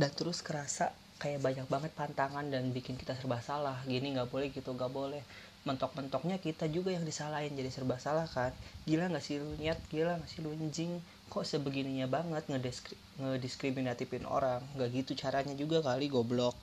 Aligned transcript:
dan 0.00 0.08
terus 0.16 0.40
kerasa 0.40 0.96
kayak 1.20 1.44
banyak 1.44 1.68
banget 1.68 1.92
pantangan 1.92 2.48
dan 2.48 2.72
bikin 2.72 2.96
kita 2.96 3.12
serba 3.12 3.44
salah. 3.44 3.76
Gini 3.84 4.16
nggak 4.16 4.32
boleh 4.32 4.48
gitu 4.48 4.72
nggak 4.72 4.88
boleh. 4.88 5.20
Mentok-mentoknya 5.68 6.40
kita 6.40 6.72
juga 6.72 6.96
yang 6.96 7.04
disalahin 7.04 7.52
jadi 7.52 7.68
serba 7.68 8.00
salah 8.00 8.24
kan? 8.24 8.56
Gila 8.88 9.12
nggak 9.12 9.20
sih 9.20 9.36
lu 9.36 9.52
nyet 9.60 9.76
gila 9.92 10.16
nggak 10.16 10.30
sih 10.32 10.40
lu 10.40 10.56
anjing? 10.56 11.04
Kok 11.28 11.44
sebegininya 11.44 12.08
banget 12.08 12.48
ngediskri 12.48 12.96
ngediskriminatifin 13.20 14.24
orang? 14.24 14.64
Nggak 14.72 14.88
gitu 15.04 15.12
caranya 15.20 15.52
juga 15.52 15.84
kali 15.84 16.08
goblok. 16.08 16.56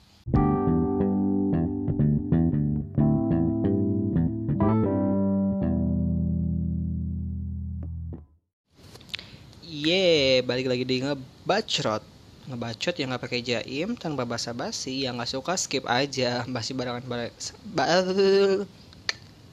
Ye, 9.62 10.42
balik 10.42 10.66
lagi 10.66 10.82
di 10.82 11.06
ngebacrot 11.06 12.17
ngebacot 12.48 12.96
yang 12.96 13.12
nggak 13.12 13.24
pakai 13.28 13.40
jaim 13.44 13.94
tanpa 13.94 14.24
basa-basi 14.24 15.04
yang 15.04 15.20
nggak 15.20 15.28
suka 15.28 15.54
skip 15.60 15.84
aja 15.84 16.48
masih 16.48 16.72
barengan 16.72 17.04
bareng 17.04 17.32
ba 17.76 17.84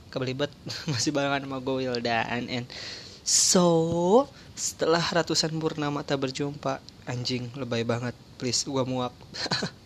kebelibet 0.10 0.52
masih 0.92 1.12
barengan 1.12 1.44
sama 1.44 1.60
gue 1.60 1.92
Wildan 1.92 2.48
and 2.48 2.68
so 3.28 4.26
setelah 4.56 5.04
ratusan 5.04 5.52
purnama 5.60 6.08
tak 6.08 6.24
berjumpa 6.24 6.80
anjing 7.06 7.52
lebay 7.60 7.84
banget 7.84 8.16
please 8.36 8.68
gue 8.68 8.84
muak. 8.86 9.16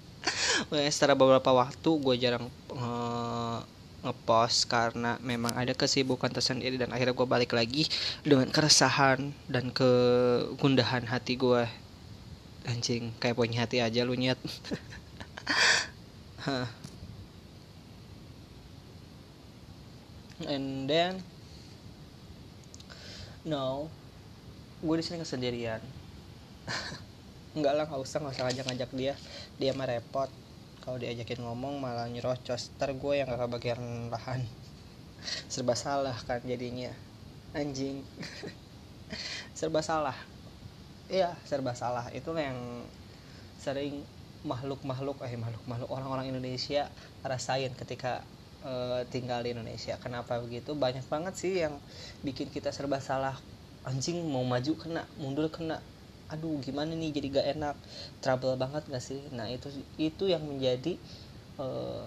Setelah 0.94 1.16
beberapa 1.16 1.52
waktu 1.54 1.90
gue 1.90 2.16
jarang 2.20 2.46
uh, 2.74 3.62
ngepost 4.04 4.68
karena 4.68 5.20
memang 5.20 5.54
ada 5.56 5.76
kesibukan 5.76 6.32
tersendiri 6.32 6.80
dan 6.80 6.92
akhirnya 6.92 7.16
gue 7.16 7.28
balik 7.28 7.52
lagi 7.56 7.88
dengan 8.24 8.48
keresahan 8.50 9.32
dan 9.48 9.72
kegundahan 9.72 11.08
hati 11.08 11.36
gue 11.36 11.64
anjing 12.70 13.10
kayak 13.18 13.34
punya 13.34 13.66
hati 13.66 13.82
aja 13.82 14.06
lu 14.06 14.14
nyet. 14.14 14.38
And 20.46 20.88
then 20.88 21.20
no 23.44 23.90
gue 24.80 24.96
di 24.96 25.04
sini 25.04 25.20
kesendirian. 25.20 25.82
Enggak 27.58 27.74
lah 27.76 27.84
nggak 27.90 28.00
usah 28.00 28.22
nggak 28.24 28.36
usah 28.38 28.46
ngajak 28.48 28.66
ngajak 28.70 28.92
dia. 28.96 29.14
Dia 29.60 29.76
mah 29.76 29.90
repot. 29.90 30.30
Kalau 30.80 30.96
diajakin 30.96 31.44
ngomong 31.44 31.82
malah 31.84 32.08
nyerocos. 32.08 32.72
Ter 32.80 32.96
gue 32.96 33.14
yang 33.20 33.28
gak 33.28 33.44
kebagian 33.44 34.08
lahan. 34.08 34.48
Serba 35.52 35.76
salah 35.76 36.16
kan 36.24 36.40
jadinya. 36.48 36.96
Anjing. 37.52 38.06
Serba 39.58 39.84
salah 39.84 40.16
iya 41.10 41.36
serba 41.44 41.74
salah. 41.74 42.08
Itu 42.14 42.32
yang 42.38 42.86
sering 43.60 44.06
makhluk-makhluk 44.48 45.20
eh 45.28 45.36
makhluk-makhluk 45.36 45.90
orang-orang 45.92 46.32
Indonesia 46.32 46.88
rasain 47.28 47.76
ketika 47.76 48.24
uh, 48.64 49.04
tinggal 49.12 49.44
di 49.44 49.52
Indonesia. 49.52 50.00
Kenapa 50.00 50.40
begitu? 50.40 50.72
Banyak 50.78 51.04
banget 51.12 51.34
sih 51.36 51.54
yang 51.60 51.76
bikin 52.24 52.48
kita 52.48 52.72
serba 52.72 53.04
salah. 53.04 53.36
Anjing 53.84 54.24
mau 54.30 54.46
maju 54.48 54.74
kena 54.80 55.04
mundur 55.20 55.52
kena. 55.52 55.84
Aduh 56.30 56.62
gimana 56.62 56.94
nih 56.94 57.10
jadi 57.10 57.28
gak 57.42 57.48
enak? 57.58 57.76
Trouble 58.22 58.56
banget 58.56 58.86
gak 58.88 59.04
sih? 59.04 59.20
Nah 59.34 59.50
itu 59.50 59.68
itu 59.98 60.30
yang 60.30 60.46
menjadi 60.46 60.96
uh, 61.58 62.06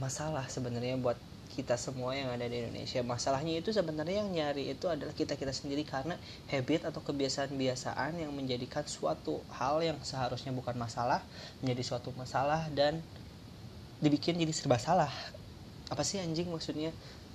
masalah 0.00 0.48
sebenarnya 0.48 0.96
buat 0.98 1.20
kita 1.58 1.74
semua 1.74 2.14
yang 2.14 2.30
ada 2.30 2.46
di 2.46 2.62
Indonesia. 2.62 3.02
Masalahnya 3.02 3.58
itu 3.58 3.74
sebenarnya 3.74 4.22
yang 4.22 4.30
nyari 4.30 4.70
itu 4.70 4.86
adalah 4.86 5.10
kita 5.10 5.34
kita 5.34 5.50
sendiri. 5.50 5.82
Karena 5.82 6.14
habit 6.46 6.86
atau 6.86 7.02
kebiasaan-kebiasaan 7.02 8.22
yang 8.22 8.30
menjadikan 8.30 8.86
suatu 8.86 9.42
hal 9.58 9.82
yang 9.82 9.98
seharusnya 10.06 10.54
bukan 10.54 10.78
masalah 10.78 11.18
menjadi 11.58 11.82
suatu 11.82 12.14
masalah 12.14 12.70
dan 12.70 13.02
dibikin 13.98 14.38
jadi 14.38 14.54
serba 14.54 14.78
salah. 14.78 15.10
Apa 15.90 16.06
sih 16.06 16.22
anjing 16.22 16.46
maksudnya? 16.46 16.94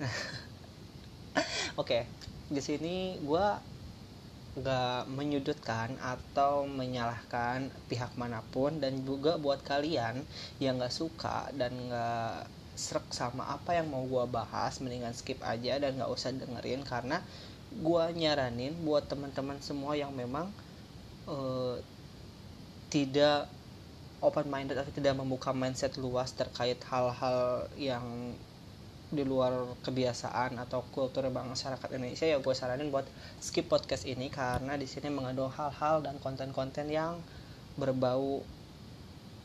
Oke 1.76 1.76
okay, 1.76 2.02
di 2.48 2.64
sini 2.64 3.20
gue 3.20 3.46
nggak 4.54 5.10
menyudutkan 5.10 5.98
atau 5.98 6.64
menyalahkan 6.64 7.74
pihak 7.90 8.14
mana 8.14 8.40
pun 8.54 8.78
dan 8.78 9.02
juga 9.02 9.34
buat 9.34 9.60
kalian 9.66 10.22
yang 10.62 10.78
nggak 10.78 10.94
suka 10.94 11.50
dan 11.58 11.74
nggak 11.90 12.46
serak 12.74 13.06
sama 13.14 13.46
apa 13.46 13.78
yang 13.78 13.86
mau 13.86 14.02
gue 14.02 14.24
bahas 14.30 14.82
mendingan 14.82 15.14
skip 15.14 15.38
aja 15.46 15.78
dan 15.78 15.94
nggak 15.94 16.10
usah 16.10 16.34
dengerin 16.34 16.82
karena 16.82 17.22
gue 17.74 18.04
nyaranin 18.14 18.74
buat 18.82 19.06
teman-teman 19.06 19.58
semua 19.62 19.94
yang 19.94 20.10
memang 20.14 20.50
uh, 21.26 21.78
tidak 22.90 23.50
open 24.22 24.46
minded 24.46 24.78
atau 24.78 24.90
tidak 24.94 25.14
membuka 25.18 25.50
mindset 25.50 25.98
luas 25.98 26.30
terkait 26.34 26.78
hal-hal 26.86 27.66
yang 27.78 28.34
di 29.14 29.22
luar 29.22 29.78
kebiasaan 29.86 30.58
atau 30.58 30.82
kultur 30.90 31.30
masyarakat 31.30 31.86
Indonesia 31.94 32.26
ya 32.26 32.42
gue 32.42 32.54
saranin 32.54 32.90
buat 32.90 33.06
skip 33.38 33.70
podcast 33.70 34.08
ini 34.10 34.26
karena 34.26 34.74
di 34.74 34.90
sini 34.90 35.06
mengandung 35.12 35.52
hal-hal 35.54 36.02
dan 36.02 36.18
konten-konten 36.18 36.90
yang 36.90 37.22
berbau 37.78 38.42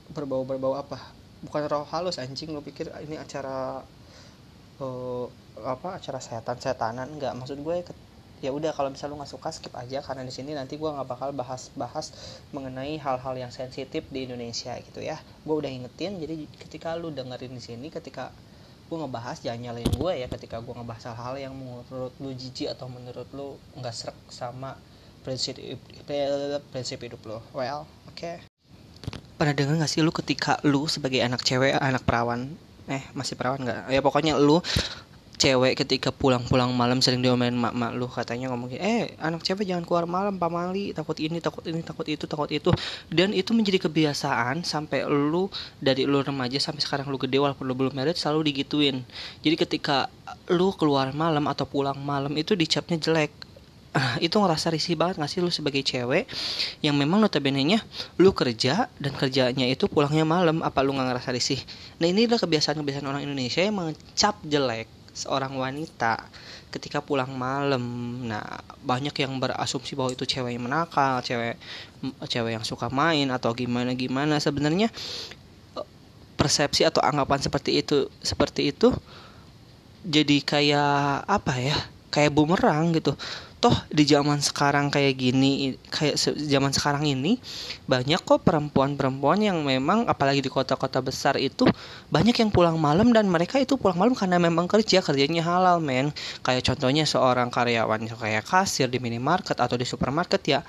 berbau 0.10 0.42
berbau 0.42 0.74
apa 0.74 1.19
bukan 1.46 1.62
roh 1.72 1.86
halus 1.88 2.20
anjing 2.20 2.52
lo 2.52 2.60
pikir 2.60 2.92
ini 3.04 3.16
acara 3.16 3.84
uh, 4.84 5.26
apa 5.64 6.00
acara 6.00 6.20
setan 6.20 6.58
setanan 6.60 7.08
nggak 7.20 7.36
maksud 7.36 7.60
gue 7.64 7.84
ya 8.40 8.56
udah 8.56 8.72
kalau 8.72 8.88
misalnya 8.88 9.16
lu 9.16 9.18
nggak 9.20 9.32
suka 9.36 9.50
skip 9.52 9.74
aja 9.76 10.00
karena 10.00 10.24
di 10.24 10.32
sini 10.32 10.56
nanti 10.56 10.80
gue 10.80 10.88
nggak 10.88 11.08
bakal 11.08 11.36
bahas-bahas 11.36 12.16
mengenai 12.56 12.96
hal-hal 12.96 13.36
yang 13.36 13.52
sensitif 13.52 14.08
di 14.08 14.24
Indonesia 14.24 14.72
gitu 14.80 15.04
ya. 15.04 15.20
Gue 15.44 15.60
udah 15.60 15.68
ingetin 15.68 16.16
jadi 16.24 16.48
ketika 16.56 16.96
lu 16.96 17.12
dengerin 17.12 17.52
di 17.52 17.60
sini 17.60 17.92
ketika 17.92 18.32
gue 18.90 18.98
ngebahas 18.98 19.38
jangan 19.44 19.70
nyalain 19.70 19.92
gue 19.92 20.14
ya 20.18 20.28
ketika 20.32 20.64
gue 20.64 20.74
ngebahas 20.74 21.14
hal-hal 21.14 21.36
yang 21.38 21.54
menurut 21.54 22.16
lu 22.18 22.34
jijik 22.34 22.74
atau 22.74 22.90
menurut 22.90 23.28
lu 23.38 23.60
nggak 23.78 23.94
serak 23.94 24.18
sama 24.34 24.74
prinsip 25.22 25.62
prinsip 26.74 26.98
hidup 26.98 27.22
lo 27.30 27.46
well 27.54 27.86
oke 28.10 28.18
okay 28.18 28.49
pernah 29.40 29.56
dengar 29.56 29.80
gak 29.80 29.92
sih 29.96 30.04
lu 30.04 30.12
ketika 30.12 30.60
lu 30.68 30.84
sebagai 30.92 31.24
anak 31.24 31.40
cewek 31.48 31.80
anak 31.80 32.04
perawan? 32.04 32.52
Eh 32.92 33.08
masih 33.16 33.40
perawan 33.40 33.64
nggak? 33.64 33.88
Ya 33.88 34.04
pokoknya 34.04 34.36
lu 34.36 34.60
cewek 35.40 35.80
ketika 35.80 36.12
pulang-pulang 36.12 36.76
malam 36.76 37.00
sering 37.00 37.24
diomelin 37.24 37.56
mak-mak 37.56 37.96
lu 37.96 38.12
katanya 38.12 38.52
ngomong 38.52 38.76
eh 38.76 39.16
anak 39.24 39.40
cewek 39.40 39.64
jangan 39.64 39.88
keluar 39.88 40.04
malam 40.04 40.36
pamali 40.36 40.92
takut 40.92 41.16
ini 41.16 41.40
takut 41.40 41.64
ini 41.64 41.80
takut 41.80 42.04
itu 42.12 42.28
takut 42.28 42.52
itu. 42.52 42.76
Dan 43.08 43.32
itu 43.32 43.56
menjadi 43.56 43.88
kebiasaan 43.88 44.68
sampai 44.68 45.08
lu 45.08 45.48
dari 45.80 46.04
lu 46.04 46.20
remaja 46.20 46.60
sampai 46.60 46.84
sekarang 46.84 47.08
lu 47.08 47.16
gede 47.16 47.40
walaupun 47.40 47.64
lu 47.64 47.72
belum 47.72 47.96
married 47.96 48.20
selalu 48.20 48.52
digituin. 48.52 49.08
Jadi 49.40 49.56
ketika 49.56 50.12
lu 50.52 50.76
keluar 50.76 51.16
malam 51.16 51.48
atau 51.48 51.64
pulang 51.64 51.96
malam 51.96 52.36
itu 52.36 52.60
dicapnya 52.60 53.00
jelek 53.00 53.49
itu 54.26 54.38
ngerasa 54.38 54.70
risih 54.70 54.94
banget 54.94 55.18
gak 55.18 55.32
sih 55.32 55.42
lu 55.42 55.50
sebagai 55.50 55.82
cewek 55.82 56.30
yang 56.86 56.94
memang 56.94 57.18
notabene-nya 57.26 57.82
lu 58.22 58.32
kerja 58.38 58.86
dan 59.02 59.14
kerjanya 59.18 59.66
itu 59.66 59.90
pulangnya 59.90 60.26
malam 60.26 60.62
apa 60.62 60.86
lu 60.86 60.94
nggak 60.94 61.08
ngerasa 61.10 61.30
risih? 61.34 61.60
Nah 61.98 62.06
ini 62.06 62.30
adalah 62.30 62.46
kebiasaan-kebiasaan 62.46 63.08
orang 63.10 63.26
Indonesia 63.26 63.66
yang 63.66 63.76
mengecap 63.82 64.36
jelek 64.46 64.88
seorang 65.14 65.58
wanita 65.58 66.22
ketika 66.70 67.02
pulang 67.02 67.34
malam. 67.34 67.82
Nah 68.30 68.62
banyak 68.86 69.14
yang 69.18 69.42
berasumsi 69.42 69.98
bahwa 69.98 70.14
itu 70.14 70.24
cewek 70.24 70.54
yang 70.54 70.70
menakal 70.70 71.20
cewek 71.26 71.58
cewek 72.30 72.52
yang 72.62 72.66
suka 72.66 72.94
main 72.94 73.34
atau 73.34 73.52
gimana 73.58 73.98
gimana. 73.98 74.38
Sebenarnya 74.38 74.94
eh, 75.76 75.88
persepsi 76.38 76.86
atau 76.86 77.02
anggapan 77.02 77.42
seperti 77.42 77.82
itu 77.82 78.06
seperti 78.22 78.70
itu 78.70 78.94
jadi 80.06 80.38
kayak 80.46 81.26
apa 81.26 81.54
ya? 81.58 81.78
Kayak 82.10 82.34
bumerang 82.38 82.94
gitu 82.94 83.14
toh 83.60 83.76
di 83.92 84.08
zaman 84.08 84.40
sekarang 84.40 84.88
kayak 84.88 85.20
gini 85.20 85.76
kayak 85.92 86.16
zaman 86.48 86.72
sekarang 86.72 87.04
ini 87.04 87.36
banyak 87.92 88.24
kok 88.24 88.48
perempuan-perempuan 88.48 89.44
yang 89.44 89.68
memang 89.68 90.08
apalagi 90.08 90.40
di 90.40 90.48
kota-kota 90.48 91.04
besar 91.04 91.36
itu 91.36 91.68
banyak 92.08 92.40
yang 92.40 92.56
pulang 92.56 92.80
malam 92.80 93.12
dan 93.12 93.28
mereka 93.28 93.60
itu 93.60 93.76
pulang 93.76 94.00
malam 94.00 94.16
karena 94.16 94.40
memang 94.40 94.64
kerja 94.72 95.04
kerjanya 95.04 95.44
halal 95.44 95.84
men. 95.84 96.16
Kayak 96.40 96.72
contohnya 96.72 97.04
seorang 97.04 97.52
karyawan 97.52 98.08
kayak 98.08 98.48
kasir 98.48 98.88
di 98.88 99.04
minimarket 99.04 99.60
atau 99.60 99.76
di 99.76 99.84
supermarket 99.84 100.40
ya 100.48 100.60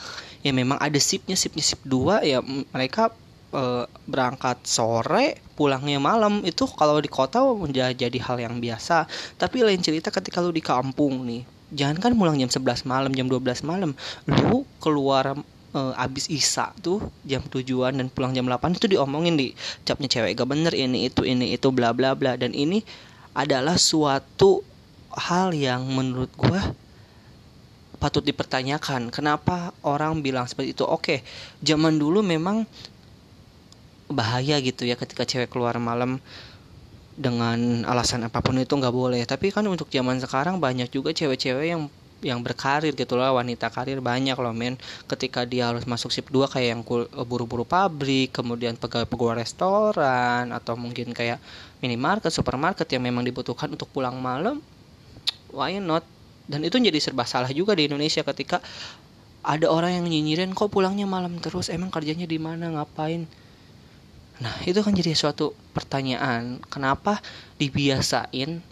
ya 0.43 0.51
memang 0.51 0.83
ada 0.83 0.99
sipnya 0.99 1.39
sipnya 1.39 1.63
sip 1.63 1.87
dua 1.87 2.27
ya 2.27 2.43
mereka 2.75 3.15
e, 3.55 3.87
berangkat 4.11 4.67
sore 4.67 5.39
pulangnya 5.55 6.03
malam. 6.03 6.43
Itu 6.43 6.67
kalau 6.67 6.99
di 6.99 7.07
kota 7.07 7.39
menjadi 7.55 8.19
hal 8.19 8.43
yang 8.43 8.59
biasa. 8.59 9.07
Tapi 9.39 9.63
lain 9.63 9.79
cerita 9.79 10.11
ketika 10.11 10.43
lu 10.43 10.51
di 10.51 10.59
kampung 10.65 11.23
nih 11.23 11.60
jangan 11.71 11.97
kan 11.99 12.13
pulang 12.15 12.37
jam 12.39 12.51
11 12.51 12.87
malam 12.87 13.11
jam 13.15 13.27
12 13.27 13.67
malam. 13.67 13.91
Lu 14.27 14.67
keluar 14.83 15.39
uh, 15.75 15.93
abis 15.97 16.27
isa 16.31 16.75
tuh 16.83 17.03
jam 17.23 17.43
tujuan 17.47 17.95
dan 17.95 18.07
pulang 18.11 18.35
jam 18.35 18.47
8 18.47 18.77
itu 18.77 18.87
diomongin 18.91 19.39
di 19.39 19.55
capnya 19.87 20.11
cewek 20.11 20.39
gak 20.39 20.49
bener 20.51 20.75
ini 20.75 21.07
itu 21.07 21.23
ini 21.23 21.55
itu 21.55 21.71
bla 21.71 21.95
bla 21.95 22.15
bla. 22.19 22.35
Dan 22.35 22.53
ini 22.55 22.83
adalah 23.35 23.79
suatu 23.79 24.67
hal 25.11 25.55
yang 25.55 25.87
menurut 25.87 26.31
gue 26.35 26.61
patut 28.01 28.25
dipertanyakan. 28.25 29.13
Kenapa 29.13 29.77
orang 29.87 30.25
bilang 30.25 30.49
seperti 30.49 30.75
itu? 30.75 30.85
Oke 30.87 31.23
zaman 31.63 32.01
dulu 32.01 32.25
memang 32.25 32.67
bahaya 34.11 34.59
gitu 34.59 34.83
ya 34.83 34.99
ketika 34.99 35.23
cewek 35.23 35.55
keluar 35.55 35.79
malam 35.79 36.19
dengan 37.21 37.85
alasan 37.85 38.25
apa 38.25 38.41
pun 38.41 38.57
itu 38.57 38.73
nggak 38.73 38.97
boleh. 38.97 39.21
Tapi 39.29 39.53
kan 39.53 39.69
untuk 39.69 39.93
zaman 39.93 40.17
sekarang 40.17 40.57
banyak 40.57 40.89
juga 40.89 41.13
cewek-cewek 41.13 41.67
yang 41.69 41.93
yang 42.21 42.45
berkarir 42.45 42.93
gitu 42.93 43.17
loh 43.17 43.33
wanita 43.37 43.69
karir 43.69 44.01
banyak 44.01 44.37
loh 44.37 44.57
men. 44.57 44.81
Ketika 45.05 45.45
dia 45.45 45.69
harus 45.69 45.85
masuk 45.85 46.09
sip 46.13 46.33
2 46.33 46.49
kayak 46.49 46.69
yang 46.77 46.81
buru-buru 47.29 47.69
pabrik 47.69 48.33
kemudian 48.33 48.77
pegawai-pegawai 48.81 49.45
restoran 49.45 50.53
atau 50.53 50.77
mungkin 50.81 51.13
kayak 51.13 51.41
minimarket 51.85 52.33
supermarket 52.33 52.89
yang 52.93 53.05
memang 53.05 53.25
dibutuhkan 53.25 53.69
untuk 53.69 53.89
pulang 53.93 54.17
malam 54.17 54.65
why 55.53 55.77
not? 55.77 56.05
Dan 56.51 56.65
itu 56.67 56.81
jadi 56.81 56.99
serba 56.99 57.29
salah 57.29 57.53
juga 57.53 57.77
di 57.77 57.87
Indonesia 57.87 58.25
ketika 58.25 58.59
ada 59.41 59.71
orang 59.73 60.03
yang 60.03 60.07
nyinyirin 60.09 60.53
kok 60.53 60.69
pulangnya 60.69 61.09
malam 61.09 61.41
terus? 61.41 61.73
Emang 61.73 61.89
kerjanya 61.89 62.29
di 62.29 62.37
mana? 62.37 62.69
Ngapain 62.69 63.25
nah 64.41 64.55
itu 64.65 64.81
kan 64.81 64.97
jadi 64.97 65.13
suatu 65.13 65.53
pertanyaan 65.77 66.59
kenapa 66.73 67.21
dibiasain 67.61 68.65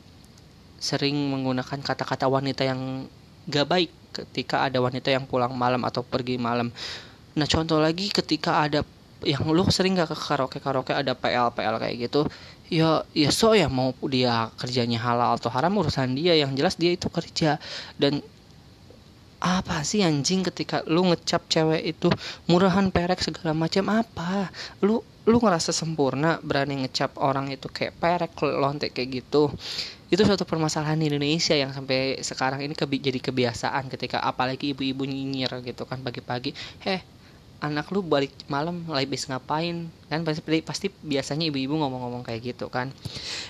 sering 0.78 1.16
menggunakan 1.28 1.82
kata-kata 1.84 2.24
wanita 2.30 2.64
yang 2.64 3.04
gak 3.50 3.66
baik 3.68 3.90
ketika 4.14 4.64
ada 4.64 4.80
wanita 4.80 5.12
yang 5.12 5.28
pulang 5.28 5.52
malam 5.52 5.84
atau 5.84 6.00
pergi 6.00 6.40
malam? 6.40 6.72
Nah 7.36 7.46
contoh 7.46 7.76
lagi 7.82 8.08
ketika 8.08 8.64
ada 8.64 8.80
yang 9.26 9.42
lu 9.50 9.66
sering 9.68 9.98
gak 9.98 10.14
ke 10.14 10.16
karaoke 10.16 10.62
karaoke 10.62 10.94
ada 10.94 11.12
PL 11.12 11.50
PL 11.50 11.76
kayak 11.82 11.96
gitu 12.06 12.22
ya 12.68 13.02
ya 13.16 13.30
so 13.32 13.56
ya 13.56 13.66
mau 13.66 13.96
dia 14.06 14.52
kerjanya 14.60 15.00
halal 15.00 15.40
atau 15.40 15.48
haram 15.48 15.72
urusan 15.80 16.14
dia 16.14 16.36
yang 16.36 16.52
jelas 16.54 16.76
dia 16.76 16.94
itu 16.94 17.08
kerja. 17.08 17.56
Dan 17.96 18.20
apa 19.38 19.86
sih 19.86 20.02
anjing 20.02 20.42
ketika 20.42 20.82
lu 20.90 21.06
ngecap 21.08 21.46
cewek 21.46 21.82
itu 21.96 22.10
murahan 22.50 22.90
perek 22.92 23.22
segala 23.24 23.56
macam 23.56 23.88
apa? 23.90 24.52
Lu 24.84 25.00
lu 25.28 25.36
ngerasa 25.36 25.76
sempurna 25.76 26.40
berani 26.40 26.88
ngecap 26.88 27.20
orang 27.20 27.52
itu 27.52 27.68
kayak 27.68 28.00
perek 28.00 28.32
lontek 28.40 28.96
kayak 28.96 29.22
gitu 29.22 29.52
itu 30.08 30.22
suatu 30.24 30.48
permasalahan 30.48 30.96
di 30.96 31.12
Indonesia 31.12 31.52
yang 31.52 31.68
sampai 31.76 32.16
sekarang 32.24 32.64
ini 32.64 32.72
kebi 32.72 32.96
jadi 32.96 33.20
kebiasaan 33.20 33.92
ketika 33.92 34.24
apalagi 34.24 34.72
ibu-ibu 34.72 35.04
nyinyir 35.04 35.52
gitu 35.68 35.84
kan 35.84 36.00
pagi-pagi 36.00 36.56
heh 36.80 37.04
anak 37.58 37.90
lu 37.90 38.06
balik 38.06 38.30
malam 38.46 38.86
bis 39.10 39.26
ngapain? 39.26 39.90
Kan 40.06 40.22
pasti 40.22 40.42
pasti 40.62 40.86
biasanya 40.90 41.50
ibu-ibu 41.50 41.74
ngomong-ngomong 41.74 42.22
kayak 42.22 42.54
gitu 42.54 42.70
kan. 42.70 42.94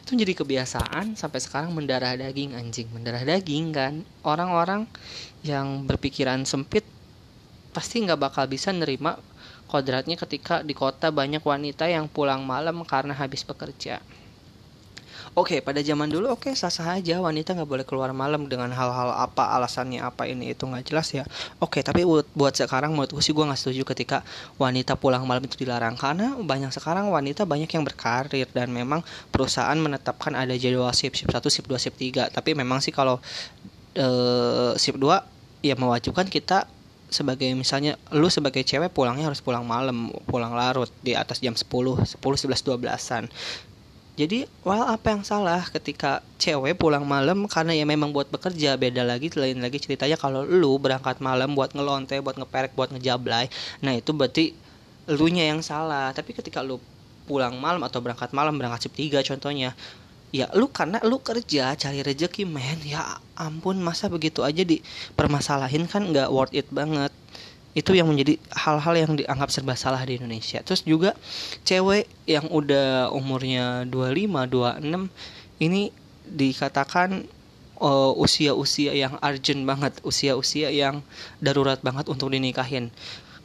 Itu 0.05 0.17
jadi 0.17 0.33
kebiasaan 0.33 1.13
sampai 1.13 1.41
sekarang 1.45 1.77
mendarah 1.77 2.17
daging 2.17 2.57
anjing 2.57 2.89
mendarah 2.89 3.23
daging 3.25 3.77
kan. 3.77 3.95
Orang-orang 4.25 4.89
yang 5.45 5.85
berpikiran 5.85 6.49
sempit 6.49 6.85
pasti 7.77 8.01
nggak 8.01 8.19
bakal 8.19 8.49
bisa 8.49 8.73
nerima 8.73 9.21
kodratnya 9.69 10.17
ketika 10.17 10.65
di 10.65 10.73
kota 10.73 11.13
banyak 11.13 11.45
wanita 11.45 11.87
yang 11.87 12.09
pulang 12.09 12.43
malam 12.43 12.83
karena 12.89 13.13
habis 13.13 13.45
bekerja 13.45 14.01
Oke, 15.37 15.55
okay, 15.55 15.63
pada 15.63 15.85
zaman 15.85 16.09
dulu 16.09 16.33
oke 16.33 16.51
okay, 16.51 16.53
sah-sah 16.57 16.99
aja 16.99 17.21
wanita 17.21 17.53
nggak 17.53 17.69
boleh 17.69 17.85
keluar 17.87 18.11
malam 18.17 18.49
dengan 18.49 18.73
hal-hal 18.73 19.13
apa 19.13 19.55
alasannya 19.55 20.01
apa 20.03 20.25
ini 20.25 20.57
itu 20.57 20.65
nggak 20.65 20.89
jelas 20.89 21.13
ya. 21.13 21.29
Oke, 21.61 21.79
okay, 21.79 21.83
tapi 21.87 22.03
buat, 22.03 22.27
buat 22.33 22.57
sekarang 22.57 22.97
menurut 22.97 23.13
gue 23.13 23.23
sih 23.23 23.37
gue 23.37 23.45
nggak 23.45 23.61
setuju 23.61 23.87
ketika 23.93 24.25
wanita 24.57 24.97
pulang 24.97 25.23
malam 25.29 25.45
itu 25.45 25.61
dilarang 25.61 25.95
karena 25.95 26.33
banyak 26.41 26.73
sekarang 26.73 27.13
wanita 27.13 27.45
banyak 27.45 27.69
yang 27.69 27.85
berkarir 27.85 28.51
dan 28.51 28.73
memang 28.73 29.05
perusahaan 29.29 29.77
menetapkan 29.77 30.33
ada 30.33 30.57
jadwal 30.57 30.91
shift 30.97 31.21
shift 31.21 31.31
1, 31.31 31.39
shift 31.53 31.69
2, 31.69 31.77
shift 31.77 31.99
3. 32.01 32.35
Tapi 32.35 32.57
memang 32.57 32.81
sih 32.81 32.91
kalau 32.91 33.21
uh, 33.95 34.73
shift 34.75 34.97
2 34.97 35.63
ya 35.63 35.79
mewajibkan 35.79 36.25
kita 36.27 36.67
sebagai 37.09 37.49
misalnya 37.57 37.97
lu 38.13 38.29
sebagai 38.29 38.61
cewek 38.65 38.93
pulangnya 38.93 39.29
harus 39.29 39.41
pulang 39.41 39.65
malam, 39.65 40.13
pulang 40.29 40.53
larut 40.53 40.89
di 41.01 41.17
atas 41.17 41.41
jam 41.41 41.57
10, 41.57 41.65
10 41.65 42.21
11 42.21 42.63
12-an. 42.65 43.25
Jadi, 44.19 44.51
well 44.67 44.83
apa 44.83 45.15
yang 45.15 45.23
salah 45.23 45.63
ketika 45.71 46.27
cewek 46.43 46.75
pulang 46.75 47.07
malam 47.07 47.47
karena 47.47 47.71
ya 47.71 47.87
memang 47.87 48.11
buat 48.11 48.27
bekerja 48.27 48.75
beda 48.75 49.07
lagi 49.07 49.31
lain 49.31 49.63
lagi 49.63 49.79
ceritanya 49.79 50.19
kalau 50.19 50.43
lu 50.43 50.75
berangkat 50.83 51.23
malam 51.23 51.55
buat 51.55 51.71
ngelonte, 51.71 52.19
buat 52.19 52.35
ngeperek, 52.35 52.75
buat 52.75 52.91
ngejablay. 52.91 53.47
Nah, 53.79 53.95
itu 53.95 54.11
berarti 54.11 54.59
elunya 55.07 55.55
yang 55.55 55.63
salah. 55.63 56.11
Tapi 56.11 56.35
ketika 56.35 56.67
lu 56.67 56.83
pulang 57.31 57.55
malam 57.61 57.85
atau 57.85 58.01
berangkat 58.03 58.35
malam 58.35 58.57
berangkat 58.57 58.89
shift 58.89 58.97
3 58.97 59.21
contohnya 59.23 59.77
ya 60.29 60.47
lu 60.53 60.69
karena 60.69 61.01
lu 61.05 61.21
kerja 61.25 61.73
cari 61.73 62.05
rezeki 62.05 62.45
men 62.45 62.77
ya 62.85 63.17
ampun 63.33 63.81
masa 63.81 64.13
begitu 64.13 64.45
aja 64.45 64.61
dipermasalahin 64.61 65.89
kan 65.89 66.05
nggak 66.09 66.29
worth 66.29 66.53
it 66.53 66.69
banget. 66.69 67.13
Itu 67.77 67.95
yang 67.95 68.11
menjadi 68.11 68.41
hal-hal 68.53 68.95
yang 68.99 69.13
dianggap 69.15 69.55
serba 69.55 69.79
salah 69.79 70.03
di 70.03 70.19
Indonesia. 70.19 70.59
Terus 70.65 70.83
juga 70.83 71.15
cewek 71.63 72.11
yang 72.27 72.51
udah 72.51 73.15
umurnya 73.15 73.87
25 73.87 74.83
26 74.83 75.63
ini 75.63 75.95
dikatakan 76.29 77.25
uh, 77.81 78.13
usia-usia 78.19 78.93
yang 78.95 79.17
urgent 79.23 79.63
banget 79.65 79.93
usia-usia 80.03 80.69
yang 80.75 81.01
darurat 81.39 81.79
banget 81.81 82.11
untuk 82.11 82.35
dinikahin. 82.35 82.91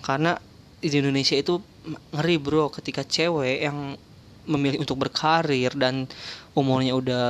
Karena 0.02 0.42
di 0.84 0.92
Indonesia 0.92 1.38
itu 1.40 1.64
ngeri 2.12 2.36
bro 2.42 2.68
ketika 2.74 3.08
cewek 3.08 3.64
yang 3.64 3.96
memilih 4.46 4.84
untuk 4.84 5.00
berkarir 5.00 5.72
dan 5.76 6.08
umurnya 6.54 6.94
udah 6.94 7.28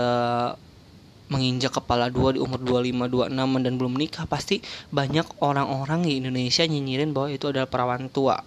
menginjak 1.32 1.74
kepala 1.82 2.14
dua 2.14 2.36
di 2.36 2.40
umur 2.44 2.62
25 2.62 3.10
26 3.10 3.66
dan 3.66 3.74
belum 3.80 3.92
menikah 3.96 4.26
pasti 4.30 4.62
banyak 4.94 5.26
orang-orang 5.42 6.06
di 6.06 6.22
Indonesia 6.22 6.62
nyinyirin 6.68 7.16
bahwa 7.16 7.34
itu 7.34 7.50
adalah 7.50 7.66
perawan 7.66 8.06
tua. 8.12 8.38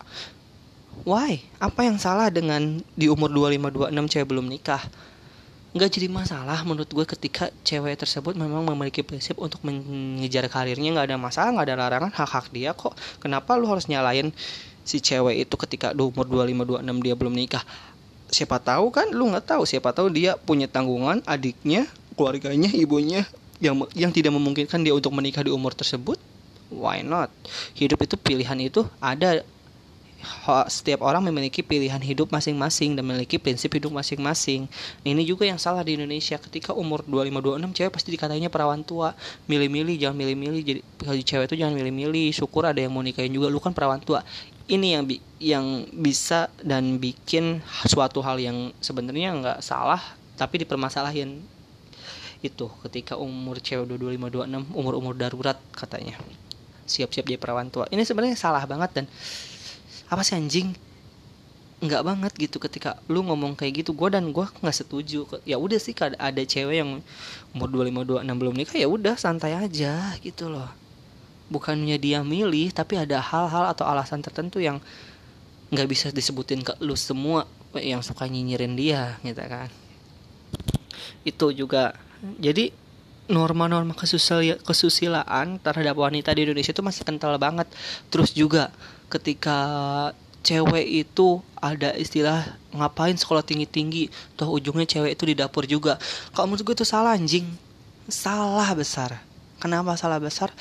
Why? 1.02 1.42
Apa 1.58 1.84
yang 1.84 1.98
salah 1.98 2.30
dengan 2.30 2.80
di 2.94 3.10
umur 3.10 3.28
25 3.28 3.90
26 3.90 4.12
cewek 4.12 4.28
belum 4.30 4.46
nikah? 4.48 4.80
Nggak 5.76 5.90
jadi 5.92 6.08
masalah 6.08 6.64
menurut 6.64 6.88
gue 6.88 7.04
ketika 7.04 7.52
cewek 7.60 8.00
tersebut 8.00 8.32
memang 8.32 8.64
memiliki 8.64 9.04
prinsip 9.04 9.36
untuk 9.36 9.60
mengejar 9.60 10.48
karirnya 10.48 10.96
nggak 10.96 11.12
ada 11.12 11.18
masalah 11.20 11.52
nggak 11.52 11.66
ada 11.68 11.76
larangan 11.76 12.12
hak 12.16 12.30
hak 12.32 12.46
dia 12.48 12.72
kok 12.72 12.96
kenapa 13.20 13.60
lu 13.60 13.68
harus 13.68 13.84
nyalain 13.84 14.32
si 14.88 15.04
cewek 15.04 15.44
itu 15.44 15.54
ketika 15.60 15.92
di 15.92 16.00
umur 16.00 16.24
25 16.24 16.80
26 16.80 17.04
dia 17.04 17.12
belum 17.18 17.34
nikah 17.36 17.60
siapa 18.30 18.58
tahu 18.58 18.90
kan 18.90 19.10
lu 19.10 19.30
nggak 19.30 19.56
tahu. 19.56 19.62
Siapa 19.66 19.94
tahu 19.94 20.12
dia 20.12 20.38
punya 20.38 20.66
tanggungan 20.66 21.22
adiknya 21.26 21.86
keluarganya 22.16 22.70
ibunya 22.72 23.28
yang 23.62 23.84
yang 23.96 24.12
tidak 24.12 24.32
memungkinkan 24.36 24.84
dia 24.84 24.92
untuk 24.92 25.12
menikah 25.14 25.44
di 25.44 25.52
umur 25.52 25.72
tersebut. 25.72 26.18
Why 26.68 27.06
not? 27.06 27.30
Hidup 27.78 28.02
itu 28.02 28.18
pilihan 28.18 28.58
itu 28.58 28.82
ada 28.98 29.46
setiap 30.66 31.04
orang 31.04 31.22
memiliki 31.24 31.60
pilihan 31.60 32.00
hidup 32.00 32.32
masing-masing 32.32 32.96
dan 32.96 33.04
memiliki 33.04 33.36
prinsip 33.36 33.72
hidup 33.72 33.92
masing-masing. 33.92 34.66
Ini 35.04 35.22
juga 35.22 35.44
yang 35.46 35.60
salah 35.60 35.84
di 35.84 35.96
Indonesia 35.96 36.36
ketika 36.40 36.72
umur 36.72 37.04
25 37.04 37.68
26 37.72 37.76
cewek 37.76 37.92
pasti 37.92 38.08
dikatanya 38.12 38.48
perawan 38.48 38.82
tua. 38.82 39.12
Milih-milih 39.46 39.96
jangan 40.00 40.16
milih-milih 40.16 40.62
jadi 40.64 40.80
kalau 41.00 41.14
cewek 41.20 41.46
itu 41.52 41.56
jangan 41.60 41.74
milih-milih. 41.76 42.32
Syukur 42.32 42.66
ada 42.68 42.80
yang 42.80 42.92
mau 42.92 43.04
nikahin 43.04 43.32
juga 43.32 43.52
lu 43.52 43.60
kan 43.60 43.76
perawan 43.76 44.00
tua. 44.00 44.24
Ini 44.66 44.98
yang 44.98 45.04
bi 45.06 45.22
yang 45.38 45.86
bisa 45.94 46.50
dan 46.64 46.98
bikin 46.98 47.62
suatu 47.86 48.18
hal 48.24 48.40
yang 48.42 48.74
sebenarnya 48.82 49.30
nggak 49.36 49.58
salah 49.62 50.00
tapi 50.36 50.60
dipermasalahin 50.64 51.40
itu 52.44 52.66
ketika 52.84 53.16
umur 53.16 53.58
cewek 53.58 53.88
25 53.88 54.44
26 54.44 54.76
umur-umur 54.76 55.16
darurat 55.16 55.56
katanya 55.72 56.20
siap-siap 56.86 57.26
jadi 57.26 57.40
perawan 57.40 57.72
tua 57.72 57.88
ini 57.90 58.04
sebenarnya 58.06 58.38
salah 58.38 58.62
banget 58.68 59.02
dan 59.02 59.04
apa 60.06 60.22
sih 60.22 60.38
anjing? 60.38 60.74
Nggak 61.76 62.02
banget 62.08 62.32
gitu 62.40 62.56
ketika 62.56 62.96
lu 63.10 63.20
ngomong 63.26 63.52
kayak 63.52 63.84
gitu. 63.84 63.92
Gue 63.92 64.08
dan 64.08 64.32
gue 64.32 64.46
nggak 64.46 64.76
setuju. 64.76 65.28
Ya 65.44 65.60
udah 65.60 65.76
sih 65.76 65.92
ada 65.98 66.42
cewek 66.42 66.76
yang 66.80 67.04
umur 67.52 67.68
25 67.68 68.24
26 68.24 68.40
belum 68.40 68.54
nikah 68.56 68.78
ya 68.80 68.88
udah 68.88 69.14
santai 69.18 69.52
aja 69.52 70.16
gitu 70.24 70.48
loh. 70.48 70.70
Bukannya 71.52 72.00
dia 72.00 72.24
milih 72.24 72.72
tapi 72.72 72.98
ada 72.98 73.20
hal-hal 73.20 73.70
atau 73.70 73.84
alasan 73.86 74.24
tertentu 74.24 74.58
yang 74.58 74.80
nggak 75.70 75.88
bisa 75.90 76.06
disebutin 76.14 76.62
ke 76.62 76.78
lu 76.80 76.94
semua 76.94 77.44
yang 77.76 78.00
suka 78.00 78.24
nyinyirin 78.24 78.72
dia 78.78 79.20
gitu 79.20 79.42
kan. 79.42 79.68
Itu 81.26 81.52
juga. 81.52 81.92
Jadi 82.40 82.72
norma-norma 83.26 83.92
kesusilaan 84.62 85.58
terhadap 85.58 85.98
wanita 85.98 86.30
di 86.32 86.46
Indonesia 86.46 86.72
itu 86.72 86.82
masih 86.82 87.02
kental 87.02 87.36
banget. 87.36 87.68
Terus 88.08 88.32
juga 88.32 88.70
ketika 89.06 89.58
cewek 90.46 90.86
itu 91.06 91.42
ada 91.58 91.90
istilah 91.98 92.54
ngapain 92.70 93.18
sekolah 93.18 93.42
tinggi-tinggi? 93.42 94.10
Toh 94.38 94.50
ujungnya 94.54 94.86
cewek 94.86 95.18
itu 95.18 95.24
di 95.26 95.34
dapur 95.34 95.66
juga. 95.66 95.98
Kalau 96.30 96.46
menurut 96.46 96.62
gue 96.62 96.74
itu 96.78 96.86
salah 96.86 97.18
anjing. 97.18 97.46
Salah 98.06 98.70
besar. 98.78 99.18
Kenapa 99.58 99.98
salah 99.98 100.22
besar? 100.22 100.54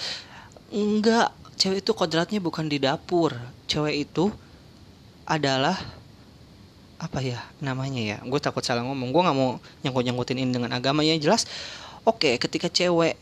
Enggak. 0.73 1.29
Cewek 1.55 1.85
itu 1.85 1.91
kodratnya 1.93 2.41
bukan 2.41 2.65
di 2.65 2.81
dapur. 2.81 3.37
Cewek 3.69 4.09
itu 4.09 4.33
adalah 5.25 5.77
apa 6.95 7.19
ya 7.19 7.43
namanya 7.59 7.99
ya 7.99 8.17
gue 8.23 8.39
takut 8.41 8.65
salah 8.65 8.81
ngomong. 8.81 9.13
Gue 9.13 9.21
nggak 9.21 9.37
mau 9.37 9.61
nyangkut 9.85 10.03
nyangkutin 10.09 10.37
ini 10.41 10.51
dengan 10.51 10.73
agama. 10.73 11.05
Ya 11.05 11.13
jelas. 11.21 11.45
Oke 12.01 12.41
ketika 12.41 12.69
cewek 12.69 13.17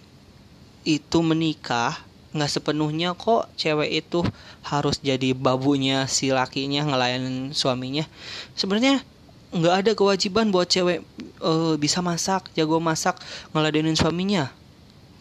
itu 0.84 1.20
menikah 1.24 1.96
nggak 2.34 2.50
sepenuhnya 2.50 3.14
kok 3.14 3.46
cewek 3.56 4.04
itu 4.04 4.26
harus 4.66 4.98
jadi 5.00 5.38
babunya 5.38 6.10
si 6.10 6.34
lakinya 6.34 6.82
ngelayanin 6.84 7.54
suaminya. 7.54 8.10
Sebenarnya 8.58 9.06
nggak 9.54 9.76
ada 9.86 9.92
kewajiban 9.94 10.50
buat 10.50 10.66
cewek 10.66 11.06
uh, 11.46 11.78
bisa 11.78 12.02
masak 12.02 12.50
jago 12.58 12.82
masak 12.82 13.22
ngeladenin 13.54 13.94
suaminya. 13.94 14.50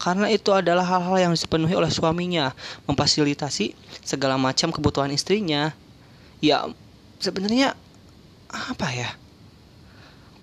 Karena 0.01 0.27
itu 0.27 0.51
adalah 0.51 0.83
hal-hal 0.83 1.31
yang 1.31 1.33
dipenuhi 1.37 1.77
oleh 1.77 1.87
suaminya. 1.87 2.51
Memfasilitasi 2.89 3.71
segala 4.03 4.35
macam 4.35 4.73
kebutuhan 4.73 5.13
istrinya. 5.13 5.71
Ya 6.43 6.67
sebenarnya 7.23 7.77
apa 8.51 8.89
ya? 8.91 9.15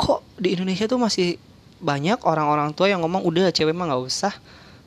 Kok 0.01 0.25
di 0.41 0.57
Indonesia 0.57 0.89
tuh 0.89 0.97
masih 0.97 1.37
banyak 1.81 2.25
orang-orang 2.25 2.73
tua 2.73 2.89
yang 2.89 3.05
ngomong 3.05 3.25
udah 3.25 3.53
cewek 3.53 3.73
mah 3.73 3.91
nggak 3.91 4.05
usah 4.05 4.33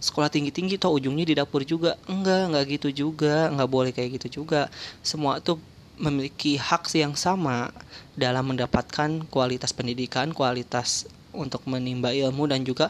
sekolah 0.04 0.28
tinggi-tinggi 0.28 0.76
toh 0.76 0.92
ujungnya 1.00 1.24
di 1.24 1.36
dapur 1.40 1.64
juga. 1.64 1.96
Enggak 2.12 2.52
enggak 2.52 2.66
gitu 2.76 2.90
juga. 2.92 3.48
Nggak 3.48 3.70
boleh 3.72 3.92
kayak 3.96 4.20
gitu 4.20 4.44
juga. 4.44 4.68
Semua 5.00 5.40
tuh 5.40 5.56
memiliki 5.96 6.60
hak 6.60 6.92
yang 7.00 7.16
sama 7.16 7.72
dalam 8.20 8.52
mendapatkan 8.52 9.24
kualitas 9.32 9.72
pendidikan 9.72 10.36
kualitas 10.36 11.08
untuk 11.34 11.64
menimba 11.66 12.14
ilmu 12.14 12.50
dan 12.50 12.66
juga 12.66 12.90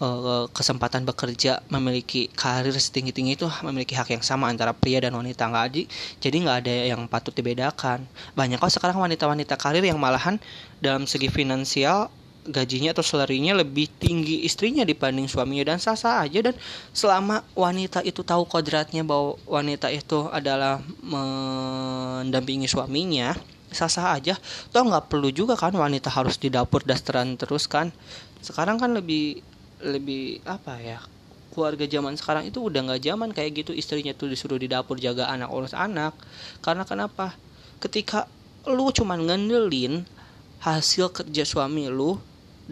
uh, 0.00 0.46
kesempatan 0.52 1.04
bekerja 1.08 1.60
memiliki 1.68 2.28
karir 2.32 2.72
setinggi 2.72 3.12
tinggi 3.12 3.32
itu 3.36 3.48
memiliki 3.64 3.96
hak 3.96 4.12
yang 4.12 4.24
sama 4.24 4.48
antara 4.48 4.76
pria 4.76 5.00
dan 5.00 5.16
wanita. 5.16 5.48
Nggak 5.48 5.64
jadi 5.72 5.82
jadi 6.20 6.36
nggak 6.44 6.58
ada 6.64 6.74
yang 6.94 7.00
patut 7.08 7.32
dibedakan. 7.32 8.04
Banyak 8.36 8.60
kok 8.60 8.72
sekarang 8.72 9.00
wanita-wanita 9.00 9.54
karir 9.56 9.84
yang 9.84 10.00
malahan 10.00 10.36
dalam 10.78 11.08
segi 11.08 11.28
finansial 11.32 12.12
gajinya 12.42 12.90
atau 12.90 13.06
salarinya 13.06 13.54
lebih 13.54 13.86
tinggi 14.02 14.42
istrinya 14.42 14.82
dibanding 14.82 15.30
suaminya 15.30 15.74
dan 15.74 15.78
sah-sah 15.78 16.26
aja. 16.26 16.50
Dan 16.50 16.54
selama 16.90 17.46
wanita 17.54 18.02
itu 18.02 18.26
tahu 18.26 18.42
kodratnya 18.46 19.06
bahwa 19.06 19.38
wanita 19.46 19.86
itu 19.94 20.26
adalah 20.30 20.82
mendampingi 21.02 22.66
suaminya 22.66 23.34
sah-sah 23.70 24.18
aja. 24.18 24.34
Toh 24.74 24.84
nggak 24.84 25.06
perlu 25.06 25.30
juga 25.30 25.54
kan 25.54 25.72
wanita 25.72 26.10
harus 26.10 26.36
di 26.36 26.50
dapur 26.50 26.82
dasteran 26.82 27.38
terus 27.38 27.70
kan. 27.70 27.94
Sekarang 28.42 28.76
kan 28.76 28.90
lebih 28.90 29.38
lebih 29.82 30.42
apa 30.46 30.78
ya 30.78 30.98
keluarga 31.52 31.84
zaman 31.84 32.16
sekarang 32.16 32.48
itu 32.48 32.64
udah 32.64 32.90
nggak 32.90 33.02
zaman 33.06 33.30
kayak 33.30 33.62
gitu. 33.62 33.72
Istrinya 33.76 34.16
tuh 34.18 34.32
disuruh 34.32 34.58
di 34.58 34.66
dapur 34.66 34.98
jaga 34.98 35.30
anak 35.30 35.52
urus 35.54 35.78
anak. 35.78 36.16
Karena 36.58 36.82
kenapa? 36.82 37.38
Ketika 37.78 38.26
lu 38.66 38.90
cuman 38.94 39.26
ngandelin 39.26 40.06
hasil 40.62 41.10
kerja 41.10 41.42
suami 41.42 41.90
lu 41.90 42.18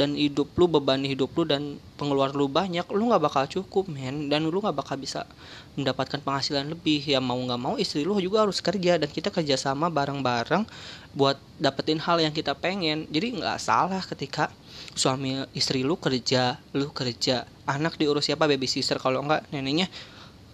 dan 0.00 0.16
hidup 0.16 0.56
lu 0.56 0.64
beban 0.64 1.04
hidup 1.04 1.36
lu 1.36 1.44
dan 1.44 1.76
pengeluaran 2.00 2.32
lu 2.32 2.48
banyak 2.48 2.88
lu 2.88 3.12
nggak 3.12 3.20
bakal 3.20 3.44
cukup 3.44 3.92
men. 3.92 4.32
Dan 4.32 4.48
lu 4.48 4.56
nggak 4.56 4.72
bakal 4.72 4.96
bisa 4.96 5.28
mendapatkan 5.76 6.16
penghasilan 6.24 6.72
lebih. 6.72 7.04
Ya 7.04 7.20
mau 7.20 7.36
nggak 7.36 7.60
mau 7.60 7.76
istri 7.76 8.08
lu 8.08 8.16
juga 8.16 8.48
harus 8.48 8.64
kerja 8.64 8.96
dan 8.96 9.12
kita 9.12 9.28
kerjasama 9.28 9.92
bareng-bareng 9.92 10.64
buat 11.12 11.36
dapetin 11.60 12.00
hal 12.00 12.24
yang 12.24 12.32
kita 12.32 12.56
pengen. 12.56 13.04
Jadi 13.12 13.44
nggak 13.44 13.60
salah 13.60 14.00
ketika 14.00 14.48
suami 14.96 15.44
istri 15.52 15.84
lu 15.84 16.00
kerja 16.00 16.56
lu 16.72 16.88
kerja. 16.88 17.44
Anak 17.68 18.00
diurus 18.00 18.32
siapa? 18.32 18.48
Babysitter 18.48 18.96
kalau 18.96 19.20
nggak 19.20 19.52
neneknya 19.52 19.92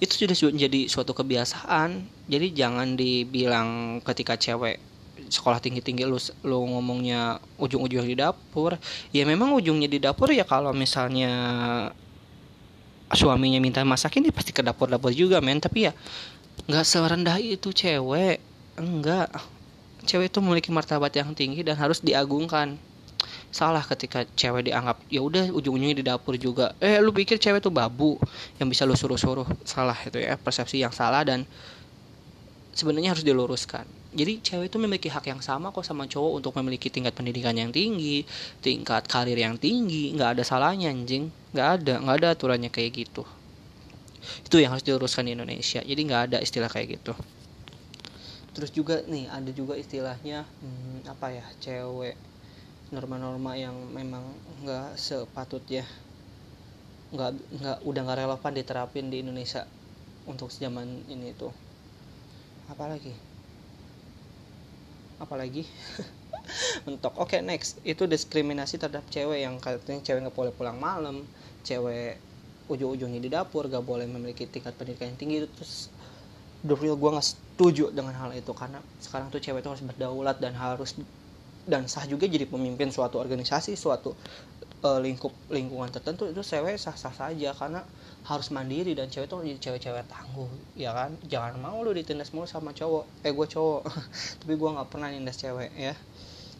itu 0.02 0.26
sudah 0.26 0.34
menjadi 0.50 0.90
suatu 0.90 1.14
kebiasaan. 1.14 2.02
Jadi 2.26 2.50
jangan 2.50 2.98
dibilang 2.98 4.02
ketika 4.02 4.34
cewek 4.34 4.95
sekolah 5.26 5.58
tinggi 5.58 5.82
tinggi 5.82 6.06
lu 6.06 6.18
lu 6.46 6.58
ngomongnya 6.70 7.42
ujung 7.58 7.82
ujung 7.82 8.06
di 8.06 8.16
dapur. 8.16 8.78
Ya 9.10 9.26
memang 9.26 9.52
ujungnya 9.54 9.90
di 9.90 9.98
dapur 9.98 10.30
ya 10.30 10.46
kalau 10.46 10.70
misalnya 10.72 11.30
suaminya 13.14 13.62
minta 13.62 13.86
masakin 13.86 14.26
dia 14.26 14.34
pasti 14.34 14.50
ke 14.50 14.62
dapur 14.62 14.90
dapur 14.90 15.10
juga 15.10 15.42
men. 15.42 15.58
Tapi 15.58 15.90
ya 15.90 15.92
nggak 16.70 16.86
serendah 16.86 17.36
itu 17.38 17.70
cewek. 17.70 18.38
Enggak. 18.78 19.30
Cewek 20.06 20.30
itu 20.30 20.38
memiliki 20.38 20.70
martabat 20.70 21.10
yang 21.18 21.34
tinggi 21.34 21.66
dan 21.66 21.74
harus 21.74 21.98
diagungkan. 21.98 22.78
Salah 23.50 23.82
ketika 23.82 24.22
cewek 24.36 24.68
dianggap 24.70 25.00
ya 25.08 25.24
udah 25.24 25.50
ujung-ujungnya 25.50 25.96
di 25.98 26.04
dapur 26.06 26.36
juga. 26.36 26.76
Eh 26.78 27.00
lu 27.02 27.10
pikir 27.10 27.40
cewek 27.40 27.64
tuh 27.64 27.72
babu 27.72 28.20
yang 28.60 28.68
bisa 28.70 28.86
lu 28.86 28.94
suruh-suruh? 28.94 29.48
Salah 29.66 29.96
itu 30.04 30.20
ya 30.20 30.38
persepsi 30.38 30.78
yang 30.82 30.92
salah 30.92 31.24
dan 31.24 31.48
sebenarnya 32.76 33.16
harus 33.16 33.24
diluruskan 33.24 33.88
jadi 34.16 34.40
cewek 34.40 34.72
itu 34.72 34.80
memiliki 34.80 35.12
hak 35.12 35.28
yang 35.28 35.44
sama 35.44 35.68
kok 35.68 35.84
sama 35.84 36.08
cowok 36.08 36.40
untuk 36.40 36.56
memiliki 36.56 36.88
tingkat 36.88 37.12
pendidikan 37.12 37.52
yang 37.52 37.68
tinggi 37.68 38.24
tingkat 38.64 39.04
karir 39.04 39.36
yang 39.36 39.60
tinggi. 39.60 40.16
Nggak 40.16 40.40
ada 40.40 40.42
salahnya 40.42 40.88
anjing. 40.88 41.28
Nggak 41.52 41.68
ada 41.80 41.94
nggak 42.00 42.16
ada 42.24 42.28
aturannya 42.32 42.72
kayak 42.72 42.96
gitu. 42.96 43.28
Itu 44.42 44.56
yang 44.56 44.72
harus 44.72 44.88
diluruskan 44.88 45.28
di 45.28 45.36
Indonesia. 45.36 45.84
Jadi 45.84 46.00
nggak 46.00 46.22
ada 46.32 46.38
istilah 46.40 46.72
kayak 46.72 46.96
gitu. 46.96 47.12
Terus 48.56 48.72
juga 48.72 49.04
nih 49.04 49.28
ada 49.28 49.50
juga 49.52 49.76
istilahnya 49.76 50.48
hmm, 50.48 51.12
apa 51.12 51.36
ya 51.36 51.44
cewek 51.60 52.16
norma-norma 52.88 53.52
yang 53.52 53.76
memang 53.92 54.24
nggak 54.64 54.96
sepatutnya 54.96 55.84
nggak 57.12 57.30
nggak 57.60 57.78
udah 57.84 58.00
nggak 58.00 58.18
relevan 58.24 58.52
diterapin 58.56 59.12
di 59.12 59.20
Indonesia 59.20 59.68
untuk 60.24 60.48
zaman 60.48 61.04
ini 61.12 61.36
tuh. 61.36 61.52
Apalagi 62.72 63.25
apalagi? 65.18 65.66
Mentok. 66.86 67.18
Oke 67.18 67.38
okay, 67.38 67.40
next. 67.42 67.82
Itu 67.82 68.06
diskriminasi 68.06 68.78
terhadap 68.78 69.06
cewek 69.10 69.42
yang 69.42 69.58
katanya 69.58 70.02
cewek 70.02 70.20
nggak 70.28 70.36
boleh 70.36 70.52
pulang 70.54 70.78
malam 70.78 71.26
cewek 71.66 72.22
ujung-ujungnya 72.66 73.22
di 73.22 73.30
dapur 73.30 73.70
gak 73.70 73.86
boleh 73.86 74.10
memiliki 74.10 74.46
tingkat 74.46 74.74
pendidikan 74.78 75.10
yang 75.10 75.18
tinggi. 75.18 75.34
Itu 75.42 75.48
terus 75.58 75.90
the 76.62 76.74
real 76.78 76.98
gue 76.98 77.10
nggak 77.10 77.26
setuju 77.26 77.90
dengan 77.90 78.14
hal 78.14 78.30
itu 78.34 78.50
karena 78.54 78.78
sekarang 79.02 79.30
tuh 79.30 79.42
cewek 79.42 79.62
itu 79.62 79.70
harus 79.70 79.84
berdaulat 79.86 80.36
dan 80.38 80.54
harus 80.54 80.98
dan 81.66 81.90
sah 81.90 82.06
juga 82.06 82.30
jadi 82.30 82.46
pemimpin 82.46 82.94
suatu 82.94 83.18
organisasi 83.18 83.74
suatu 83.74 84.14
uh, 84.86 84.98
lingkup 85.02 85.34
lingkungan 85.50 85.90
tertentu. 85.90 86.30
Itu 86.30 86.46
cewek 86.46 86.78
sah 86.78 86.94
sah 86.94 87.14
saja 87.14 87.50
karena 87.54 87.82
harus 88.26 88.50
mandiri 88.50 88.90
dan 88.98 89.06
cewek 89.06 89.30
tuh 89.30 89.38
jadi 89.46 89.58
cewek-cewek 89.62 90.04
tangguh 90.10 90.50
ya 90.74 90.90
kan? 90.90 91.14
Jangan 91.30 91.62
mau 91.62 91.78
lu 91.86 91.94
ditindas 91.94 92.34
mulu 92.34 92.50
sama 92.50 92.74
cowok. 92.74 93.06
Eh 93.22 93.30
gue 93.30 93.46
cowok. 93.46 93.82
Tapi 94.42 94.54
gue 94.58 94.70
nggak 94.74 94.88
pernah 94.90 95.08
nindas 95.14 95.38
cewek 95.38 95.70
ya. 95.78 95.94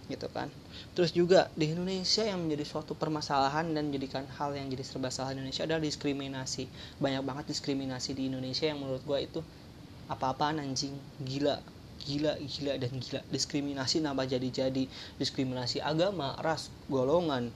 Gitu 0.07 0.31
kan. 0.31 0.47
Terus 0.95 1.11
juga 1.11 1.51
di 1.59 1.75
Indonesia 1.75 2.23
yang 2.23 2.47
menjadi 2.47 2.63
suatu 2.63 2.95
permasalahan 2.95 3.67
dan 3.75 3.91
menjadikan 3.91 4.23
hal 4.39 4.55
yang 4.55 4.71
jadi 4.71 4.87
serba 4.87 5.11
salah 5.11 5.35
di 5.35 5.43
Indonesia 5.43 5.67
adalah 5.67 5.83
diskriminasi. 5.83 6.71
Banyak 7.03 7.23
banget 7.27 7.45
diskriminasi 7.51 8.15
di 8.15 8.31
Indonesia 8.31 8.71
yang 8.71 8.79
menurut 8.79 9.03
gue 9.03 9.19
itu 9.19 9.41
apa-apaan 10.07 10.63
anjing. 10.63 10.95
Gila. 11.19 11.59
Gila 12.07 12.39
gila 12.39 12.79
dan 12.79 12.95
gila. 13.03 13.27
Diskriminasi 13.27 14.07
nambah 14.07 14.31
jadi-jadi. 14.31 14.87
Diskriminasi 15.19 15.83
agama 15.83 16.39
ras 16.39 16.71
golongan 16.87 17.51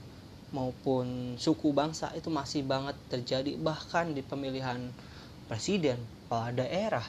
maupun 0.51 1.35
suku 1.39 1.71
bangsa 1.71 2.11
itu 2.15 2.27
masih 2.27 2.67
banget 2.67 2.95
terjadi 3.07 3.55
bahkan 3.59 4.11
di 4.11 4.19
pemilihan 4.23 4.91
presiden 5.47 5.99
kepala 6.27 6.51
daerah 6.55 7.03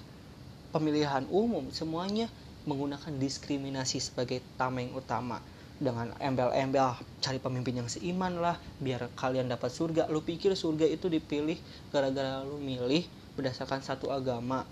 pemilihan 0.73 1.29
umum 1.29 1.69
semuanya 1.71 2.27
menggunakan 2.65 3.13
diskriminasi 3.21 4.01
sebagai 4.01 4.41
tameng 4.57 4.91
utama. 4.97 5.39
Dengan 5.83 6.15
embel-embel 6.23 6.95
cari 7.19 7.43
pemimpin 7.43 7.83
yang 7.83 7.91
seiman 7.91 8.39
lah 8.39 8.55
biar 8.79 9.11
kalian 9.19 9.51
dapat 9.51 9.69
surga. 9.69 10.07
Lu 10.09 10.23
pikir 10.23 10.55
surga 10.55 10.87
itu 10.87 11.11
dipilih 11.11 11.59
gara-gara 11.91 12.41
lu 12.47 12.63
milih 12.63 13.03
berdasarkan 13.35 13.83
satu 13.83 14.15
agama 14.15 14.63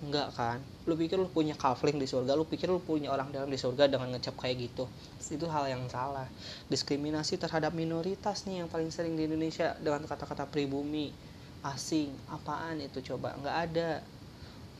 enggak 0.00 0.28
kan? 0.32 0.58
Lu 0.88 0.96
pikir 0.96 1.16
lu 1.20 1.28
punya 1.28 1.54
kafling 1.54 2.00
di 2.00 2.08
surga 2.08 2.32
lu 2.32 2.48
pikir 2.48 2.68
lu 2.72 2.80
punya 2.80 3.12
orang 3.12 3.28
dalam 3.34 3.48
di 3.52 3.60
surga 3.60 3.84
dengan 3.92 4.08
ngecap 4.16 4.34
kayak 4.40 4.56
gitu. 4.70 4.84
Itu 5.28 5.46
hal 5.52 5.68
yang 5.68 5.84
salah. 5.92 6.26
Diskriminasi 6.72 7.36
terhadap 7.36 7.72
minoritas 7.76 8.48
nih 8.48 8.64
yang 8.64 8.68
paling 8.72 8.88
sering 8.88 9.14
di 9.14 9.28
Indonesia 9.28 9.76
dengan 9.78 10.02
kata-kata 10.08 10.48
pribumi. 10.48 11.12
Asing 11.60 12.08
apaan 12.32 12.80
itu 12.80 13.04
coba? 13.12 13.36
Nggak 13.36 13.56
ada. 13.68 13.90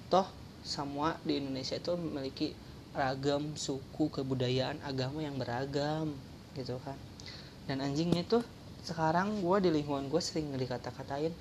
Toh 0.08 0.28
semua 0.64 1.16
di 1.24 1.40
Indonesia 1.40 1.76
itu 1.76 1.92
memiliki 1.96 2.48
ragam 2.96 3.54
suku 3.54 4.10
kebudayaan 4.10 4.82
agama 4.82 5.20
yang 5.22 5.36
beragam 5.36 6.16
gitu 6.56 6.80
kan. 6.82 6.96
Dan 7.68 7.84
anjingnya 7.84 8.24
tuh 8.26 8.42
sekarang 8.80 9.44
gue 9.44 9.56
di 9.60 9.70
lingkungan 9.70 10.08
gue 10.08 10.22
sering 10.24 10.50
dikata-katain 10.56 11.32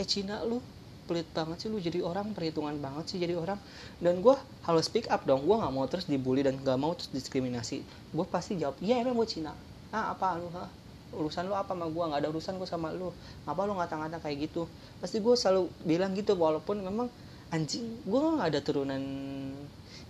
eh 0.00 0.06
Cina 0.08 0.40
lu 0.48 0.64
pelit 1.10 1.26
banget 1.34 1.66
sih 1.66 1.66
lu 1.66 1.82
jadi 1.82 2.06
orang 2.06 2.30
perhitungan 2.30 2.78
banget 2.78 3.10
sih 3.10 3.18
jadi 3.18 3.34
orang. 3.34 3.58
Dan 3.98 4.22
gue 4.22 4.38
harus 4.62 4.86
speak 4.86 5.10
up 5.10 5.26
dong 5.26 5.42
gue 5.42 5.56
nggak 5.58 5.74
mau 5.74 5.90
terus 5.90 6.06
dibully 6.06 6.46
dan 6.46 6.54
nggak 6.62 6.78
mau 6.78 6.94
terus 6.94 7.10
diskriminasi. 7.10 7.82
Gue 8.14 8.26
pasti 8.30 8.54
jawab 8.54 8.78
iya 8.78 9.02
emang 9.02 9.18
gue 9.18 9.26
Cina. 9.26 9.50
Ah 9.90 10.14
apa 10.14 10.38
lu? 10.38 10.46
Ha? 10.54 10.80
urusan 11.10 11.50
lu 11.50 11.54
apa 11.58 11.74
sama 11.74 11.90
gue 11.90 12.04
nggak 12.06 12.20
ada 12.22 12.28
urusan 12.30 12.54
gue 12.54 12.68
sama 12.70 12.94
lu. 12.94 13.10
Apa 13.42 13.66
lu 13.66 13.74
ngata-ngata 13.74 14.22
kayak 14.22 14.50
gitu? 14.50 14.70
Pasti 15.02 15.18
gue 15.18 15.34
selalu 15.34 15.66
bilang 15.82 16.14
gitu 16.14 16.38
walaupun 16.38 16.86
memang 16.86 17.10
anjing 17.50 17.98
gue 18.06 18.18
nggak 18.18 18.46
ada 18.54 18.60
turunan 18.62 19.02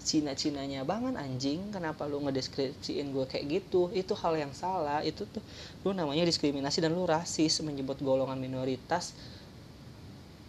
Cina 0.00 0.33
Cinanya 0.37 0.85
banget 0.85 1.16
anjing. 1.16 1.73
Kenapa 1.73 2.04
lu 2.04 2.21
ngedeskripsiin 2.25 3.12
gue 3.12 3.25
kayak 3.25 3.45
gitu? 3.49 3.88
Itu 3.92 4.12
hal 4.16 4.37
yang 4.37 4.52
salah. 4.52 5.00
Itu 5.00 5.25
tuh 5.28 5.45
lu 5.85 5.97
namanya 5.97 6.25
diskriminasi 6.28 6.85
dan 6.85 6.92
lu 6.92 7.09
rasis 7.09 7.61
menyebut 7.64 8.00
golongan 8.00 8.37
minoritas 8.37 9.16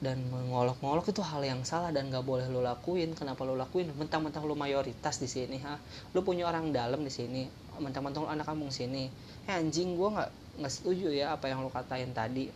dan 0.01 0.17
mengolok-ngolok 0.33 1.13
itu 1.13 1.21
hal 1.21 1.45
yang 1.45 1.61
salah 1.61 1.93
dan 1.93 2.09
gak 2.09 2.25
boleh 2.25 2.49
lo 2.49 2.65
lakuin. 2.65 3.13
Kenapa 3.13 3.45
lo 3.45 3.53
lakuin? 3.53 3.93
Mentang-mentang 3.93 4.43
lo 4.49 4.57
mayoritas 4.57 5.21
di 5.21 5.29
sini 5.29 5.61
ha? 5.61 5.77
Lo 6.17 6.25
punya 6.25 6.49
orang 6.49 6.73
dalam 6.73 7.05
di 7.05 7.13
sini 7.13 7.45
mentang-mentang 7.81 8.25
lo 8.25 8.29
anak 8.29 8.45
kampung 8.45 8.69
sini. 8.69 9.09
Eh 9.49 9.53
anjing 9.53 9.97
gue 9.97 10.09
nggak 10.11 10.29
nggak 10.61 10.71
setuju 10.71 11.09
ya 11.09 11.33
apa 11.33 11.49
yang 11.49 11.65
lo 11.65 11.73
katain 11.73 12.13
tadi. 12.13 12.49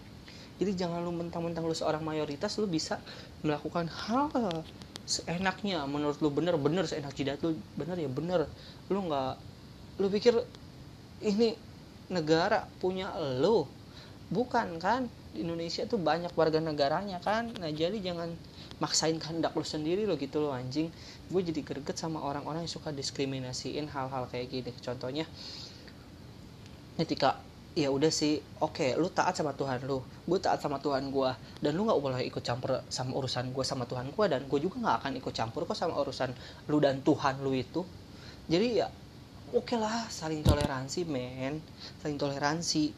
Jadi 0.56 0.72
jangan 0.78 1.02
lo 1.02 1.12
mentang-mentang 1.12 1.66
lo 1.66 1.76
seorang 1.76 2.06
mayoritas 2.06 2.56
lo 2.62 2.70
bisa 2.70 3.02
melakukan 3.42 3.90
hal 3.90 4.30
seenaknya. 5.06 5.84
Menurut 5.90 6.22
lo 6.22 6.30
bener 6.30 6.56
bener 6.62 6.86
seenak 6.86 7.18
jidat 7.18 7.42
lo. 7.42 7.58
Bener 7.76 7.98
ya 7.98 8.10
bener. 8.10 8.46
Lo 8.88 9.00
nggak 9.02 9.34
lo 10.00 10.08
pikir 10.14 10.38
ini 11.26 11.58
negara 12.14 12.70
punya 12.78 13.14
lo. 13.42 13.66
Bukan 14.30 14.82
kan 14.82 15.10
Indonesia 15.38 15.84
tuh 15.86 16.00
banyak 16.00 16.32
warga 16.34 16.60
negaranya 16.64 17.20
kan. 17.20 17.52
Nah 17.60 17.72
jadi 17.72 18.00
jangan 18.00 18.32
maksain 18.80 19.16
kehendak 19.20 19.56
lo 19.56 19.64
sendiri 19.64 20.04
lo 20.08 20.16
gitu 20.16 20.44
lo 20.44 20.52
anjing. 20.52 20.92
Gue 21.32 21.42
jadi 21.44 21.62
greget 21.64 21.96
sama 22.00 22.24
orang-orang 22.24 22.64
yang 22.68 22.74
suka 22.74 22.92
diskriminasiin 22.92 23.92
hal-hal 23.92 24.28
kayak 24.32 24.52
gini. 24.52 24.72
Contohnya 24.80 25.28
ketika 26.96 27.40
ya 27.76 27.92
udah 27.92 28.08
sih 28.08 28.40
oke 28.64 28.80
okay, 28.80 28.90
lu 28.96 29.12
taat 29.12 29.36
sama 29.36 29.52
Tuhan 29.52 29.84
lu 29.84 30.00
gue 30.00 30.40
taat 30.40 30.64
sama 30.64 30.80
Tuhan 30.80 31.12
gue 31.12 31.30
dan 31.60 31.76
lu 31.76 31.84
nggak 31.84 32.00
boleh 32.00 32.24
ikut 32.24 32.40
campur 32.40 32.80
sama 32.88 33.20
urusan 33.20 33.52
gue 33.52 33.66
sama 33.68 33.84
Tuhan 33.84 34.16
gue 34.16 34.26
dan 34.32 34.48
gue 34.48 34.60
juga 34.64 34.80
nggak 34.80 34.98
akan 35.04 35.12
ikut 35.20 35.34
campur 35.36 35.68
kok 35.68 35.76
sama 35.76 36.00
urusan 36.00 36.32
lu 36.72 36.80
dan 36.80 37.04
Tuhan 37.04 37.44
lu 37.44 37.52
itu. 37.52 37.84
Jadi 38.48 38.80
ya 38.80 38.88
oke 39.52 39.68
okay 39.68 39.76
lah 39.76 40.08
saling 40.08 40.40
toleransi 40.40 41.04
men. 41.04 41.60
Saling 42.00 42.16
toleransi 42.16 42.96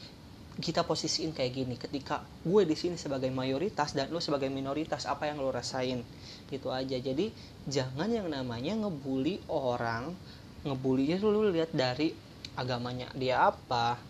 kita 0.58 0.82
posisiin 0.82 1.38
kayak 1.38 1.52
gini. 1.54 1.76
Ketika 1.78 2.26
gue 2.42 2.64
di 2.66 2.74
sini 2.74 2.98
sebagai 2.98 3.30
mayoritas 3.30 3.94
dan 3.94 4.10
lo 4.10 4.18
sebagai 4.18 4.50
minoritas 4.50 5.06
apa 5.06 5.30
yang 5.30 5.38
lo 5.38 5.54
rasain? 5.54 6.02
Gitu 6.50 6.74
aja. 6.74 6.98
Jadi 6.98 7.30
jangan 7.70 8.10
yang 8.10 8.26
namanya 8.30 8.74
ngebully 8.74 9.38
orang. 9.54 10.18
Ngebulinya 10.66 11.22
tuh 11.22 11.30
lo 11.30 11.46
lihat 11.46 11.72
dari 11.72 12.12
agamanya 12.58 13.06
dia 13.14 13.46
apa 13.54 14.02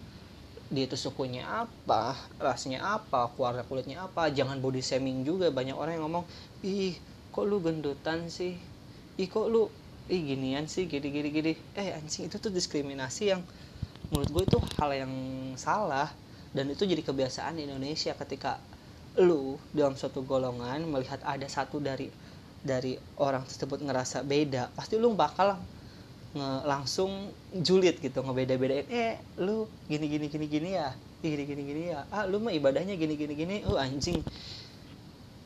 dia 0.67 0.83
itu 0.83 0.99
sukunya 0.99 1.43
apa 1.47 2.15
rasnya 2.39 2.83
apa 2.83 3.31
keluarga 3.35 3.63
kulitnya 3.67 4.07
apa. 4.07 4.31
Jangan 4.31 4.59
body 4.59 4.83
shaming 4.83 5.23
juga. 5.27 5.51
Banyak 5.51 5.75
orang 5.75 5.99
yang 5.99 6.07
ngomong 6.07 6.25
ih 6.63 6.95
kok 7.31 7.43
lu 7.43 7.59
gendutan 7.59 8.27
sih? 8.31 8.55
Ih 9.19 9.27
kok 9.27 9.47
lu 9.47 9.67
ih 10.07 10.21
ginian 10.23 10.67
sih? 10.67 10.87
Gini 10.87 11.07
gini 11.11 11.27
gini. 11.31 11.51
Eh 11.75 11.95
anjing 11.95 12.31
itu 12.31 12.39
tuh 12.39 12.51
diskriminasi 12.51 13.35
yang 13.35 13.43
menurut 14.11 14.29
gue 14.31 14.43
itu 14.47 14.59
hal 14.79 14.91
yang 14.95 15.13
salah 15.59 16.07
dan 16.57 16.73
itu 16.73 16.89
jadi 16.89 17.05
kebiasaan 17.05 17.61
di 17.61 17.69
Indonesia 17.69 18.17
ketika 18.17 18.57
lu 19.21 19.61
dalam 19.73 19.93
suatu 19.93 20.25
golongan 20.25 20.81
melihat 20.89 21.21
ada 21.21 21.45
satu 21.45 21.77
dari 21.77 22.09
dari 22.65 22.97
orang 23.21 23.45
tersebut 23.45 23.85
ngerasa 23.85 24.25
beda 24.25 24.73
pasti 24.73 24.97
lu 24.97 25.13
bakal 25.13 25.61
nge 26.33 26.49
langsung 26.65 27.29
julid 27.53 28.01
gitu 28.01 28.25
ngebeda-bedain 28.25 28.89
eh 28.89 29.15
lu 29.37 29.69
gini 29.85 30.09
gini 30.09 30.25
gini 30.27 30.45
gini 30.49 30.69
ya 30.73 30.93
gini 31.21 31.43
gini 31.45 31.61
gini 31.65 31.81
ya 31.93 32.05
ah 32.13 32.25
lu 32.25 32.41
mah 32.41 32.53
ibadahnya 32.53 32.93
gini 32.97 33.13
gini 33.17 33.33
gini 33.33 33.55
oh 33.65 33.77
anjing. 33.77 34.21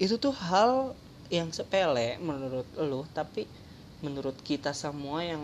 Itu 0.01 0.17
tuh 0.17 0.33
hal 0.33 0.97
yang 1.31 1.53
sepele 1.55 2.19
menurut 2.19 2.67
lu 2.75 3.07
tapi 3.15 3.47
menurut 4.03 4.35
kita 4.43 4.75
semua 4.75 5.23
yang 5.23 5.39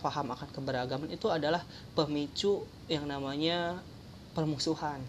paham 0.00 0.34
akan 0.34 0.48
keberagaman 0.50 1.08
itu 1.12 1.30
adalah 1.30 1.62
pemicu 1.94 2.66
yang 2.90 3.06
namanya 3.06 3.78
permusuhan. 4.36 5.00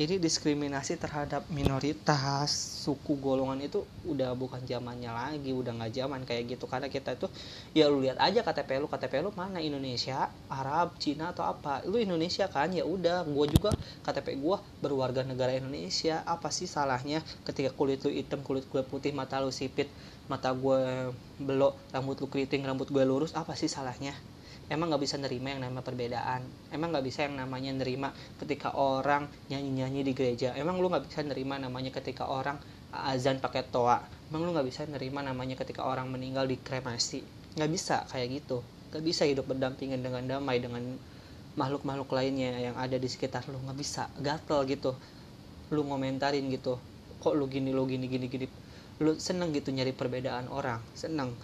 Jadi 0.00 0.16
diskriminasi 0.16 0.96
terhadap 0.96 1.44
minoritas 1.52 2.48
suku 2.80 3.20
golongan 3.20 3.60
itu 3.60 3.84
udah 4.08 4.32
bukan 4.32 4.64
zamannya 4.64 5.12
lagi 5.12 5.52
udah 5.52 5.76
nggak 5.76 5.92
zaman 5.92 6.24
kayak 6.24 6.56
gitu. 6.56 6.64
Karena 6.64 6.88
kita 6.88 7.20
itu 7.20 7.28
ya 7.76 7.84
lu 7.92 8.00
lihat 8.00 8.16
aja 8.16 8.40
KTP 8.40 8.80
lu. 8.80 8.88
KTP 8.88 9.20
lu 9.20 9.28
mana? 9.36 9.60
Indonesia 9.60 10.32
Arab 10.48 10.96
Cina 10.96 11.36
atau 11.36 11.44
apa? 11.44 11.84
Lu 11.84 12.00
Indonesia 12.00 12.48
kan? 12.48 12.72
Ya 12.72 12.88
udah 12.88 13.28
gue 13.28 13.46
juga 13.52 13.76
KTP 14.00 14.40
gue 14.40 14.56
berwarga 14.80 15.20
negara 15.20 15.52
Indonesia. 15.52 16.24
Apa 16.24 16.48
sih 16.48 16.64
salahnya 16.64 17.20
ketika 17.44 17.68
kulit 17.68 18.00
lu 18.00 18.08
hitam 18.08 18.40
kulit 18.40 18.64
gue 18.72 18.80
putih 18.80 19.12
mata 19.12 19.36
lu 19.44 19.52
sipit 19.52 19.92
mata 20.32 20.48
gue 20.56 21.12
belok 21.36 21.76
rambut 21.92 22.16
lu 22.24 22.26
keriting 22.32 22.64
rambut 22.64 22.88
gue 22.88 23.04
lurus? 23.04 23.36
Apa 23.36 23.52
sih 23.52 23.68
salahnya 23.68 24.16
emang 24.70 24.86
nggak 24.86 25.02
bisa 25.02 25.18
nerima 25.18 25.50
yang 25.50 25.66
namanya 25.66 25.82
perbedaan. 25.82 26.46
Emang 26.70 26.94
nggak 26.94 27.04
bisa 27.04 27.26
yang 27.26 27.34
namanya 27.34 27.74
nerima 27.74 28.14
ketika 28.38 28.78
orang 28.78 29.26
nyanyi 29.50 29.82
nyanyi 29.82 30.00
di 30.06 30.12
gereja. 30.14 30.54
Emang 30.54 30.78
lu 30.78 30.86
nggak 30.86 31.10
bisa 31.10 31.26
nerima 31.26 31.58
namanya 31.58 31.90
ketika 31.90 32.30
orang 32.30 32.56
azan 32.94 33.42
pakai 33.42 33.66
toa. 33.66 33.98
Emang 34.30 34.46
lu 34.46 34.54
nggak 34.54 34.70
bisa 34.70 34.86
nerima 34.86 35.26
namanya 35.26 35.58
ketika 35.58 35.82
orang 35.82 36.06
meninggal 36.06 36.46
di 36.46 36.54
kremasi. 36.54 37.26
Nggak 37.58 37.70
bisa 37.74 37.96
kayak 38.06 38.40
gitu. 38.40 38.62
Nggak 38.94 39.02
bisa 39.02 39.22
hidup 39.26 39.50
berdampingan 39.50 40.00
dengan 40.06 40.22
damai 40.38 40.62
dengan 40.62 40.82
makhluk-makhluk 41.58 42.14
lainnya 42.14 42.54
yang 42.62 42.78
ada 42.78 42.94
di 42.94 43.10
sekitar 43.10 43.50
lu. 43.50 43.58
Nggak 43.58 43.78
bisa. 43.78 44.06
Gatel 44.22 44.70
gitu. 44.70 44.94
Lu 45.74 45.82
ngomentarin 45.82 46.46
gitu. 46.46 46.78
Kok 47.18 47.34
lu 47.34 47.50
gini 47.50 47.74
lu 47.74 47.90
gini 47.90 48.06
gini 48.06 48.30
gini. 48.30 48.46
Lu 49.02 49.18
seneng 49.18 49.50
gitu 49.50 49.74
nyari 49.74 49.90
perbedaan 49.90 50.46
orang. 50.46 50.78
Seneng 50.94 51.34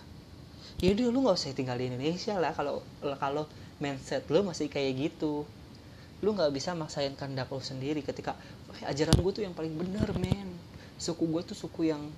ya 0.76 0.92
udah 0.92 1.06
lu 1.08 1.18
nggak 1.24 1.36
usah 1.40 1.56
tinggal 1.56 1.76
di 1.80 1.88
Indonesia 1.88 2.36
lah. 2.36 2.52
Kalau 2.52 2.84
kalau 3.16 3.48
mindset 3.80 4.28
lu 4.28 4.44
masih 4.44 4.68
kayak 4.68 4.92
gitu. 5.08 5.48
Lu 6.20 6.32
nggak 6.32 6.52
bisa 6.52 6.72
maksain 6.76 7.12
kehendak 7.16 7.48
lu 7.52 7.60
sendiri 7.60 8.00
ketika 8.04 8.36
ajaran 8.84 9.16
gue 9.16 9.32
tuh 9.32 9.44
yang 9.44 9.56
paling 9.56 9.72
bener 9.72 10.08
men. 10.20 10.52
Suku 11.00 11.28
gue 11.28 11.42
tuh 11.44 11.56
suku 11.56 11.92
yang 11.92 12.12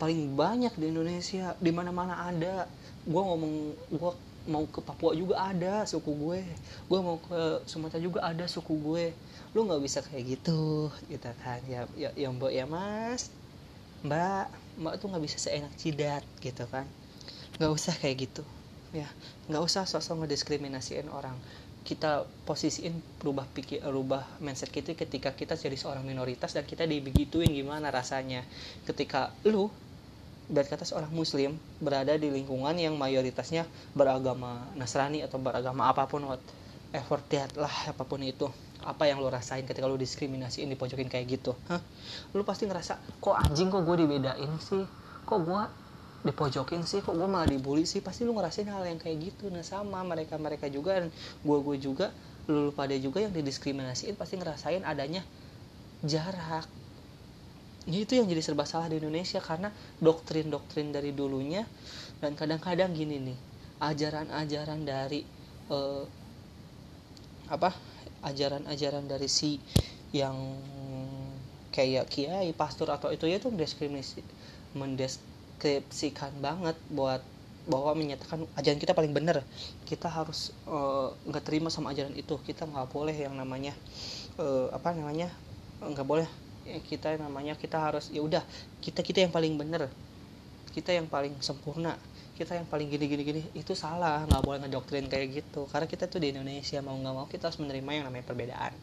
paling 0.00 0.32
banyak 0.32 0.72
di 0.80 0.92
Indonesia. 0.92 1.52
Di 1.60 1.72
mana 1.72 1.92
mana 1.92 2.24
ada. 2.24 2.64
Gue 3.04 3.20
ngomong 3.20 3.54
gue 3.92 4.12
mau 4.48 4.64
ke 4.66 4.80
Papua 4.80 5.12
juga 5.12 5.44
ada 5.44 5.84
suku 5.84 6.08
gue. 6.08 6.40
Gue 6.88 7.00
mau 7.04 7.20
ke 7.20 7.64
Sumatera 7.68 8.00
juga 8.00 8.24
ada 8.24 8.48
suku 8.48 8.80
gue. 8.80 9.12
Lu 9.52 9.68
nggak 9.68 9.82
bisa 9.84 10.00
kayak 10.00 10.40
gitu 10.40 10.88
gitu 11.12 11.28
kan. 11.44 11.60
Ya 11.68 11.84
ya, 12.00 12.08
ya 12.16 12.32
mbak 12.32 12.52
ya 12.52 12.64
mas. 12.64 13.28
Mbak 14.00 14.48
mbak 14.80 14.94
tuh 14.96 15.12
nggak 15.12 15.24
bisa 15.28 15.36
seenak 15.36 15.72
cidat 15.76 16.24
gitu 16.40 16.64
kan 16.72 16.88
nggak 17.58 17.72
usah 17.72 17.94
kayak 17.96 18.28
gitu. 18.28 18.42
Ya 18.92 19.08
nggak 19.48 19.62
usah 19.64 19.84
sosok 19.88 20.24
ngediskriminasiin 20.24 21.08
orang. 21.08 21.34
Kita 21.82 22.22
posisiin 22.46 22.94
berubah 23.18 23.48
pikir 23.50 23.82
berubah 23.82 24.22
mindset 24.38 24.70
kita 24.70 24.94
ketika 24.94 25.34
kita 25.34 25.58
jadi 25.58 25.74
seorang 25.74 26.06
minoritas 26.06 26.54
dan 26.54 26.62
kita 26.62 26.86
dibegituin 26.86 27.50
gimana 27.50 27.90
rasanya. 27.90 28.46
Ketika 28.86 29.34
lu 29.42 29.66
dan 30.52 30.68
kata 30.68 30.84
seorang 30.84 31.10
muslim 31.14 31.56
berada 31.80 32.12
di 32.18 32.28
lingkungan 32.28 32.76
yang 32.76 32.94
mayoritasnya 32.98 33.64
beragama 33.96 34.68
Nasrani 34.76 35.24
atau 35.24 35.40
beragama 35.40 35.88
apa 35.88 36.04
pun 36.04 36.28
what 36.28 36.42
effort 36.92 37.24
lah 37.56 37.72
apa 37.88 38.04
pun 38.04 38.20
itu 38.20 38.44
apa 38.82 39.06
yang 39.06 39.22
lo 39.22 39.30
rasain 39.30 39.64
ketika 39.64 39.86
lo 39.86 39.94
diskriminasiin 39.94 40.68
dipojokin 40.74 41.06
kayak 41.06 41.40
gitu 41.40 41.54
Hah? 41.70 41.80
lo 42.34 42.42
pasti 42.42 42.66
ngerasa 42.66 42.98
kok 43.22 43.36
anjing 43.38 43.70
kok 43.70 43.86
gue 43.86 43.96
dibedain 44.04 44.50
sih? 44.58 44.84
Kok 45.22 45.38
gue 45.46 45.62
dipojokin 46.22 46.86
sih 46.86 47.02
kok 47.02 47.14
gue 47.14 47.28
malah 47.28 47.50
dibully 47.50 47.86
sih. 47.86 47.98
Pasti 47.98 48.22
lu 48.22 48.34
ngerasain 48.34 48.66
hal 48.70 48.86
yang 48.86 48.98
kayak 48.98 49.32
gitu. 49.32 49.50
Nah 49.50 49.66
sama 49.66 50.02
mereka 50.06 50.38
mereka 50.38 50.66
juga 50.70 51.02
dan 51.02 51.10
gue 51.42 51.58
gue 51.62 51.76
juga 51.82 52.14
lu, 52.46 52.70
pada 52.74 52.94
juga 52.98 53.22
yang 53.22 53.34
didiskriminasiin 53.34 54.14
pasti 54.14 54.38
ngerasain 54.38 54.82
adanya 54.86 55.22
jarak. 56.02 56.66
Ya, 57.82 57.98
itu 57.98 58.14
yang 58.14 58.30
jadi 58.30 58.42
serba 58.46 58.62
salah 58.62 58.86
di 58.86 59.02
Indonesia 59.02 59.42
karena 59.42 59.74
doktrin-doktrin 59.98 60.94
dari 60.94 61.10
dulunya 61.10 61.66
dan 62.22 62.38
kadang-kadang 62.38 62.94
gini 62.94 63.18
nih 63.18 63.38
ajaran-ajaran 63.82 64.86
dari 64.86 65.26
eh, 65.66 66.04
apa 67.50 67.74
ajaran-ajaran 68.22 69.10
dari 69.10 69.26
si 69.26 69.58
yang 70.14 70.38
kayak 71.74 72.06
kiai 72.06 72.54
pastor 72.54 72.86
atau 72.94 73.10
itu 73.10 73.26
ya 73.26 73.42
tuh 73.42 73.50
mendiskriminasi 73.50 74.22
mendes 74.78 75.18
mendeskripsikan 75.62 76.34
banget 76.42 76.74
buat 76.90 77.22
bahwa 77.62 77.94
menyatakan 77.94 78.42
ajaran 78.58 78.82
kita 78.82 78.90
paling 78.90 79.14
benar. 79.14 79.46
Kita 79.86 80.10
harus 80.10 80.50
eh, 80.66 81.08
nggak 81.30 81.42
uh, 81.42 81.46
terima 81.46 81.70
sama 81.70 81.94
ajaran 81.94 82.10
itu. 82.18 82.34
Kita 82.42 82.66
nggak 82.66 82.90
boleh 82.90 83.14
yang 83.14 83.38
namanya 83.38 83.70
uh, 84.42 84.66
apa 84.74 84.90
namanya 84.90 85.30
nggak 85.78 86.02
boleh. 86.02 86.26
Ya, 86.66 86.78
kita 86.82 87.14
namanya 87.18 87.54
kita 87.54 87.78
harus 87.78 88.10
ya 88.10 88.22
udah 88.22 88.42
kita 88.82 89.06
kita 89.06 89.22
yang 89.22 89.30
paling 89.30 89.54
benar. 89.54 89.86
Kita 90.74 90.90
yang 90.90 91.06
paling 91.06 91.38
sempurna. 91.38 91.94
Kita 92.34 92.58
yang 92.58 92.66
paling 92.66 92.90
gini 92.90 93.06
gini 93.06 93.22
gini. 93.22 93.42
Itu 93.54 93.78
salah. 93.78 94.26
Nggak 94.26 94.42
boleh 94.42 94.58
ngedoktrin 94.66 95.06
kayak 95.06 95.30
gitu. 95.30 95.70
Karena 95.70 95.86
kita 95.86 96.10
tuh 96.10 96.18
di 96.18 96.34
Indonesia 96.34 96.82
mau 96.82 96.98
nggak 96.98 97.14
mau 97.14 97.26
kita 97.30 97.46
harus 97.46 97.62
menerima 97.62 97.90
yang 97.94 98.04
namanya 98.10 98.26
perbedaan. 98.26 98.74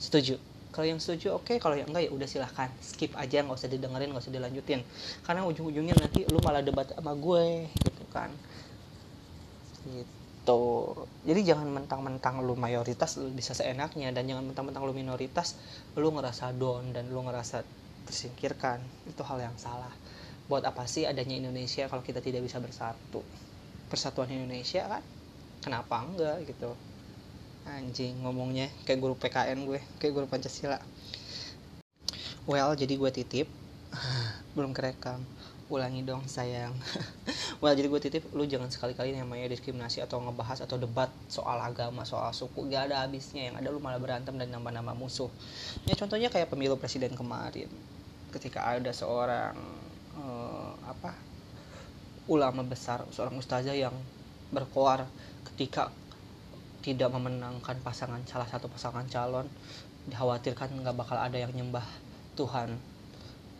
Setuju 0.00 0.53
kalau 0.74 0.90
yang 0.90 0.98
setuju 0.98 1.38
oke. 1.38 1.46
Okay. 1.46 1.56
kalau 1.62 1.78
yang 1.78 1.86
enggak 1.86 2.10
ya 2.10 2.10
udah 2.10 2.26
silahkan. 2.26 2.66
Skip 2.82 3.14
aja 3.14 3.46
nggak 3.46 3.54
usah 3.54 3.70
didengerin 3.70 4.10
nggak 4.10 4.26
usah 4.26 4.34
dilanjutin. 4.34 4.82
Karena 5.22 5.46
ujung-ujungnya 5.46 5.94
nanti 5.94 6.26
lu 6.26 6.42
malah 6.42 6.66
debat 6.66 6.90
sama 6.90 7.14
gue 7.14 7.70
gitu 7.70 8.04
kan. 8.10 8.34
Gitu. 9.86 10.62
Jadi 11.22 11.40
jangan 11.46 11.70
mentang-mentang 11.70 12.42
lu 12.42 12.58
mayoritas 12.58 13.22
lu 13.22 13.30
bisa 13.30 13.54
seenaknya 13.54 14.10
dan 14.10 14.26
jangan 14.26 14.50
mentang-mentang 14.50 14.82
lu 14.82 14.90
minoritas 14.90 15.54
lu 15.94 16.10
ngerasa 16.10 16.50
down 16.58 16.90
dan 16.90 17.06
lu 17.06 17.22
ngerasa 17.22 17.62
tersingkirkan. 18.10 18.82
Itu 19.06 19.22
hal 19.22 19.46
yang 19.46 19.54
salah. 19.54 19.94
Buat 20.50 20.66
apa 20.66 20.90
sih 20.90 21.06
adanya 21.06 21.38
Indonesia 21.38 21.86
kalau 21.86 22.02
kita 22.02 22.18
tidak 22.18 22.42
bisa 22.42 22.58
bersatu? 22.58 23.22
Persatuan 23.86 24.26
Indonesia 24.34 24.90
kan? 24.90 25.06
Kenapa 25.62 26.02
enggak 26.02 26.50
gitu 26.50 26.74
anjing 27.64 28.20
ngomongnya 28.20 28.68
kayak 28.84 29.00
guru 29.00 29.16
PKN 29.16 29.64
gue 29.64 29.80
kayak 29.96 30.12
guru 30.12 30.26
Pancasila. 30.28 30.76
Well 32.44 32.76
jadi 32.76 32.94
gue 33.00 33.10
titip. 33.10 33.48
Belum 34.56 34.76
kerekam. 34.76 35.24
Ulangi 35.72 36.04
dong 36.04 36.28
sayang. 36.28 36.76
Well 37.64 37.72
jadi 37.72 37.88
gue 37.88 38.00
titip 38.02 38.28
lu 38.36 38.44
jangan 38.44 38.68
sekali-kali 38.68 39.16
namanya 39.16 39.48
diskriminasi 39.48 40.04
atau 40.04 40.20
ngebahas 40.20 40.68
atau 40.68 40.76
debat 40.76 41.08
soal 41.32 41.56
agama 41.64 42.04
soal 42.04 42.28
suku. 42.36 42.68
Gak 42.68 42.92
ada 42.92 43.08
habisnya 43.08 43.48
yang 43.48 43.56
ada 43.56 43.72
lu 43.72 43.80
malah 43.80 43.96
berantem 43.96 44.36
dan 44.36 44.52
nambah-nambah 44.52 44.92
musuh. 45.00 45.32
Ya 45.88 45.96
contohnya 45.96 46.28
kayak 46.28 46.52
pemilu 46.52 46.76
presiden 46.76 47.16
kemarin. 47.16 47.72
Ketika 48.28 48.68
ada 48.68 48.92
seorang 48.92 49.56
uh, 50.20 50.76
apa 50.84 51.16
ulama 52.28 52.60
besar 52.64 53.04
seorang 53.12 53.36
ustazah 53.40 53.76
yang 53.76 53.92
berkoar 54.52 55.08
ketika 55.52 55.88
tidak 56.84 57.08
memenangkan 57.08 57.80
pasangan 57.80 58.20
salah 58.28 58.44
satu 58.44 58.68
pasangan 58.68 59.08
calon 59.08 59.48
dikhawatirkan 60.04 60.68
nggak 60.84 60.96
bakal 61.00 61.16
ada 61.16 61.40
yang 61.40 61.52
nyembah 61.56 61.84
Tuhan. 62.36 62.76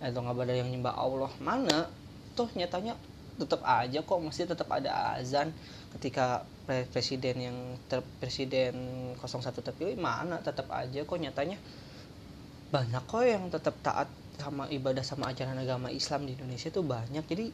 Atau 0.04 0.20
nggak 0.20 0.44
ada 0.44 0.54
yang 0.60 0.68
nyembah 0.68 0.92
Allah. 0.92 1.32
Mana? 1.40 1.88
Tuh 2.36 2.52
nyatanya 2.52 2.92
tetap 3.34 3.64
aja 3.64 3.98
kok 4.04 4.20
masih 4.20 4.44
tetap 4.44 4.68
ada 4.68 5.16
azan. 5.16 5.56
Ketika 5.96 6.44
presiden 6.92 7.36
yang 7.40 7.56
ter, 7.88 8.04
presiden 8.20 8.76
01 9.16 9.24
terpilih 9.64 9.96
mana? 9.96 10.44
Tetap 10.44 10.68
aja 10.68 11.00
kok 11.00 11.16
nyatanya 11.16 11.56
banyak 12.68 13.02
kok 13.06 13.24
yang 13.24 13.48
tetap 13.48 13.78
taat 13.80 14.10
sama 14.34 14.66
ibadah 14.66 15.06
sama 15.06 15.30
ajaran 15.30 15.54
agama 15.56 15.94
Islam 15.94 16.26
di 16.26 16.34
Indonesia 16.34 16.68
tuh 16.68 16.82
banyak. 16.84 17.24
Jadi 17.24 17.46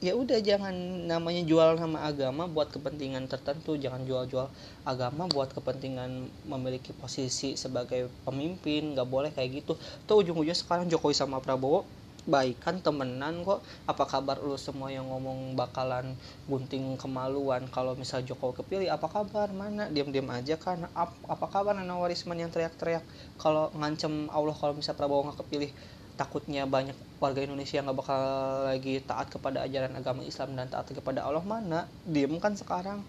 ya 0.00 0.16
udah 0.16 0.40
jangan 0.40 0.72
namanya 1.04 1.44
jual 1.44 1.76
nama 1.76 2.08
agama 2.08 2.48
buat 2.48 2.72
kepentingan 2.72 3.28
tertentu. 3.28 3.76
Jangan 3.76 4.08
jual-jual 4.08 4.48
agama 4.88 5.28
buat 5.28 5.52
kepentingan 5.52 6.32
memiliki 6.48 6.96
posisi 6.96 7.54
sebagai 7.54 8.08
pemimpin. 8.24 8.96
Nggak 8.96 9.08
boleh 9.08 9.30
kayak 9.30 9.64
gitu. 9.64 9.76
Tuh 10.08 10.24
ujung-ujungnya 10.24 10.56
sekarang 10.56 10.88
Jokowi 10.88 11.12
sama 11.12 11.38
Prabowo 11.44 11.84
baikan 12.24 12.80
temenan 12.80 13.44
kok. 13.44 13.60
Apa 13.84 14.08
kabar 14.08 14.40
lu 14.40 14.56
semua 14.56 14.88
yang 14.88 15.08
ngomong 15.08 15.52
bakalan 15.52 16.16
gunting 16.48 16.96
kemaluan? 16.96 17.68
Kalau 17.68 17.92
misal 17.92 18.24
Jokowi 18.24 18.64
kepilih 18.64 18.88
apa 18.88 19.04
kabar? 19.04 19.52
Mana? 19.52 19.92
Diam-diam 19.92 20.32
aja 20.32 20.56
kan. 20.56 20.88
Apa, 20.96 21.46
kabar 21.52 21.76
Nana 21.76 22.00
Warisman 22.00 22.40
yang 22.40 22.48
teriak-teriak? 22.48 23.04
Kalau 23.36 23.68
ngancem 23.76 24.32
Allah 24.32 24.56
kalau 24.56 24.72
misal 24.72 24.96
Prabowo 24.96 25.28
nggak 25.28 25.44
kepilih 25.44 25.72
takutnya 26.20 26.68
banyak 26.68 26.96
warga 27.22 27.40
Indonesia 27.40 27.80
nggak 27.80 27.96
bakal 27.96 28.20
lagi 28.68 29.00
taat 29.08 29.32
kepada 29.32 29.64
ajaran 29.64 29.96
agama 29.96 30.20
Islam 30.30 30.52
dan 30.58 30.68
taat 30.68 30.92
kepada 30.92 31.24
Allah 31.24 31.44
mana 31.52 31.88
diem 32.04 32.36
kan 32.44 32.52
sekarang. 32.52 33.00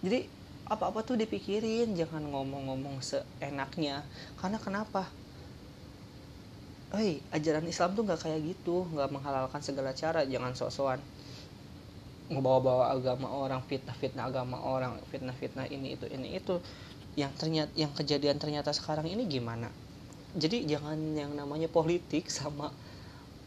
Jadi 0.00 0.24
apa-apa 0.72 1.04
tuh 1.04 1.16
dipikirin 1.20 1.92
jangan 2.00 2.24
ngomong-ngomong 2.32 2.96
seenaknya. 3.04 4.08
Karena 4.40 4.56
kenapa? 4.56 5.02
Hei, 6.96 7.20
ajaran 7.36 7.66
Islam 7.68 7.90
tuh 7.96 8.02
nggak 8.06 8.20
kayak 8.24 8.40
gitu, 8.50 8.86
nggak 8.94 9.10
menghalalkan 9.14 9.60
segala 9.60 9.90
cara, 9.92 10.20
jangan 10.24 10.52
sok-sokan 10.56 11.00
ngebawa-bawa 12.32 12.84
agama 12.96 13.28
orang, 13.30 13.62
fitnah-fitnah 13.70 14.24
agama 14.30 14.58
orang, 14.58 14.98
fitnah-fitnah 15.10 15.66
ini 15.70 15.94
itu 15.94 16.06
ini 16.10 16.28
itu, 16.38 16.58
yang 17.20 17.32
ternyata 17.40 17.70
yang 17.82 17.92
kejadian 17.98 18.38
ternyata 18.42 18.70
sekarang 18.74 19.06
ini 19.06 19.22
gimana? 19.30 19.68
Jadi 20.36 20.76
jangan 20.76 20.98
yang 21.16 21.32
namanya 21.32 21.68
politik 21.72 22.28
sama 22.28 22.68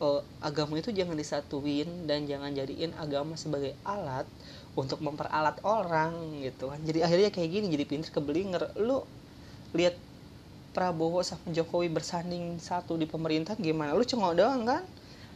uh, 0.02 0.22
agama 0.42 0.80
itu 0.80 0.90
jangan 0.90 1.16
disatuin 1.16 2.10
dan 2.10 2.26
jangan 2.26 2.52
jadiin 2.56 2.96
agama 2.98 3.36
sebagai 3.36 3.76
alat 3.86 4.26
untuk 4.74 5.04
memperalat 5.04 5.60
orang 5.62 6.40
gitu 6.40 6.72
kan. 6.72 6.80
Jadi 6.82 7.00
akhirnya 7.04 7.30
kayak 7.30 7.50
gini 7.52 7.66
jadi 7.70 7.86
pinter 7.86 8.10
kebelinger. 8.10 8.74
Lu 8.80 9.04
lihat 9.76 9.96
Prabowo 10.70 11.26
sama 11.26 11.50
Jokowi 11.50 11.90
bersanding 11.92 12.62
satu 12.62 12.96
di 12.96 13.06
pemerintahan 13.10 13.60
gimana? 13.60 13.92
Lu 13.98 14.06
cengok 14.06 14.34
doang 14.38 14.64
kan? 14.66 14.84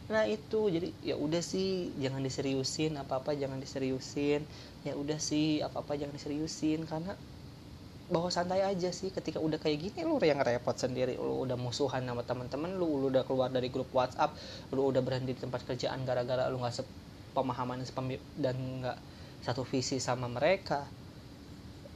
Nah 0.08 0.24
itu. 0.24 0.70
Jadi 0.72 0.88
ya 1.04 1.18
udah 1.18 1.42
sih 1.44 1.92
jangan 2.00 2.22
diseriusin 2.24 2.96
apa 2.96 3.20
apa 3.20 3.36
jangan 3.36 3.60
diseriusin. 3.60 4.40
Ya 4.86 4.94
udah 4.96 5.18
sih 5.20 5.60
apa 5.60 5.84
apa 5.84 5.92
jangan 5.98 6.14
diseriusin 6.16 6.86
karena 6.88 7.14
bawa 8.08 8.28
santai 8.28 8.60
aja 8.60 8.92
sih. 8.92 9.08
Ketika 9.08 9.40
udah 9.40 9.56
kayak 9.56 9.80
gini 9.80 10.04
lu 10.04 10.20
yang 10.20 10.40
repot 10.44 10.76
sendiri. 10.76 11.16
Lu 11.16 11.44
udah 11.48 11.56
musuhan 11.56 12.04
sama 12.04 12.22
teman-teman 12.24 12.76
lu 12.76 13.00
lu 13.00 13.06
udah 13.08 13.24
keluar 13.24 13.48
dari 13.48 13.72
grup 13.72 13.88
WhatsApp 13.94 14.36
lu 14.72 14.90
udah 14.90 15.00
berhenti 15.00 15.32
di 15.36 15.40
tempat 15.40 15.64
kerjaan 15.64 16.04
gara-gara 16.04 16.48
lu 16.52 16.60
nggak 16.60 16.84
pemahaman 17.34 17.82
dan 18.38 18.56
nggak 18.84 18.98
satu 19.44 19.64
visi 19.64 20.00
sama 20.00 20.28
mereka. 20.28 20.84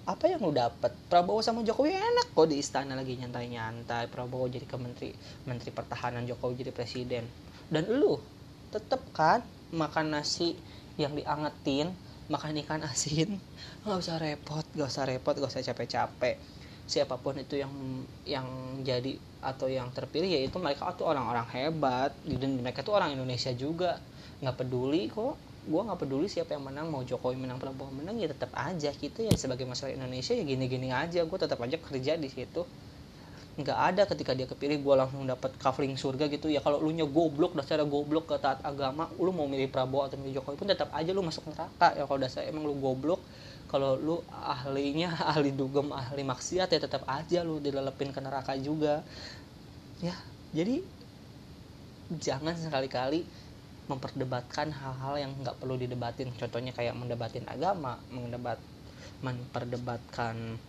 Apa 0.09 0.25
yang 0.25 0.41
lu 0.41 0.57
dapet? 0.57 0.89
Prabowo 1.13 1.45
sama 1.45 1.61
Jokowi 1.61 1.93
enak 1.93 2.33
kok 2.33 2.49
di 2.49 2.57
istana 2.57 2.97
lagi 2.97 3.21
nyantai-nyantai. 3.21 4.09
Prabowo 4.09 4.49
jadi 4.49 4.65
ke 4.65 4.77
menteri 4.81 5.13
menteri 5.45 5.69
pertahanan 5.69 6.25
Jokowi 6.25 6.65
jadi 6.65 6.73
presiden. 6.73 7.25
Dan 7.69 7.85
lu 7.93 8.17
tetep 8.73 9.05
kan 9.13 9.45
makan 9.73 10.17
nasi 10.17 10.57
yang 10.97 11.13
diangetin 11.13 11.93
makan 12.33 12.55
ikan 12.65 12.83
asin. 12.85 13.41
Nggak 13.85 13.99
usah 14.03 14.17
repot 14.21 14.65
nggak 14.77 14.89
usah 14.93 15.05
repot 15.11 15.35
nggak 15.37 15.53
usah 15.53 15.65
capek-capek. 15.69 16.37
Siapa 16.89 17.15
pun 17.21 17.35
itu 17.37 17.55
yang 17.63 17.73
yang 18.25 18.47
jadi 18.89 19.13
atau 19.45 19.69
yang 19.69 19.89
terpilih 19.93 20.31
yaitu 20.37 20.57
mereka 20.61 20.93
tuh 20.99 21.07
orang-orang 21.13 21.47
hebat. 21.57 22.13
Dan 22.25 22.61
mereka 22.65 22.81
tuh 22.87 22.95
orang 22.99 23.11
Indonesia 23.17 23.53
juga. 23.57 24.01
Nggak 24.41 24.57
peduli 24.65 25.03
kok. 25.13 25.35
Gue 25.69 25.81
nggak 25.85 26.01
peduli 26.01 26.27
siapa 26.33 26.57
yang 26.57 26.65
menang 26.69 26.87
mau 26.89 27.05
Jokowi 27.05 27.37
menang 27.37 27.61
Prabowo 27.61 27.93
menang 27.93 28.17
ya 28.23 28.29
tetap 28.33 28.53
aja. 28.57 28.91
Gitu 28.95 29.21
ya 29.29 29.35
sebagai 29.37 29.65
masyarakat 29.69 29.97
Indonesia 30.01 30.33
ya 30.37 30.45
gini-gini 30.45 30.89
aja. 30.93 31.21
Gue 31.29 31.39
tetap 31.41 31.61
aja 31.61 31.77
kerja 31.81 32.17
di 32.17 32.29
situ 32.33 32.65
nggak 33.59 33.79
ada 33.95 34.03
ketika 34.07 34.39
dia 34.39 34.47
kepilih 34.47 34.79
gue 34.87 34.95
langsung 34.95 35.27
dapat 35.27 35.51
kafling 35.59 35.99
surga 35.99 36.31
gitu. 36.31 36.47
Ya 36.47 36.63
kalau 36.63 36.79
lu 36.79 36.95
nya 36.95 37.03
goblok 37.03 37.59
dasar 37.59 37.83
goblok 37.83 38.31
ke 38.31 38.39
taat 38.39 38.63
agama 38.63 39.11
lu 39.19 39.35
mau 39.35 39.51
milih 39.51 39.67
Prabowo 39.67 40.07
atau 40.07 40.15
milih 40.15 40.39
Jokowi 40.39 40.57
pun 40.63 40.71
tetap 40.71 40.95
aja 40.95 41.11
lu 41.11 41.27
masuk 41.27 41.51
neraka. 41.51 41.99
Ya 41.99 42.07
kalau 42.07 42.21
dasar 42.23 42.47
emang 42.47 42.63
lu 42.63 42.79
goblok 42.79 43.19
kalau 43.67 43.99
lu 43.99 44.17
ahlinya 44.31 45.11
ahli 45.35 45.51
dugem 45.51 45.91
ahli 45.91 46.23
maksiat 46.23 46.71
ya 46.71 46.79
tetap 46.79 47.03
aja 47.11 47.43
lu 47.43 47.59
dilelepin 47.59 48.15
ke 48.15 48.21
neraka 48.23 48.55
juga. 48.55 49.03
Ya 49.99 50.15
jadi 50.55 50.79
jangan 52.15 52.55
sekali-kali 52.55 53.27
memperdebatkan 53.91 54.71
hal-hal 54.71 55.19
yang 55.19 55.33
nggak 55.35 55.59
perlu 55.59 55.75
didebatin. 55.75 56.31
Contohnya 56.39 56.71
kayak 56.71 56.95
mendebatin 56.95 57.43
agama 57.51 57.99
mendebat 58.15 58.63
memperdebatkan 59.19 60.63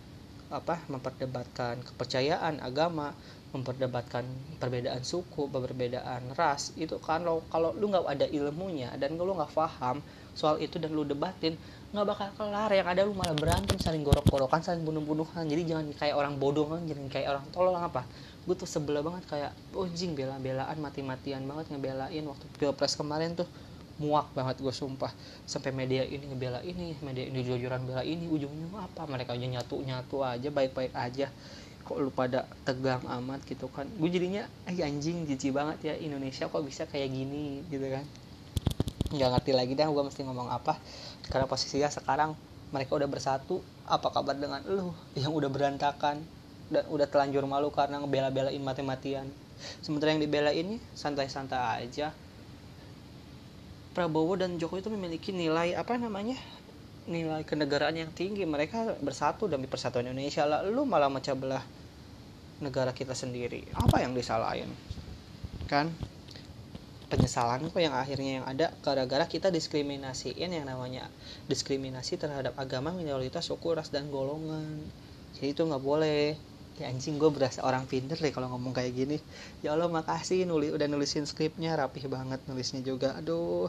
apa 0.50 0.82
memperdebatkan 0.90 1.82
kepercayaan 1.86 2.58
agama 2.62 3.14
memperdebatkan 3.50 4.26
perbedaan 4.62 5.02
suku 5.02 5.50
perbedaan 5.50 6.34
ras 6.38 6.70
itu 6.78 7.02
kan 7.02 7.26
lo 7.26 7.42
kalau 7.50 7.74
lu 7.74 7.90
nggak 7.90 8.06
ada 8.06 8.28
ilmunya 8.30 8.94
dan 9.02 9.18
lu 9.18 9.34
nggak 9.34 9.54
paham 9.58 10.02
soal 10.38 10.62
itu 10.62 10.78
dan 10.78 10.94
lu 10.94 11.02
debatin 11.02 11.58
nggak 11.90 12.06
bakal 12.06 12.30
kelar. 12.38 12.70
Yang 12.70 12.88
ada 12.94 13.02
lu 13.10 13.14
malah 13.18 13.34
berantem 13.34 13.78
saling 13.82 14.06
gorok-gorokan 14.06 14.62
saling 14.62 14.86
bunuh-bunuhan. 14.86 15.50
Jadi 15.50 15.62
jangan 15.66 15.86
kayak 15.98 16.16
orang 16.16 16.38
bodoh 16.38 16.70
kan 16.70 16.86
jangan 16.86 17.10
kayak 17.10 17.28
orang 17.34 17.46
tolol 17.50 17.74
apa? 17.74 18.06
Gue 18.46 18.54
tuh 18.54 18.70
sebelah 18.70 19.02
banget 19.02 19.26
kayak 19.26 19.52
oh 19.74 19.90
bela-belaan 19.90 20.78
mati-matian 20.78 21.42
banget 21.50 21.74
ngebelain 21.74 22.24
waktu 22.30 22.46
pilpres 22.62 22.94
kemarin 22.94 23.34
tuh 23.34 23.50
muak 24.00 24.32
banget 24.32 24.64
gue 24.64 24.72
sumpah. 24.72 25.12
Sampai 25.44 25.76
media 25.76 26.08
ini 26.08 26.24
ngebela 26.24 26.64
ini 26.64 26.96
media 27.04 27.28
ini 27.28 27.44
jujuran 27.44 27.84
bela 27.84 28.02
ini 28.02 28.26
ujungnya 28.26 28.72
apa? 28.80 29.06
Mereka 29.06 29.36
aja 29.36 29.46
nyatu 29.46 29.84
nyatu 29.84 30.24
aja 30.24 30.48
baik 30.50 30.72
baik 30.74 30.94
aja. 30.96 31.28
Kok 31.84 31.98
lu 32.00 32.10
pada 32.10 32.48
tegang 32.64 33.04
amat 33.04 33.44
gitu 33.46 33.68
kan? 33.70 33.86
Gue 34.00 34.10
jadinya 34.10 34.48
eh 34.66 34.80
anjing 34.80 35.28
jijik 35.28 35.52
banget 35.52 35.92
ya 35.92 35.94
Indonesia 36.00 36.48
kok 36.48 36.64
bisa 36.64 36.88
kayak 36.88 37.12
gini? 37.12 37.62
Gitu 37.68 37.86
kan. 37.92 38.08
Nggak 39.12 39.30
ngerti 39.36 39.52
lagi 39.52 39.74
dah 39.76 39.92
gue 39.92 40.04
mesti 40.08 40.22
ngomong 40.24 40.48
apa. 40.48 40.80
Karena 41.28 41.46
posisinya 41.46 41.92
sekarang 41.92 42.34
mereka 42.72 42.96
udah 42.96 43.10
bersatu 43.12 43.60
apa 43.84 44.08
kabar 44.16 44.38
dengan 44.40 44.64
lu? 44.64 44.96
Yang 45.20 45.32
udah 45.44 45.50
berantakan 45.52 46.24
dan 46.70 46.84
udah 46.88 47.10
telanjur 47.10 47.44
malu 47.50 47.74
karena 47.74 48.00
ngebela-belain 48.00 48.62
mati-matian. 48.62 49.26
Sementara 49.84 50.16
yang 50.16 50.24
dibela 50.24 50.56
ini 50.56 50.80
santai-santai 50.96 51.84
aja 51.84 52.16
Prabowo 54.00 54.40
dan 54.40 54.56
Jokowi 54.56 54.80
itu 54.80 54.88
memiliki 54.96 55.36
nilai 55.36 55.76
apa 55.76 56.00
namanya 56.00 56.40
nilai 57.04 57.44
kenegaraan 57.44 58.00
yang 58.00 58.16
tinggi. 58.16 58.48
Mereka 58.48 59.04
bersatu 59.04 59.52
demi 59.52 59.68
persatuan 59.68 60.08
Indonesia. 60.08 60.48
Lalu 60.48 60.88
malah 60.88 61.12
macam 61.12 61.36
belah 61.36 61.60
negara 62.64 62.96
kita 62.96 63.12
sendiri. 63.12 63.68
Apa 63.76 64.00
yang 64.00 64.16
disalahin? 64.16 64.72
Kan? 65.68 65.92
Penyesalan 67.12 67.68
kok 67.68 67.84
yang 67.84 67.92
akhirnya 67.92 68.40
yang 68.40 68.46
ada 68.48 68.72
gara-gara 68.80 69.28
kita 69.28 69.52
diskriminasiin 69.52 70.48
yang 70.48 70.64
namanya 70.64 71.12
diskriminasi 71.52 72.16
terhadap 72.16 72.56
agama 72.56 72.96
minoritas 72.96 73.52
suku 73.52 73.76
ras 73.76 73.92
dan 73.92 74.08
golongan. 74.08 74.80
Jadi 75.36 75.60
itu 75.60 75.68
nggak 75.68 75.84
boleh 75.84 76.40
ya 76.80 76.88
anjing 76.88 77.20
gue 77.20 77.28
berasa 77.28 77.60
orang 77.68 77.84
pinter 77.84 78.16
deh 78.16 78.32
kalau 78.32 78.48
ngomong 78.56 78.72
kayak 78.72 78.96
gini 78.96 79.18
ya 79.60 79.76
Allah 79.76 79.92
makasih 79.92 80.48
nulis 80.48 80.72
udah 80.72 80.88
nulisin 80.88 81.28
skripnya 81.28 81.76
rapih 81.76 82.08
banget 82.08 82.40
nulisnya 82.48 82.80
juga 82.80 83.20
aduh 83.20 83.68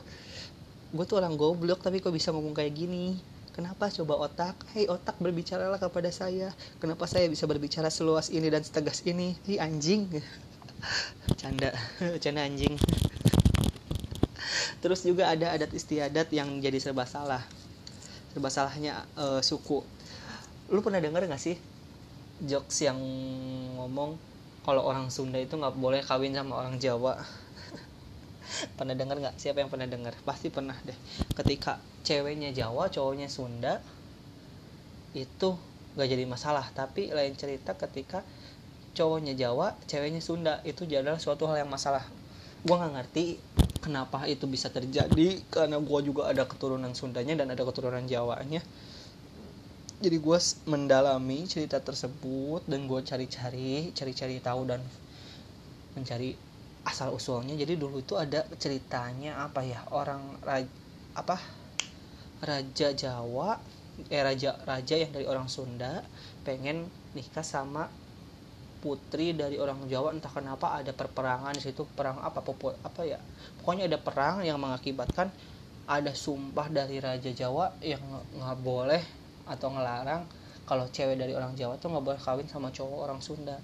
gue 0.94 1.04
tuh 1.10 1.18
orang 1.18 1.34
goblok 1.34 1.82
tapi 1.82 1.98
kok 1.98 2.14
bisa 2.14 2.30
ngomong 2.30 2.54
kayak 2.54 2.70
gini 2.70 3.18
Kenapa 3.50 3.90
coba 3.90 4.30
otak? 4.30 4.54
Hei 4.72 4.86
otak 4.86 5.18
berbicaralah 5.18 5.82
kepada 5.82 6.06
saya. 6.14 6.54
Kenapa 6.78 7.10
saya 7.10 7.26
bisa 7.26 7.50
berbicara 7.50 7.90
seluas 7.90 8.30
ini 8.30 8.46
dan 8.46 8.62
setegas 8.62 9.02
ini? 9.02 9.34
Hi 9.50 9.58
anjing. 9.58 10.06
Canda, 11.40 11.74
canda 12.22 12.46
anjing. 12.46 12.78
Terus 14.80 15.02
juga 15.02 15.28
ada 15.28 15.50
adat 15.50 15.74
istiadat 15.74 16.30
yang 16.30 16.62
jadi 16.62 16.78
serba 16.78 17.04
salah. 17.04 17.42
Serba 18.32 18.48
salahnya 18.54 19.02
uh, 19.18 19.42
suku. 19.42 19.82
Lu 20.70 20.80
pernah 20.80 21.02
denger 21.02 21.26
gak 21.26 21.42
sih 21.42 21.58
jokes 22.44 22.84
yang 22.84 22.96
ngomong 23.76 24.16
kalau 24.60 24.84
orang 24.84 25.08
Sunda 25.08 25.40
itu 25.40 25.56
nggak 25.56 25.76
boleh 25.76 26.00
kawin 26.04 26.36
sama 26.36 26.60
orang 26.60 26.76
Jawa. 26.76 27.16
Pernah 28.76 28.94
dengar 28.96 29.16
nggak? 29.16 29.40
Siapa 29.40 29.64
yang 29.64 29.72
pernah 29.72 29.88
dengar? 29.88 30.12
Pasti 30.20 30.52
pernah 30.52 30.76
deh. 30.84 30.96
Ketika 31.32 31.80
ceweknya 32.04 32.52
Jawa 32.52 32.92
cowoknya 32.92 33.32
Sunda 33.32 33.80
itu 35.16 35.56
gak 35.96 36.08
jadi 36.08 36.24
masalah. 36.28 36.68
Tapi 36.76 37.10
lain 37.10 37.34
cerita 37.34 37.74
ketika 37.74 38.22
cowoknya 38.92 39.32
Jawa 39.38 39.74
ceweknya 39.88 40.20
Sunda 40.20 40.60
itu 40.68 40.84
adalah 40.84 41.18
suatu 41.18 41.48
hal 41.48 41.64
yang 41.64 41.70
masalah. 41.72 42.04
Gue 42.60 42.76
nggak 42.76 42.92
ngerti 42.92 43.40
kenapa 43.80 44.28
itu 44.28 44.44
bisa 44.44 44.68
terjadi 44.68 45.40
karena 45.48 45.80
gue 45.80 46.00
juga 46.04 46.28
ada 46.28 46.44
keturunan 46.44 46.92
Sundanya 46.92 47.32
dan 47.32 47.48
ada 47.48 47.64
keturunan 47.64 48.04
Jawanya 48.04 48.60
jadi 50.00 50.16
gue 50.16 50.38
mendalami 50.64 51.44
cerita 51.44 51.76
tersebut 51.76 52.64
dan 52.64 52.88
gue 52.88 53.00
cari-cari 53.04 53.92
cari-cari 53.92 54.40
tahu 54.40 54.64
dan 54.64 54.80
mencari 55.92 56.32
asal 56.88 57.12
usulnya. 57.12 57.52
Jadi 57.52 57.76
dulu 57.76 58.00
itu 58.00 58.16
ada 58.16 58.48
ceritanya 58.56 59.44
apa 59.44 59.60
ya 59.60 59.84
orang 59.92 60.40
apa 61.12 61.36
raja 62.40 62.96
Jawa 62.96 63.60
eh 64.08 64.24
raja 64.24 64.56
raja 64.64 64.96
yang 64.96 65.12
dari 65.12 65.28
orang 65.28 65.52
Sunda 65.52 66.00
pengen 66.48 66.88
nikah 67.12 67.44
sama 67.44 67.92
putri 68.80 69.36
dari 69.36 69.60
orang 69.60 69.84
Jawa. 69.84 70.16
Entah 70.16 70.32
kenapa 70.32 70.80
ada 70.80 70.96
perperangan 70.96 71.52
di 71.52 71.60
situ 71.60 71.84
perang 71.92 72.24
apa 72.24 72.40
apa, 72.40 72.72
apa 72.80 73.00
ya 73.04 73.20
pokoknya 73.60 73.84
ada 73.92 74.00
perang 74.00 74.40
yang 74.40 74.56
mengakibatkan 74.56 75.28
ada 75.84 76.16
sumpah 76.16 76.72
dari 76.72 76.96
raja 77.04 77.28
Jawa 77.36 77.76
yang 77.84 78.00
nggak 78.40 78.58
boleh 78.64 79.19
atau 79.46 79.68
ngelarang 79.72 80.24
kalau 80.70 80.86
cewek 80.86 81.18
dari 81.18 81.34
orang 81.34 81.58
Jawa 81.58 81.74
tuh 81.82 81.90
nggak 81.90 82.04
boleh 82.06 82.20
kawin 82.22 82.46
sama 82.46 82.70
cowok 82.70 82.98
orang 83.10 83.18
Sunda. 83.18 83.58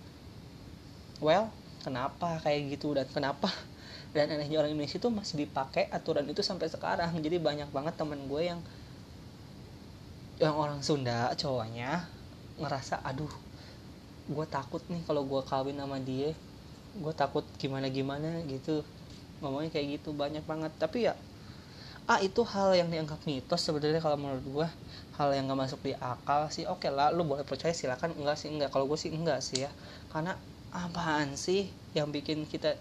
Well 1.23 1.55
kenapa 1.87 2.43
kayak 2.43 2.75
gitu 2.75 2.99
dan 2.99 3.07
kenapa? 3.07 3.47
Dan 4.15 4.33
anehnya 4.33 4.59
orang 4.59 4.73
Indonesia 4.73 4.97
itu 4.99 5.13
masih 5.13 5.45
dipakai 5.45 5.93
aturan 5.93 6.25
itu 6.27 6.41
sampai 6.41 6.73
sekarang. 6.73 7.13
Jadi 7.21 7.37
banyak 7.37 7.69
banget 7.71 7.95
temen 8.01 8.27
gue 8.27 8.43
yang 8.49 8.61
yang 10.43 10.57
orang 10.57 10.81
Sunda 10.83 11.33
cowoknya 11.37 12.05
ngerasa 12.57 13.01
aduh 13.05 13.31
gue 14.27 14.47
takut 14.49 14.83
nih 14.91 15.05
kalau 15.07 15.23
gue 15.23 15.43
kawin 15.47 15.79
sama 15.79 16.01
dia. 16.03 16.35
Gue 16.97 17.13
takut 17.15 17.45
gimana 17.61 17.87
gimana 17.93 18.43
gitu. 18.49 18.83
Ngomongnya 19.45 19.71
kayak 19.71 20.01
gitu 20.01 20.17
banyak 20.17 20.43
banget. 20.43 20.73
Tapi 20.81 21.07
ya 21.07 21.15
ah 22.07 22.23
itu 22.23 22.43
hal 22.47 22.75
yang 22.79 22.89
dianggap 22.91 23.19
mitos 23.27 23.63
sebenarnya 23.67 23.99
kalau 23.99 24.15
menurut 24.15 24.47
gue 24.47 24.69
hal 25.17 25.33
yang 25.33 25.49
gak 25.49 25.61
masuk 25.69 25.81
di 25.81 25.97
akal 25.97 26.53
sih 26.53 26.69
oke 26.69 26.85
okay 26.85 26.93
lah 26.93 27.09
lu 27.09 27.25
boleh 27.25 27.43
percaya 27.43 27.73
silakan 27.73 28.13
enggak 28.17 28.37
sih 28.37 28.53
enggak. 28.53 28.69
Kalau 28.73 28.85
gue 28.85 28.99
sih 29.01 29.13
enggak 29.13 29.41
sih 29.41 29.65
ya. 29.65 29.71
Karena 30.13 30.37
apaan 30.73 31.35
sih 31.41 31.73
yang 31.97 32.13
bikin 32.13 32.45
kita 32.45 32.77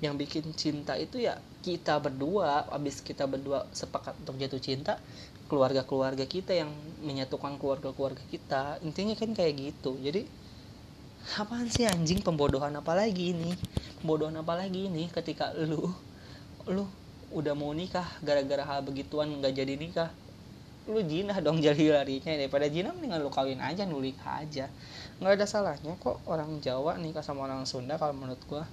yang 0.00 0.16
bikin 0.16 0.52
cinta 0.56 0.96
itu 0.96 1.20
ya 1.20 1.38
kita 1.64 1.96
berdua 2.00 2.68
abis 2.72 3.00
kita 3.00 3.24
berdua 3.24 3.64
sepakat 3.72 4.16
untuk 4.20 4.36
jatuh 4.36 4.60
cinta 4.60 5.00
keluarga-keluarga 5.48 6.24
kita 6.24 6.56
yang 6.56 6.72
menyatukan 7.04 7.60
keluarga-keluarga 7.60 8.24
kita. 8.32 8.80
Intinya 8.80 9.12
kan 9.12 9.36
kayak 9.36 9.52
gitu. 9.60 9.96
Jadi 10.00 10.24
apaan 11.36 11.68
sih 11.68 11.84
anjing 11.84 12.24
pembodohan 12.24 12.72
apa 12.72 12.96
lagi 12.96 13.36
ini? 13.36 13.52
Pembodohan 14.00 14.40
apa 14.40 14.56
lagi 14.56 14.88
ini 14.88 15.12
ketika 15.12 15.52
lu 15.52 15.92
lu 16.64 16.88
udah 17.34 17.52
mau 17.52 17.74
nikah 17.76 18.06
gara-gara 18.24 18.64
hal 18.64 18.80
begituan 18.86 19.28
nggak 19.28 19.52
jadi 19.52 19.74
nikah 19.76 20.10
lu 20.84 21.00
jinah 21.00 21.40
dong 21.40 21.64
jadi 21.64 21.96
larinya. 21.96 22.32
Daripada 22.36 22.68
jinah 22.68 22.92
mendingan 22.92 23.24
lu 23.24 23.32
kawin 23.32 23.60
aja 23.60 23.88
nulik 23.88 24.16
aja. 24.20 24.68
Nggak 25.20 25.32
ada 25.40 25.46
salahnya 25.48 25.92
kok 25.96 26.20
orang 26.28 26.60
Jawa 26.60 27.00
nikah 27.00 27.24
sama 27.24 27.48
orang 27.48 27.64
Sunda 27.64 27.96
kalau 27.96 28.12
menurut 28.12 28.40
gua. 28.44 28.64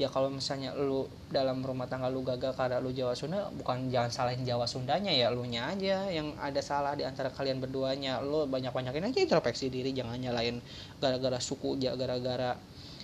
Ya 0.00 0.08
kalau 0.08 0.32
misalnya 0.32 0.72
lu 0.72 1.04
dalam 1.28 1.60
rumah 1.60 1.84
tangga 1.84 2.08
lu 2.08 2.24
gagal 2.24 2.56
karena 2.56 2.80
lu 2.80 2.96
Jawa 2.96 3.12
Sunda 3.12 3.52
bukan 3.52 3.92
jangan 3.92 4.08
salahin 4.08 4.40
Jawa 4.48 4.64
Sundanya 4.64 5.12
ya 5.12 5.28
lu 5.28 5.44
nya 5.44 5.68
aja 5.68 6.08
yang 6.08 6.32
ada 6.40 6.64
salah 6.64 6.96
di 6.96 7.04
antara 7.04 7.28
kalian 7.28 7.60
berduanya. 7.60 8.24
Lu 8.24 8.48
banyak 8.48 8.72
banyakin 8.72 9.12
aja 9.12 9.18
introspeksi 9.20 9.68
diri 9.68 9.92
jangan 9.92 10.16
nyalain 10.16 10.64
gara-gara 10.96 11.36
suku 11.36 11.76
gara-gara 11.76 12.56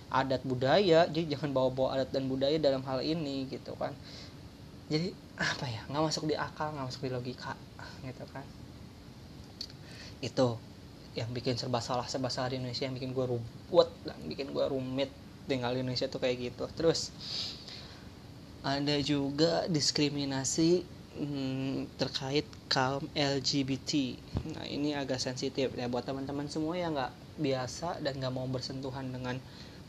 adat 0.08 0.40
budaya. 0.48 1.04
Jadi 1.04 1.37
jangan 1.37 1.52
bawa-bawa 1.52 2.00
adat 2.00 2.16
dan 2.16 2.24
budaya 2.24 2.56
dalam 2.56 2.80
hal 2.88 3.04
ini 3.04 3.44
gitu 3.52 3.76
kan. 3.76 3.92
Jadi 4.88 5.12
apa 5.37 5.68
ya 5.68 5.84
nggak 5.92 6.02
masuk 6.08 6.24
di 6.24 6.34
akal 6.34 6.72
nggak 6.72 6.88
masuk 6.88 7.04
di 7.04 7.12
logika 7.12 7.52
gitu 8.04 8.24
kan. 8.30 8.44
Itu 10.22 10.58
yang 11.16 11.30
bikin 11.34 11.58
serba 11.58 11.82
salah 11.82 12.06
serba 12.06 12.30
salah 12.30 12.52
di 12.52 12.62
Indonesia 12.62 12.86
yang 12.86 12.94
bikin 12.94 13.10
gue 13.10 13.26
ruwet 13.26 13.90
dan 14.06 14.18
bikin 14.28 14.54
gue 14.54 14.64
rumit 14.70 15.10
tinggal 15.50 15.74
di 15.74 15.82
Indonesia 15.82 16.06
tuh 16.06 16.22
kayak 16.22 16.52
gitu. 16.52 16.64
Terus 16.76 17.10
ada 18.62 18.96
juga 19.00 19.64
diskriminasi 19.70 20.82
hmm, 21.18 21.98
terkait 21.98 22.46
kaum 22.70 23.02
LGBT 23.14 24.18
nah 24.54 24.64
ini 24.66 24.94
agak 24.94 25.18
sensitif 25.18 25.74
ya 25.74 25.90
buat 25.90 26.06
teman-teman 26.06 26.46
semua 26.46 26.78
yang 26.78 26.94
nggak 26.94 27.12
biasa 27.38 28.02
dan 28.02 28.18
nggak 28.18 28.34
mau 28.34 28.46
bersentuhan 28.46 29.10
dengan 29.10 29.38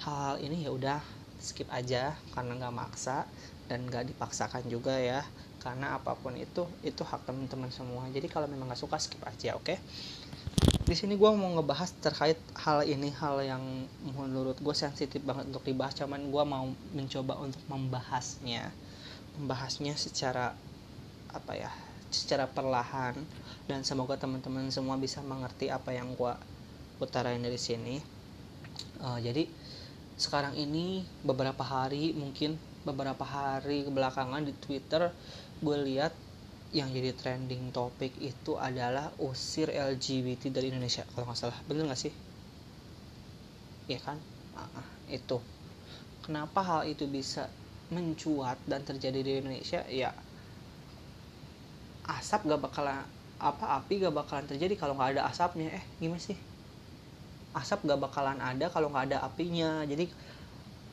hal 0.06 0.42
ini 0.42 0.66
ya 0.66 0.72
udah 0.74 1.00
skip 1.40 1.70
aja 1.72 2.18
karena 2.36 2.58
nggak 2.60 2.76
maksa 2.76 3.30
dan 3.70 3.86
nggak 3.88 4.10
dipaksakan 4.12 4.66
juga 4.68 4.98
ya 4.98 5.24
karena 5.60 6.00
apa 6.00 6.16
pun 6.16 6.36
itu 6.40 6.64
itu 6.82 7.04
hak 7.04 7.28
teman-teman 7.28 7.70
semua. 7.70 8.08
Jadi 8.10 8.28
kalau 8.32 8.48
memang 8.48 8.72
nggak 8.72 8.82
suka 8.82 8.98
skip 8.98 9.22
aja 9.28 9.56
oke? 9.60 9.76
Okay? 9.76 9.78
di 10.90 10.98
sini 10.98 11.14
gue 11.22 11.32
mau 11.38 11.54
ngebahas 11.54 11.94
terkait 12.02 12.42
hal 12.58 12.82
ini 12.82 13.14
hal 13.14 13.38
yang 13.46 13.62
menurut 14.18 14.58
gue 14.58 14.74
sensitif 14.74 15.22
banget 15.22 15.46
untuk 15.54 15.62
dibahas. 15.62 15.94
Cuman 15.94 16.34
gue 16.34 16.44
mau 16.50 16.66
mencoba 16.98 17.38
untuk 17.38 17.62
membahasnya. 17.70 18.74
Membahasnya 19.38 19.94
secara 19.94 20.58
apa 21.30 21.54
ya 21.54 21.70
secara 22.10 22.50
perlahan. 22.50 23.14
Dan 23.70 23.86
semoga 23.86 24.18
teman-teman 24.18 24.74
semua 24.74 24.98
bisa 24.98 25.22
mengerti 25.22 25.70
apa 25.70 25.94
yang 25.94 26.18
gue 26.18 26.34
utarain 26.98 27.38
dari 27.38 27.62
sini. 27.62 28.02
Uh, 28.98 29.22
jadi 29.22 29.46
sekarang 30.18 30.58
ini 30.58 31.06
beberapa 31.22 31.62
hari 31.62 32.18
mungkin 32.18 32.58
beberapa 32.82 33.22
hari 33.22 33.86
belakangan 33.86 34.42
di 34.42 34.58
Twitter 34.58 35.14
gue 35.66 35.78
lihat 35.90 36.14
yang 36.78 36.90
jadi 36.96 37.12
trending 37.20 37.64
topik 37.78 38.14
itu 38.32 38.52
adalah 38.70 39.06
usir 39.30 39.68
LGBT 39.74 40.44
dari 40.56 40.68
Indonesia 40.72 41.04
kalau 41.14 41.26
nggak 41.28 41.40
salah. 41.42 41.60
Bener 41.70 41.84
nggak 41.90 42.02
sih? 42.06 42.14
Ya 43.92 44.00
kan? 44.06 44.18
Ah, 44.56 44.86
itu. 45.10 45.38
Kenapa 46.26 46.60
hal 46.70 46.82
itu 46.94 47.06
bisa 47.18 47.44
mencuat 47.96 48.58
dan 48.72 48.82
terjadi 48.90 49.20
di 49.26 49.32
Indonesia? 49.42 49.82
Ya 49.90 50.12
asap 52.16 52.40
gak 52.50 52.62
bakalan 52.66 53.00
apa 53.50 53.66
api 53.80 53.94
gak 54.04 54.16
bakalan 54.20 54.46
terjadi 54.52 54.74
kalau 54.82 54.94
nggak 54.98 55.12
ada 55.16 55.22
asapnya. 55.32 55.68
Eh 55.80 55.84
gimana 56.02 56.20
sih? 56.28 56.38
Asap 57.62 57.80
gak 57.90 57.98
bakalan 58.06 58.38
ada 58.52 58.66
kalau 58.74 58.88
nggak 58.94 59.06
ada 59.14 59.18
apinya. 59.28 59.72
Jadi 59.92 60.06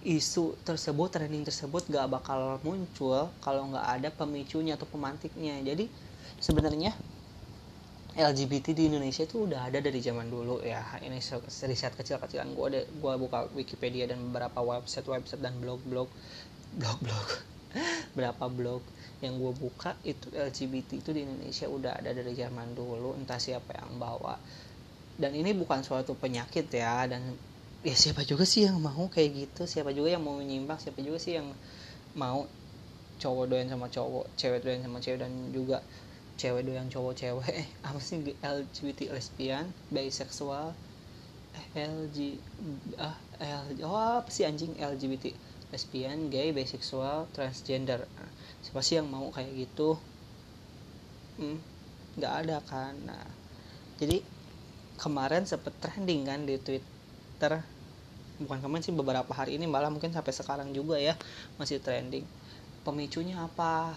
isu 0.07 0.55
tersebut 0.63 1.11
trending 1.11 1.43
tersebut 1.43 1.91
gak 1.91 2.07
bakal 2.07 2.63
muncul 2.63 3.27
kalau 3.43 3.67
nggak 3.75 3.87
ada 3.99 4.09
pemicunya 4.15 4.79
atau 4.79 4.87
pemantiknya. 4.87 5.59
Jadi 5.67 5.91
sebenarnya 6.39 6.95
LGBT 8.17 8.73
di 8.73 8.89
Indonesia 8.89 9.27
itu 9.27 9.45
udah 9.45 9.67
ada 9.67 9.83
dari 9.83 9.99
zaman 9.99 10.31
dulu 10.31 10.63
ya. 10.63 10.81
Ini 11.03 11.19
riset 11.67 11.93
kecil-kecilan. 11.99 12.55
Gue 12.55 12.67
ada 12.71 12.81
gue 12.87 13.13
buka 13.19 13.51
Wikipedia 13.53 14.07
dan 14.07 14.23
beberapa 14.31 14.63
website 14.63 15.05
website 15.05 15.43
dan 15.43 15.59
blog-blog 15.59 16.09
blog-blog 16.79 17.29
berapa 18.17 18.45
blog 18.49 18.81
yang 19.21 19.37
gue 19.37 19.53
buka 19.53 19.99
itu 20.07 20.33
LGBT 20.33 21.03
itu 21.03 21.11
di 21.13 21.29
Indonesia 21.29 21.67
udah 21.69 21.99
ada 21.99 22.15
dari 22.15 22.33
zaman 22.33 22.73
dulu. 22.73 23.19
Entah 23.19 23.43
siapa 23.43 23.75
yang 23.75 23.99
bawa. 24.01 24.39
Dan 25.19 25.35
ini 25.35 25.53
bukan 25.53 25.83
suatu 25.83 26.17
penyakit 26.17 26.73
ya 26.73 27.05
dan 27.11 27.37
ya 27.87 27.95
siapa 27.95 28.27
juga 28.27 28.43
sih 28.43 28.67
yang 28.67 28.83
mau 28.83 29.07
kayak 29.07 29.31
gitu? 29.47 29.63
Siapa 29.71 29.95
juga 29.95 30.11
yang 30.11 30.23
mau 30.27 30.35
menyimpang 30.35 30.83
siapa 30.83 30.99
juga 31.07 31.23
sih 31.23 31.39
yang 31.39 31.47
mau 32.19 32.43
cowok 33.23 33.45
doyan 33.47 33.71
sama 33.71 33.87
cowok 33.87 34.27
cewek 34.35 34.61
doyan 34.67 34.83
sama 34.83 34.99
cewek 34.99 35.23
dan 35.23 35.33
juga 35.55 35.79
cewek 36.35 36.67
doyan 36.67 36.91
cowok 36.91 37.15
cewek. 37.15 37.47
Eh 37.63 37.69
apa 37.87 38.03
sih 38.03 38.19
LGBT 38.43 39.15
lesbian 39.15 39.71
bisexual 39.95 40.75
eh, 41.55 41.67
LG 41.79 42.19
ah 42.99 43.15
L, 43.39 43.79
oh 43.87 44.19
apa 44.19 44.31
sih 44.35 44.43
anjing? 44.43 44.75
LGBT 44.83 45.31
lesbian 45.71 46.27
gay 46.27 46.51
bisexual 46.51 47.31
transgender. 47.31 48.03
Siapa 48.67 48.83
sih 48.83 48.99
yang 48.99 49.07
mau 49.07 49.31
kayak 49.31 49.55
gitu? 49.55 49.95
Hmm, 51.39 51.63
nggak 52.19 52.35
ada 52.43 52.59
kan? 52.67 52.99
Nah 53.07 53.25
jadi 54.03 54.21
kemarin 54.99 55.47
sempet 55.47 55.73
trending 55.79 56.27
kan 56.27 56.43
di 56.43 56.59
Twitter 56.59 57.76
bukan 58.43 58.59
kemarin 58.61 58.85
sih 58.85 58.93
beberapa 58.93 59.33
hari 59.33 59.57
ini 59.57 59.65
malah 59.65 59.89
mungkin 59.89 60.13
sampai 60.13 60.33
sekarang 60.33 60.73
juga 60.77 61.01
ya 61.01 61.17
masih 61.57 61.81
trending. 61.81 62.25
Pemicunya 62.85 63.41
apa? 63.41 63.97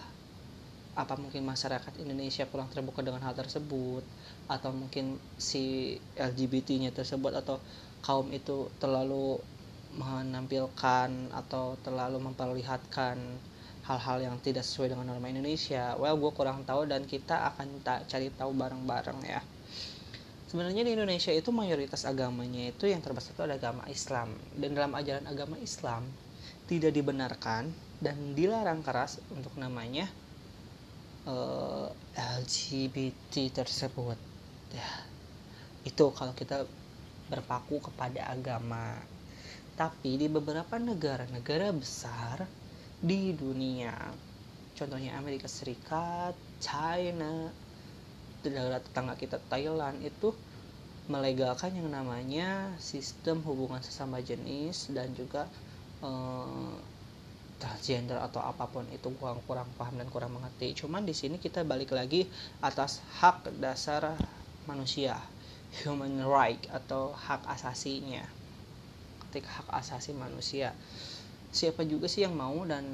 Apa 0.98 1.16
mungkin 1.16 1.46
masyarakat 1.48 1.96
Indonesia 2.02 2.44
kurang 2.50 2.68
terbuka 2.72 3.04
dengan 3.04 3.24
hal 3.24 3.36
tersebut? 3.36 4.04
Atau 4.52 4.72
mungkin 4.74 5.20
si 5.40 5.96
LGBT-nya 6.18 6.92
tersebut 6.96 7.36
atau 7.36 7.60
kaum 8.04 8.32
itu 8.32 8.72
terlalu 8.80 9.40
menampilkan 9.96 11.10
atau 11.34 11.76
terlalu 11.82 12.22
memperlihatkan 12.22 13.18
hal-hal 13.90 14.18
yang 14.22 14.36
tidak 14.44 14.62
sesuai 14.62 14.94
dengan 14.94 15.10
norma 15.10 15.34
Indonesia. 15.34 15.98
Well, 15.98 16.20
gue 16.22 16.32
kurang 16.32 16.62
tahu 16.64 16.86
dan 16.86 17.10
kita 17.10 17.50
akan 17.56 17.82
cari 17.84 18.30
tahu 18.30 18.54
bareng-bareng 18.54 19.20
ya 19.26 19.42
sebenarnya 20.50 20.82
di 20.82 20.98
Indonesia 20.98 21.30
itu 21.30 21.54
mayoritas 21.54 22.10
agamanya 22.10 22.74
itu 22.74 22.90
yang 22.90 23.00
terbesar 23.06 23.38
itu 23.38 23.44
ada 23.46 23.56
agama 23.62 23.86
Islam. 23.86 24.34
Dan 24.58 24.74
dalam 24.74 24.92
ajaran 24.98 25.30
agama 25.30 25.56
Islam 25.62 26.10
tidak 26.66 26.92
dibenarkan 26.98 27.70
dan 28.02 28.18
dilarang 28.34 28.82
keras 28.82 29.22
untuk 29.30 29.54
namanya 29.62 30.10
uh, 31.30 31.88
eh, 32.18 32.42
LGBT 32.42 33.64
tersebut. 33.64 34.18
Ya 34.74 34.90
itu 35.86 36.06
kalau 36.12 36.34
kita 36.34 36.66
berpaku 37.30 37.80
kepada 37.86 38.34
agama. 38.34 38.98
Tapi 39.80 40.20
di 40.20 40.28
beberapa 40.28 40.76
negara-negara 40.76 41.72
besar 41.72 42.44
di 43.00 43.32
dunia 43.32 43.96
contohnya 44.76 45.16
Amerika 45.16 45.48
Serikat 45.48 46.36
China 46.60 47.52
negara 48.48 48.80
tetangga 48.80 49.20
kita 49.20 49.38
Thailand 49.52 50.00
itu 50.00 50.32
melegalkan 51.10 51.74
yang 51.74 51.90
namanya 51.90 52.70
sistem 52.78 53.42
hubungan 53.44 53.82
sesama 53.82 54.22
jenis 54.22 54.94
dan 54.94 55.10
juga 55.18 55.50
eh, 56.06 56.74
transgender 57.60 58.16
atau 58.16 58.40
apa 58.40 58.72
pun 58.72 58.88
itu 58.88 59.12
kurang 59.20 59.44
kurang 59.44 59.68
paham 59.76 60.00
dan 60.00 60.08
kurang 60.08 60.32
mengerti. 60.38 60.72
Cuman 60.80 61.04
di 61.04 61.12
sini 61.12 61.36
kita 61.42 61.68
balik 61.68 61.92
lagi 61.92 62.24
atas 62.64 63.04
hak 63.20 63.52
dasar 63.60 64.16
manusia, 64.64 65.20
human 65.84 66.24
right 66.24 66.62
atau 66.72 67.12
hak 67.12 67.44
asasinya. 67.52 68.24
Ketika 69.28 69.62
hak 69.62 69.70
asasi 69.84 70.16
manusia, 70.16 70.72
siapa 71.52 71.84
juga 71.84 72.08
sih 72.08 72.24
yang 72.24 72.38
mau 72.38 72.64
dan 72.64 72.86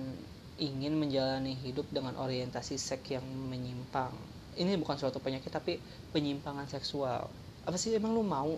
ingin 0.55 0.95
menjalani 0.95 1.51
hidup 1.51 1.85
dengan 1.91 2.15
orientasi 2.15 2.79
seks 2.79 3.11
yang 3.11 3.27
menyimpang 3.27 4.11
ini 4.55 4.79
bukan 4.79 4.95
suatu 4.95 5.19
penyakit 5.19 5.51
tapi 5.51 5.79
penyimpangan 6.15 6.67
seksual. 6.67 7.27
Apa 7.67 7.75
sih 7.75 7.95
emang 7.95 8.15
lu 8.15 8.23
mau 8.23 8.55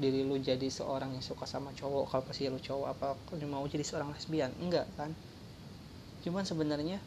diri 0.00 0.24
lu 0.24 0.40
jadi 0.40 0.66
seorang 0.66 1.12
yang 1.12 1.24
suka 1.24 1.44
sama 1.44 1.70
cowok? 1.76 2.10
Kalau 2.10 2.22
pasti 2.24 2.48
lu 2.48 2.60
cowok 2.60 2.86
apa 2.88 3.14
lu 3.36 3.46
mau 3.48 3.64
jadi 3.68 3.84
seorang 3.84 4.12
lesbian? 4.12 4.52
Enggak 4.60 4.88
kan? 4.96 5.12
Cuman 6.22 6.44
sebenarnya 6.46 7.02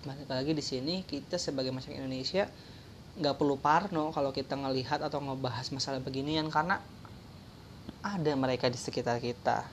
balik 0.00 0.32
lagi 0.32 0.52
di 0.56 0.64
sini 0.64 1.04
kita 1.04 1.36
sebagai 1.36 1.68
masyarakat 1.76 2.00
Indonesia 2.00 2.48
nggak 3.20 3.36
perlu 3.36 3.60
parno 3.60 4.08
kalau 4.16 4.32
kita 4.32 4.56
ngelihat 4.56 5.04
atau 5.04 5.20
ngebahas 5.20 5.68
masalah 5.76 6.00
beginian 6.00 6.48
karena 6.48 6.80
ada 8.00 8.32
mereka 8.32 8.72
di 8.72 8.80
sekitar 8.80 9.20
kita. 9.20 9.68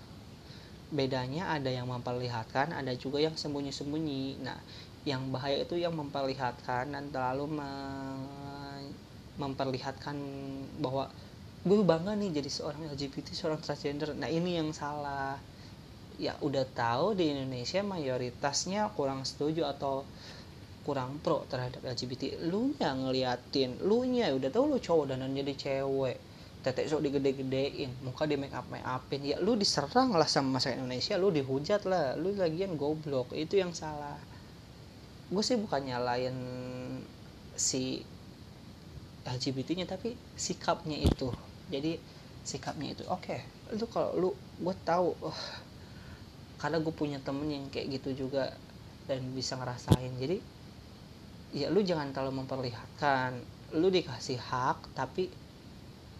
Bedanya 0.87 1.51
ada 1.51 1.67
yang 1.67 1.87
memperlihatkan 1.87 2.75
ada 2.75 2.91
juga 2.95 3.19
yang 3.23 3.35
sembunyi-sembunyi. 3.35 4.39
Nah 4.43 4.59
yang 5.07 5.31
bahaya 5.31 5.63
itu 5.63 5.79
yang 5.79 5.95
memperlihatkan 5.95 6.91
dan 6.91 7.07
terlalu 7.15 7.63
me 7.63 7.71
memperlihatkan 9.39 10.17
bahwa 10.83 11.07
gue 11.63 11.79
bangga 11.85 12.17
nih 12.19 12.41
jadi 12.43 12.49
seorang 12.51 12.91
LGBT 12.91 13.31
seorang 13.31 13.61
transgender. 13.63 14.11
Nah 14.11 14.27
ini 14.27 14.59
yang 14.59 14.75
salah. 14.75 15.39
Ya 16.17 16.33
udah 16.41 16.65
tahu 16.73 17.13
di 17.13 17.29
Indonesia 17.29 17.85
mayoritasnya 17.85 18.89
kurang 18.97 19.21
setuju 19.23 19.69
atau 19.69 20.01
kurang 20.81 21.21
pro 21.21 21.45
terhadap 21.45 21.85
LGBT 21.85 22.49
lu 22.49 22.73
yang 22.81 23.05
ngeliatin 23.05 23.77
lu 23.85 24.01
nya 24.09 24.33
udah 24.33 24.49
tahu 24.49 24.65
lu 24.71 24.77
cowok 24.81 25.13
dan 25.13 25.29
jadi 25.29 25.53
cewek 25.53 26.17
tetek 26.65 26.89
sok 26.89 27.05
digede-gedein 27.05 27.91
muka 28.01 28.25
di 28.25 28.33
make 28.33 28.57
up 28.57 28.65
make 28.73 28.81
upin. 28.81 29.21
Ya 29.21 29.37
lu 29.37 29.53
diserang 29.53 30.17
lah 30.17 30.25
sama 30.25 30.57
masyarakat 30.57 30.81
Indonesia 30.81 31.15
lu 31.15 31.29
dihujat 31.29 31.85
lah 31.85 32.17
lu 32.17 32.33
lagian 32.33 32.73
goblok. 32.75 33.37
Itu 33.37 33.61
yang 33.61 33.77
salah 33.77 34.17
gue 35.27 35.43
sih 35.43 35.59
bukan 35.59 35.83
nyalain 35.83 36.37
si 37.59 37.99
LGBT-nya 39.27 39.83
tapi 39.83 40.15
sikapnya 40.39 40.95
itu. 40.95 41.27
Jadi 41.67 41.99
sikapnya 42.47 42.95
itu 42.95 43.03
oke 43.11 43.27
okay, 43.27 43.43
itu 43.75 43.83
kalau 43.91 44.15
lu 44.15 44.29
gue 44.63 44.75
tahu 44.87 45.11
oh, 45.19 45.41
karena 46.63 46.79
gue 46.79 46.93
punya 46.95 47.19
temen 47.19 47.51
yang 47.51 47.67
kayak 47.67 47.99
gitu 47.99 48.27
juga 48.27 48.55
dan 49.11 49.19
bisa 49.35 49.59
ngerasain. 49.59 50.15
Jadi 50.15 50.39
ya 51.55 51.67
lu 51.67 51.83
jangan 51.83 52.15
terlalu 52.15 52.47
memperlihatkan. 52.47 53.35
Lu 53.75 53.91
dikasih 53.91 54.39
hak 54.39 54.95
tapi 54.95 55.27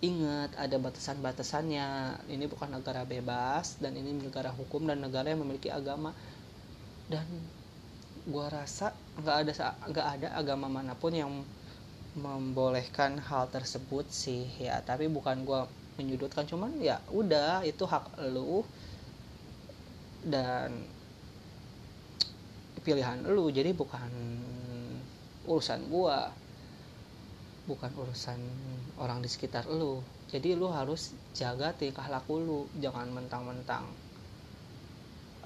ingat 0.04 0.52
ada 0.60 0.76
batasan-batasannya. 0.78 2.20
Ini 2.28 2.46
bukan 2.52 2.76
negara 2.76 3.08
bebas 3.08 3.80
dan 3.80 3.96
ini 3.96 4.20
negara 4.20 4.52
hukum 4.52 4.84
dan 4.84 5.00
negara 5.00 5.32
yang 5.32 5.48
memiliki 5.48 5.72
agama. 5.72 6.12
Dan 7.08 7.24
gue 8.28 8.46
rasa 8.52 8.92
nggak 9.24 9.36
ada 9.40 9.52
nggak 9.88 10.08
ada 10.20 10.28
agama 10.36 10.68
mana 10.68 10.92
pun 11.00 11.16
yang 11.16 11.32
membolehkan 12.18 13.22
hal 13.24 13.48
tersebut 13.48 14.04
sih 14.12 14.44
ya. 14.60 14.84
Tapi 14.84 15.08
bukan 15.08 15.48
gue 15.48 15.62
menyudutkan 15.96 16.44
cuman 16.44 16.76
ya 16.84 17.00
udah 17.14 17.64
itu 17.64 17.88
hak 17.88 18.20
lu. 18.34 18.68
Dan 20.28 20.84
pilihan 22.84 23.24
lu 23.32 23.48
jadi 23.48 23.72
bukan 23.72 24.12
urusan 25.48 25.88
gue 25.88 26.18
bukan 27.68 27.92
urusan 27.96 28.40
orang 29.00 29.24
di 29.24 29.30
sekitar 29.32 29.68
lu. 29.72 30.04
Jadi 30.28 30.56
lu 30.60 30.68
harus 30.68 31.16
jaga 31.32 31.72
tingkah 31.72 32.12
laku 32.12 32.44
lu. 32.44 32.60
Jangan 32.84 33.08
mentang-mentang 33.08 33.88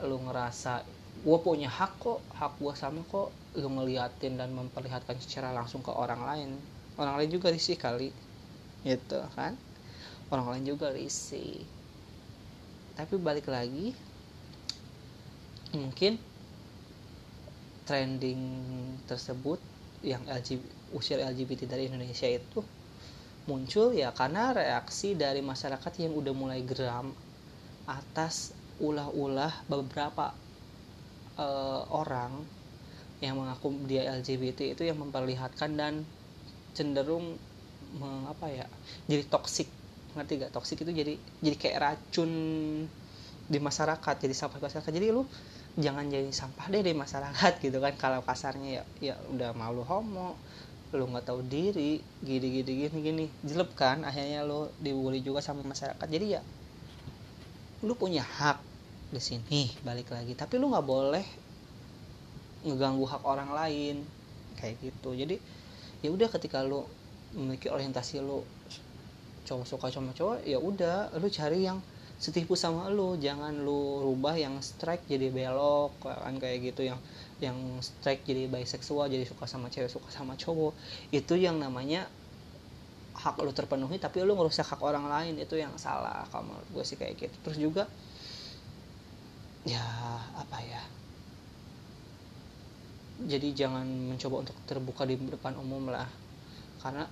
lu 0.01 0.17
ngerasa 0.17 0.81
gue 1.21 1.37
punya 1.45 1.69
hak 1.69 2.01
kok 2.01 2.19
hak 2.33 2.57
gue 2.57 2.73
sama 2.73 3.05
kok 3.05 3.29
lu 3.53 3.67
ngeliatin 3.67 4.41
dan 4.41 4.49
memperlihatkan 4.55 5.19
secara 5.21 5.53
langsung 5.53 5.85
ke 5.85 5.91
orang 5.93 6.23
lain. 6.25 6.49
Orang 6.97 7.19
lain 7.21 7.29
juga 7.29 7.53
risih 7.53 7.77
kali 7.77 8.09
gitu 8.81 9.21
kan? 9.37 9.53
Orang 10.33 10.49
lain 10.49 10.65
juga 10.65 10.89
risih. 10.89 11.61
Tapi 12.97 13.15
balik 13.21 13.47
lagi 13.51 13.93
mungkin 15.71 16.19
trending 17.87 18.41
tersebut 19.07 19.59
yang 20.01 20.23
LGBT, 20.25 20.65
usia 20.91 21.15
LGBT 21.21 21.69
dari 21.69 21.87
Indonesia 21.87 22.27
itu 22.27 22.65
muncul 23.45 23.93
ya 23.93 24.13
karena 24.13 24.53
reaksi 24.53 25.17
dari 25.17 25.41
masyarakat 25.41 25.93
yang 25.97 26.13
udah 26.13 26.33
mulai 26.33 26.61
geram 26.61 27.13
atas 27.89 28.53
ulah-ulah 28.81 29.65
beberapa 29.69 30.33
uh, 31.37 31.85
orang 31.93 32.31
yang 33.21 33.37
mengaku 33.37 33.71
dia 33.85 34.09
LGBT 34.17 34.73
itu 34.73 34.83
yang 34.87 34.97
memperlihatkan 34.97 35.77
dan 35.77 36.01
cenderung 36.73 37.37
mengapa 37.99 38.47
ya 38.47 38.65
jadi 39.05 39.27
toksik 39.27 39.67
ngerti 40.15 40.43
gak 40.43 40.51
toksik 40.55 40.83
itu 40.83 40.91
jadi 40.91 41.13
jadi 41.43 41.55
kayak 41.59 41.77
racun 41.79 42.31
di 43.51 43.59
masyarakat 43.59 44.15
jadi 44.15 44.31
sampah 44.31 44.59
masyarakat. 44.63 44.91
Jadi 44.91 45.07
lu 45.11 45.27
jangan 45.75 46.07
jadi 46.07 46.31
sampah 46.31 46.71
deh 46.71 46.79
di 46.79 46.95
masyarakat 46.95 47.53
gitu 47.65 47.77
kan. 47.83 47.93
Kalau 47.99 48.23
kasarnya 48.23 48.81
ya 48.81 48.83
ya 49.11 49.15
udah 49.27 49.51
malu 49.51 49.83
homo 49.83 50.39
lu 50.91 51.07
nggak 51.07 51.23
tahu 51.23 51.39
diri 51.47 52.03
gini 52.23 52.47
gini 52.63 52.71
gini 52.87 52.97
gini. 53.03 53.25
Jelek 53.43 53.75
kan? 53.75 54.07
Akhirnya 54.07 54.47
lu 54.47 54.71
dibully 54.79 55.19
juga 55.19 55.43
sama 55.43 55.63
masyarakat. 55.67 56.07
Jadi 56.07 56.25
ya 56.39 56.41
lu 57.83 57.93
punya 57.99 58.23
hak 58.23 58.70
di 59.11 59.19
sini 59.21 59.67
balik 59.83 60.09
lagi. 60.15 60.33
Tapi 60.33 60.55
lu 60.55 60.71
nggak 60.71 60.87
boleh 60.87 61.25
ngeganggu 62.63 63.05
hak 63.05 63.23
orang 63.27 63.51
lain. 63.51 64.07
Kayak 64.55 64.79
gitu. 64.79 65.11
Jadi 65.11 65.35
ya 66.01 66.09
udah 66.09 66.31
ketika 66.31 66.63
lu 66.63 66.87
memiliki 67.35 67.67
orientasi 67.67 68.23
lu 68.23 68.43
cowok 69.41 69.65
suka 69.67 69.87
sama 69.89 70.11
cowok 70.13 70.45
ya 70.45 70.61
udah 70.61 71.11
lu 71.17 71.27
cari 71.27 71.67
yang 71.67 71.83
setipu 72.21 72.55
sama 72.55 72.87
lu. 72.87 73.19
Jangan 73.19 73.51
lu 73.51 73.99
rubah 74.05 74.39
yang 74.39 74.55
strike 74.63 75.03
jadi 75.11 75.27
belok 75.27 75.99
kan 76.01 76.35
kayak 76.39 76.71
gitu. 76.71 76.87
Yang 76.87 76.99
yang 77.43 77.57
strike 77.83 78.23
jadi 78.23 78.47
bisexual 78.47 79.11
jadi 79.11 79.27
suka 79.27 79.43
sama 79.49 79.67
cewek 79.67 79.91
suka 79.91 80.07
sama 80.07 80.39
cowok. 80.39 80.71
Itu 81.11 81.35
yang 81.35 81.59
namanya 81.59 82.07
hak 83.11 83.35
lu 83.43 83.51
terpenuhi 83.51 83.99
tapi 83.99 84.23
lu 84.23 84.39
ngerusak 84.39 84.63
hak 84.71 84.79
orang 84.79 85.09
lain. 85.09 85.35
Itu 85.41 85.57
yang 85.57 85.75
salah 85.75 86.23
kalau 86.31 86.55
gue 86.71 86.83
sih 86.85 86.95
kayak 86.95 87.17
gitu. 87.19 87.35
Terus 87.43 87.57
juga 87.57 87.83
ya 89.65 89.85
apa 90.33 90.57
ya? 90.65 90.81
Jadi 93.21 93.53
jangan 93.53 93.85
mencoba 93.85 94.35
untuk 94.41 94.57
terbuka 94.65 95.05
di 95.05 95.13
depan 95.17 95.53
umum 95.61 95.93
lah. 95.93 96.09
Karena 96.81 97.05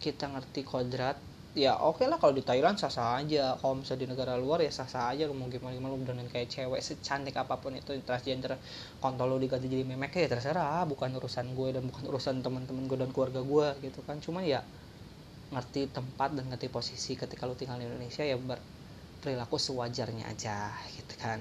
kita 0.00 0.28
ngerti 0.32 0.64
kodrat 0.64 1.16
ya 1.54 1.78
oke 1.78 2.02
okay 2.02 2.06
lah 2.10 2.18
kalau 2.18 2.34
di 2.34 2.42
Thailand 2.42 2.80
sah 2.80 2.88
sah 2.88 3.20
aja. 3.20 3.52
Kalau 3.60 3.74
misalnya 3.80 4.02
di 4.04 4.08
negara 4.12 4.34
luar 4.40 4.64
ya 4.64 4.72
sah 4.72 4.88
sah 4.88 5.12
aja. 5.12 5.28
Lu 5.28 5.36
mau 5.36 5.48
gimana 5.52 5.76
gimana 5.76 5.92
lu 5.92 6.04
dan 6.08 6.24
kayak 6.32 6.48
cewek 6.48 6.80
secantik 6.80 7.36
apa 7.36 7.60
pun 7.60 7.76
itu 7.76 7.92
transgender 8.08 8.56
kontol 9.04 9.36
lu 9.36 9.38
diganti 9.44 9.68
jadi 9.68 9.84
memek 9.84 10.16
ya 10.16 10.28
terserah. 10.32 10.88
Bukan 10.88 11.12
urusan 11.20 11.52
gue 11.52 11.68
dan 11.76 11.84
bukan 11.84 12.04
urusan 12.08 12.40
teman-teman 12.40 12.88
gue 12.88 12.98
dan 13.04 13.10
keluarga 13.12 13.40
gue 13.44 13.66
gitu 13.84 14.00
kan. 14.08 14.16
Cuma 14.24 14.40
ya 14.40 14.64
ngerti 15.52 15.92
tempat 15.92 16.34
dan 16.34 16.48
ngerti 16.50 16.68
posisi 16.72 17.12
ketika 17.14 17.44
lu 17.46 17.54
tinggal 17.54 17.78
di 17.78 17.86
Indonesia 17.86 18.24
ya 18.26 18.36
berperilaku 18.40 19.56
sewajarnya 19.60 20.24
aja 20.32 20.72
gitu 20.96 21.14
kan 21.20 21.38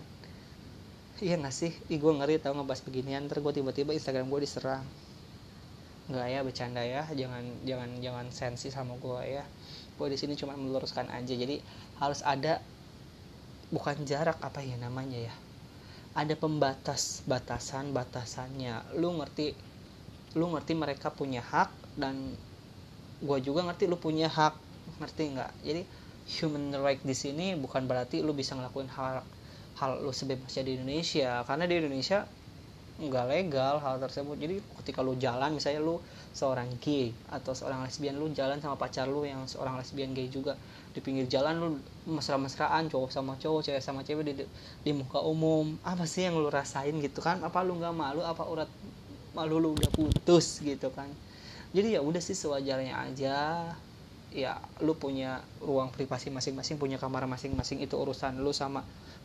iya 1.22 1.38
gak 1.38 1.54
sih? 1.54 1.70
Ih, 1.94 2.00
gue 2.02 2.14
ngeri 2.18 2.42
tau 2.42 2.58
ngebahas 2.58 2.82
beginian. 2.82 3.30
Ntar 3.30 3.46
gue 3.46 3.54
tiba-tiba 3.54 3.94
Instagram 3.94 4.26
gue 4.34 4.42
diserang. 4.42 4.82
Nggak 6.10 6.28
ya 6.34 6.40
bercanda 6.42 6.82
ya. 6.82 7.04
Jangan 7.14 7.44
jangan 7.68 7.90
jangan 8.02 8.26
sensi 8.34 8.74
sama 8.74 8.98
gue 8.98 9.22
ya. 9.38 9.46
Gue 10.00 10.08
di 10.10 10.18
sini 10.18 10.34
cuma 10.34 10.58
meluruskan 10.58 11.12
aja. 11.14 11.34
Jadi 11.34 11.62
harus 12.02 12.26
ada 12.26 12.58
bukan 13.70 14.02
jarak 14.10 14.42
apa 14.42 14.66
ya 14.66 14.74
namanya 14.82 15.30
ya? 15.30 15.34
Ada 16.18 16.34
pembatas 16.34 17.22
batasan 17.30 17.94
batasannya. 17.94 18.98
Lu 18.98 19.14
ngerti 19.22 19.54
lu 20.34 20.50
ngerti 20.50 20.74
mereka 20.74 21.14
punya 21.14 21.46
hak 21.46 21.70
dan 21.94 22.34
gue 23.22 23.38
juga 23.46 23.62
ngerti 23.70 23.86
lu 23.86 24.02
punya 24.02 24.28
hak. 24.34 24.58
Ngerti 24.98 25.24
nggak? 25.38 25.52
Jadi 25.62 25.82
human 26.42 26.74
right 26.82 27.04
di 27.04 27.14
sini 27.14 27.54
bukan 27.54 27.86
berarti 27.86 28.24
lu 28.24 28.32
bisa 28.34 28.56
ngelakuin 28.56 28.90
hal 28.92 29.22
hal 29.80 30.02
lu 30.02 30.14
sebebasnya 30.14 30.64
di 30.66 30.78
Indonesia. 30.78 31.42
Karena 31.48 31.66
di 31.66 31.76
Indonesia 31.80 32.26
nggak 33.02 33.26
legal 33.26 33.82
hal 33.82 33.98
tersebut. 33.98 34.38
Jadi 34.38 34.62
ketika 34.84 35.02
lu 35.02 35.18
jalan 35.18 35.58
misalnya 35.58 35.82
lu 35.82 35.98
seorang 36.34 36.70
gay 36.78 37.10
atau 37.30 37.54
seorang 37.54 37.86
lesbian 37.86 38.18
lu 38.18 38.30
jalan 38.34 38.62
sama 38.62 38.78
pacar 38.78 39.10
lu 39.10 39.26
yang 39.26 39.46
seorang 39.50 39.78
lesbian 39.78 40.14
gay 40.14 40.30
juga 40.30 40.58
di 40.94 41.02
pinggir 41.02 41.26
jalan 41.26 41.58
lu 41.58 41.68
mesra-mesraan 42.06 42.90
cowok 42.90 43.10
sama 43.10 43.34
cowok 43.42 43.62
cewek 43.66 43.82
sama 43.82 44.06
cewek 44.06 44.24
di, 44.30 44.34
di 44.86 44.92
muka 44.94 45.22
umum. 45.26 45.74
Apa 45.82 46.06
sih 46.06 46.30
yang 46.30 46.38
lu 46.38 46.54
rasain 46.54 46.94
gitu 47.02 47.20
kan? 47.26 47.42
Apa 47.42 47.66
lu 47.66 47.78
nggak 47.82 47.94
malu? 47.94 48.22
Apa 48.22 48.46
urat 48.46 48.70
malu 49.34 49.58
lu 49.58 49.74
udah 49.74 49.90
putus 49.90 50.62
gitu 50.62 50.94
kan? 50.94 51.10
Jadi 51.74 51.98
ya 51.98 52.02
udah 52.06 52.22
sih 52.22 52.38
sewajarnya 52.38 52.94
aja. 53.10 53.38
Ya 54.34 54.58
lu 54.82 54.98
punya 54.98 55.46
ruang 55.62 55.94
privasi 55.94 56.34
masing-masing 56.34 56.82
punya 56.82 56.98
kamar 56.98 57.26
masing-masing 57.30 57.86
itu 57.86 57.94
urusan 57.94 58.42
lu 58.42 58.50
sama 58.50 58.82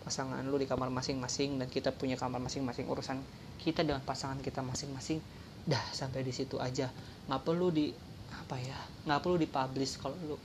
pasangan 0.08 0.40
lu 0.40 0.56
di 0.56 0.64
kamar 0.64 0.88
masing-masing 0.88 1.60
dan 1.60 1.68
kita 1.68 1.92
punya 1.92 2.16
kamar 2.16 2.40
masing-masing 2.40 2.88
urusan 2.88 3.20
kita 3.60 3.84
dengan 3.84 4.00
pasangan 4.00 4.40
kita 4.40 4.64
masing-masing 4.64 5.20
dah 5.68 5.84
sampai 5.92 6.24
di 6.24 6.32
situ 6.32 6.56
aja. 6.56 6.88
Nggak 7.28 7.44
perlu 7.44 7.68
di 7.68 7.92
apa 8.32 8.56
ya 8.56 8.78
nggak 9.04 9.20
perlu 9.20 9.36
dipublish 9.36 10.00
kalau 10.00 10.16
lu 10.24 10.36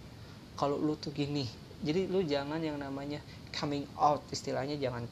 kalau 0.59 0.75
lu 0.75 0.99
tuh 0.99 1.15
gini. 1.15 1.47
Jadi 1.79 2.11
lu 2.11 2.19
jangan 2.27 2.59
yang 2.59 2.75
namanya 2.75 3.23
coming 3.55 3.87
out 3.95 4.19
istilahnya 4.35 4.75
jangan 4.75 5.07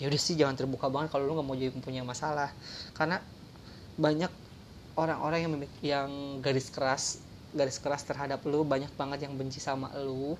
ya 0.00 0.08
udah 0.08 0.20
sih 0.20 0.40
jangan 0.40 0.56
terbuka 0.56 0.88
banget 0.88 1.12
kalau 1.12 1.28
lu 1.28 1.36
nggak 1.36 1.44
mau 1.44 1.56
jadi 1.56 1.76
punya 1.76 2.00
masalah. 2.00 2.48
Karena 2.96 3.20
banyak 4.00 4.32
orang-orang 4.96 5.40
yang 5.44 5.52
yang 5.84 6.08
garis 6.40 6.72
keras 6.72 7.20
garis 7.52 7.76
keras 7.76 8.08
terhadap 8.08 8.40
lu 8.48 8.64
banyak 8.64 8.92
banget 8.96 9.28
yang 9.28 9.36
benci 9.36 9.60
sama 9.60 9.92
lu 10.00 10.36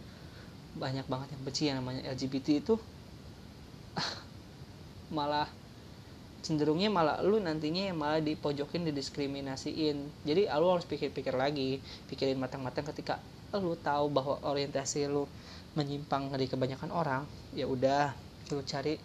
banyak 0.77 1.05
banget 1.05 1.37
yang 1.37 1.43
benci 1.45 1.63
yang 1.69 1.77
namanya 1.81 2.05
LGBT 2.13 2.65
itu 2.65 2.77
malah 5.17 5.49
cenderungnya 6.47 6.87
malah 6.93 7.19
lu 7.27 7.43
nantinya 7.43 7.91
malah 7.91 8.23
dipojokin 8.23 8.87
didiskriminasiin. 8.87 9.97
Jadi 10.23 10.43
lu 10.47 10.67
harus 10.71 10.87
pikir-pikir 10.87 11.35
lagi 11.35 11.83
pikirin 12.07 12.39
matang-matang 12.39 12.87
ketika 12.87 13.19
lu 13.57 13.75
tahu 13.79 14.13
bahwa 14.13 14.39
orientasi 14.47 15.11
lu 15.11 15.27
menyimpang 15.77 16.33
dari 16.33 16.49
kebanyakan 16.49 16.91
orang 16.93 17.23
ya 17.53 17.69
udah 17.69 18.13
lu 18.53 18.65
cari 18.65 18.97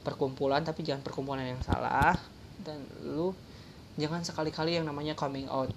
perkumpulan 0.00 0.60
tapi 0.60 0.84
jangan 0.84 1.04
perkumpulan 1.04 1.44
yang 1.44 1.62
salah 1.64 2.16
dan 2.60 2.80
lu 3.04 3.32
jangan 3.96 4.24
sekali-kali 4.24 4.76
yang 4.80 4.84
namanya 4.88 5.16
coming 5.16 5.48
out 5.48 5.68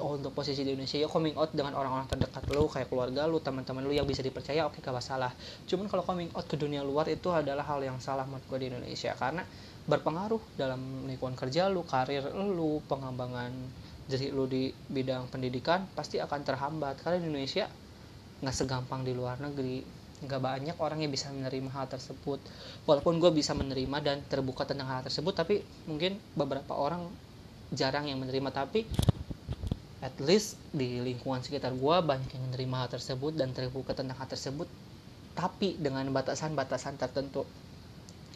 oh, 0.00 0.18
untuk 0.18 0.34
posisi 0.34 0.66
di 0.66 0.74
Indonesia 0.74 0.98
ya 0.98 1.06
coming 1.06 1.36
out 1.38 1.54
dengan 1.54 1.78
orang-orang 1.78 2.10
terdekat 2.10 2.42
lu 2.50 2.66
kayak 2.66 2.88
keluarga 2.90 3.28
lu 3.30 3.38
teman-teman 3.38 3.84
lu 3.86 3.94
yang 3.94 4.08
bisa 4.08 4.24
dipercaya 4.24 4.66
oke 4.66 4.78
okay, 4.78 4.82
gak 4.82 4.96
masalah. 4.96 5.30
Cuman 5.68 5.86
kalau 5.86 6.02
coming 6.02 6.30
out 6.34 6.46
ke 6.48 6.56
dunia 6.58 6.82
luar 6.82 7.06
itu 7.06 7.30
adalah 7.30 7.62
hal 7.62 7.84
yang 7.84 8.00
salah 8.02 8.26
menurut 8.26 8.42
gue 8.50 8.58
di 8.58 8.66
Indonesia 8.74 9.14
karena 9.14 9.46
berpengaruh 9.84 10.40
dalam 10.56 11.04
lingkungan 11.06 11.36
kerja 11.36 11.68
lu, 11.68 11.84
karir 11.84 12.32
lu, 12.32 12.80
pengembangan 12.88 13.52
diri 14.04 14.28
lu 14.32 14.44
di 14.44 14.68
bidang 14.72 15.28
pendidikan 15.28 15.86
pasti 15.92 16.18
akan 16.18 16.40
terhambat. 16.42 16.98
Karena 17.04 17.20
di 17.20 17.26
Indonesia 17.30 17.68
nggak 18.42 18.54
segampang 18.54 19.06
di 19.06 19.12
luar 19.14 19.38
negeri 19.38 20.04
nggak 20.24 20.40
banyak 20.40 20.76
orang 20.80 21.04
yang 21.04 21.12
bisa 21.12 21.28
menerima 21.30 21.70
hal 21.70 21.86
tersebut. 21.86 22.40
Walaupun 22.88 23.20
gue 23.20 23.30
bisa 23.30 23.52
menerima 23.52 24.00
dan 24.00 24.24
terbuka 24.24 24.64
tentang 24.64 24.88
hal 24.88 25.04
tersebut 25.04 25.36
tapi 25.36 25.60
mungkin 25.84 26.16
beberapa 26.32 26.72
orang 26.72 27.04
jarang 27.70 28.08
yang 28.08 28.16
menerima. 28.20 28.48
Tapi 28.48 28.88
at 30.04 30.12
least 30.20 30.60
di 30.76 31.00
lingkungan 31.00 31.40
sekitar 31.40 31.72
gue 31.72 31.96
banyak 32.04 32.28
yang 32.36 32.44
menerima 32.52 32.74
hal 32.76 32.88
tersebut 32.92 33.32
dan 33.32 33.56
terbuka 33.56 33.96
tentang 33.96 34.20
hal 34.20 34.28
tersebut 34.28 34.68
tapi 35.32 35.80
dengan 35.80 36.04
batasan-batasan 36.12 37.00
tertentu. 37.00 37.48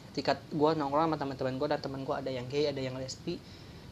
Ketika 0.09 0.41
gue 0.49 0.71
nongkrong 0.73 1.13
sama 1.13 1.17
teman-teman 1.21 1.55
gue 1.61 1.67
dan 1.69 1.79
teman 1.79 2.01
gue 2.01 2.15
ada 2.17 2.31
yang 2.33 2.49
gay 2.49 2.73
ada 2.73 2.81
yang 2.81 2.97
lesbi 2.97 3.37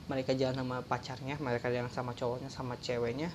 mereka 0.10 0.34
jalan 0.34 0.58
sama 0.58 0.82
pacarnya 0.82 1.38
mereka 1.38 1.70
jalan 1.70 1.92
sama 1.94 2.18
cowoknya 2.18 2.50
sama 2.50 2.74
ceweknya 2.82 3.30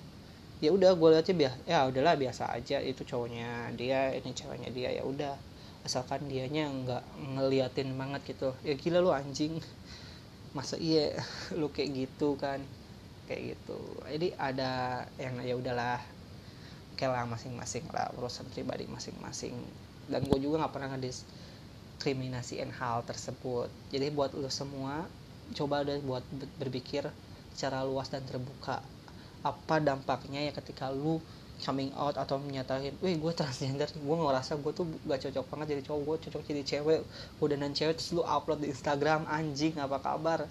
ya 0.63 0.71
udah 0.71 0.95
gue 0.95 1.09
lihatnya 1.11 1.35
biasa 1.35 1.57
ya 1.67 1.79
udahlah 1.91 2.15
biasa 2.15 2.43
aja 2.55 2.79
itu 2.79 3.03
cowoknya 3.03 3.75
dia 3.79 4.11
ini 4.11 4.31
ceweknya 4.35 4.71
dia 4.75 4.91
ya 4.91 5.07
udah. 5.07 5.39
Asalkan 5.83 6.31
dianya 6.31 6.71
nggak 6.71 7.03
ngeliatin 7.35 7.95
banget 7.99 8.35
gitu. 8.35 8.55
Ya 8.63 8.75
gila 8.79 8.99
lu 9.03 9.11
anjing. 9.11 9.59
Masa 10.55 10.79
iya 10.79 11.15
lu 11.59 11.71
kayak 11.71 12.07
gitu 12.07 12.35
kan 12.39 12.63
kayak 13.33 13.57
gitu. 13.57 13.81
Jadi 14.05 14.29
ada 14.37 15.03
yang 15.17 15.41
ya 15.41 15.57
udahlah 15.57 15.99
kayak 17.01 17.17
lah 17.17 17.25
masing-masing 17.25 17.89
lah 17.89 18.13
urusan 18.21 18.45
pribadi 18.53 18.85
masing-masing. 18.85 19.57
Dan 20.13 20.29
gue 20.29 20.39
juga 20.39 20.61
nggak 20.61 20.73
pernah 20.77 20.93
ngedis 20.93 21.25
diskriminasiin 22.03 22.75
hal 22.83 23.07
tersebut. 23.07 23.71
Jadi 23.95 24.11
buat 24.11 24.35
lo 24.35 24.51
semua 24.51 25.07
coba 25.55 25.87
deh 25.87 26.03
buat 26.03 26.27
berpikir 26.59 27.07
secara 27.55 27.87
luas 27.87 28.11
dan 28.11 28.27
terbuka. 28.27 28.83
Apa 29.47 29.79
dampaknya 29.79 30.43
ya 30.43 30.51
ketika 30.51 30.91
lu 30.91 31.23
coming 31.63 31.95
out 31.95 32.19
atau 32.19 32.43
menyatakan, 32.43 32.91
wih 32.99 33.15
gue 33.23 33.33
transgender, 33.39 33.87
gue 33.87 34.17
ngerasa 34.19 34.59
gue 34.59 34.73
tuh 34.75 34.83
gak 35.07 35.31
cocok 35.31 35.47
banget 35.47 35.79
jadi 35.79 35.83
cowok, 35.87 36.01
gue 36.03 36.17
cocok 36.27 36.43
jadi 36.43 36.63
cewek, 36.67 37.01
udah 37.39 37.55
dan 37.55 37.71
cewek 37.71 37.95
terus 38.03 38.11
lu 38.19 38.27
upload 38.27 38.67
di 38.67 38.75
Instagram, 38.75 39.31
anjing 39.31 39.79
apa 39.79 40.03
kabar, 40.03 40.51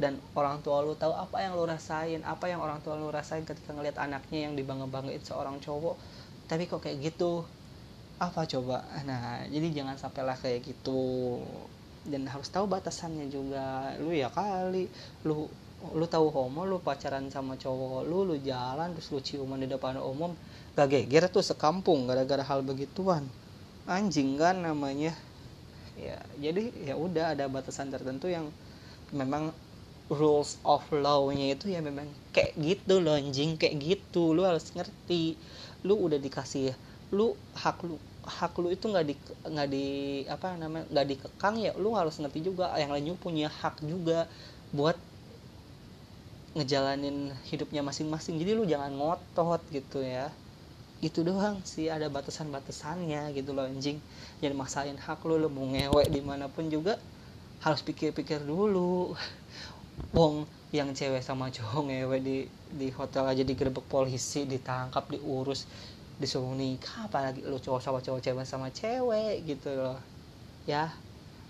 dan 0.00 0.18
orang 0.34 0.58
tua 0.60 0.82
lu 0.82 0.98
tahu 0.98 1.14
apa 1.14 1.38
yang 1.42 1.54
lu 1.54 1.64
rasain, 1.64 2.20
apa 2.26 2.50
yang 2.50 2.58
orang 2.58 2.82
tua 2.82 2.98
lu 2.98 3.10
rasain 3.14 3.46
ketika 3.46 3.70
ngeliat 3.70 3.98
anaknya 3.98 4.50
yang 4.50 4.58
dibangga 4.58 4.90
banggain 4.90 5.22
seorang 5.22 5.62
cowok, 5.62 5.94
tapi 6.50 6.66
kok 6.66 6.82
kayak 6.82 6.98
gitu, 7.14 7.46
apa 8.18 8.46
coba? 8.46 8.82
Nah 9.06 9.46
jadi 9.50 9.82
jangan 9.82 9.96
sampailah 9.98 10.38
kayak 10.38 10.62
gitu. 10.66 11.40
Dan 12.04 12.28
harus 12.28 12.52
tahu 12.52 12.68
batasannya 12.68 13.32
juga. 13.32 13.96
Lu 13.96 14.12
ya 14.12 14.28
kali 14.28 14.86
lu 15.24 15.48
lu 15.92 16.06
tahu 16.08 16.32
homo 16.32 16.64
lu 16.64 16.80
pacaran 16.80 17.28
sama 17.28 17.60
cowok 17.60 18.08
lu 18.08 18.24
lu 18.24 18.40
jalan 18.40 18.96
terus 18.96 19.12
lu 19.12 19.20
ciuman 19.20 19.60
di 19.60 19.68
depan 19.68 20.00
umum 20.00 20.32
gak 20.72 20.88
geger 20.88 21.28
tuh 21.28 21.44
sekampung 21.44 22.08
gara-gara 22.08 22.40
hal 22.44 22.64
begituan. 22.64 23.24
Anjing 23.84 24.36
kan 24.40 24.64
namanya. 24.64 25.12
Ya 25.96 26.20
jadi 26.40 26.72
ya 26.84 26.94
udah 26.96 27.36
ada 27.36 27.48
batasan 27.48 27.92
tertentu 27.92 28.28
yang 28.28 28.48
memang 29.12 29.52
rules 30.12 30.60
of 30.68 30.84
law-nya 30.92 31.56
itu 31.56 31.72
ya 31.72 31.80
memang 31.80 32.04
kayak 32.36 32.52
gitu 32.60 33.00
loh 33.00 33.16
anjing. 33.16 33.56
Kayak 33.56 33.76
gitu. 33.80 34.36
Lu 34.36 34.44
harus 34.44 34.68
ngerti. 34.76 35.36
Lu 35.84 35.96
udah 35.96 36.20
dikasih 36.20 36.72
lu 37.14 37.36
hak 37.54 37.84
lu 37.86 37.94
hak 38.24 38.56
lu 38.58 38.72
itu 38.72 38.88
nggak 38.90 39.06
di 39.06 39.14
nggak 39.46 39.68
di 39.68 39.86
apa 40.26 40.56
namanya 40.56 40.88
nggak 40.90 41.06
dikekang 41.06 41.60
ya 41.60 41.72
lu 41.76 41.96
harus 41.96 42.16
ngerti 42.20 42.44
juga. 42.44 42.72
Yang 42.76 42.90
lainnya 42.92 43.14
punya 43.16 43.48
hak 43.48 43.80
juga 43.84 44.28
buat 44.74 44.96
ngejalanin 46.54 47.34
hidupnya 47.48 47.82
masing-masing. 47.82 48.38
Jadi 48.38 48.50
lu 48.54 48.64
jangan 48.68 48.92
ngotot 48.94 49.62
gitu 49.72 50.04
ya. 50.04 50.28
Itu 51.02 51.20
doang 51.20 51.60
sih 51.64 51.92
ada 51.92 52.08
batasan-batasannya 52.08 53.34
gitu 53.36 53.52
loh 53.52 53.68
anjing. 53.68 54.00
Jadi 54.40 54.54
maksain 54.56 54.96
hak 54.96 55.20
lu 55.24 55.36
lu 55.40 55.48
mau 55.48 55.64
ngewek 55.68 56.08
di 56.12 56.20
mana 56.24 56.48
pun 56.48 56.68
juga 56.68 56.96
harus 57.64 57.80
pikir-pikir 57.80 58.44
dulu 58.44 59.16
wong 60.16 60.46
yang 60.74 60.90
cewek 60.98 61.22
sama 61.22 61.46
cowok 61.56 61.82
ngewe 61.90 62.16
di 62.28 62.36
di 62.80 62.88
hotel 62.98 63.24
aja 63.30 63.42
digerebek 63.46 63.86
polisi 63.86 64.40
ditangkap 64.52 65.04
diurus 65.14 65.60
disuruh 66.20 66.54
nikah 66.54 67.10
apalagi 67.10 67.40
lu 67.50 67.58
cowok 67.58 67.80
sama 67.82 67.98
cowok 68.06 68.20
cewek 68.22 68.46
sama 68.46 68.68
cewek 68.70 69.34
gitu 69.50 69.70
loh. 69.74 69.98
Ya. 70.66 70.84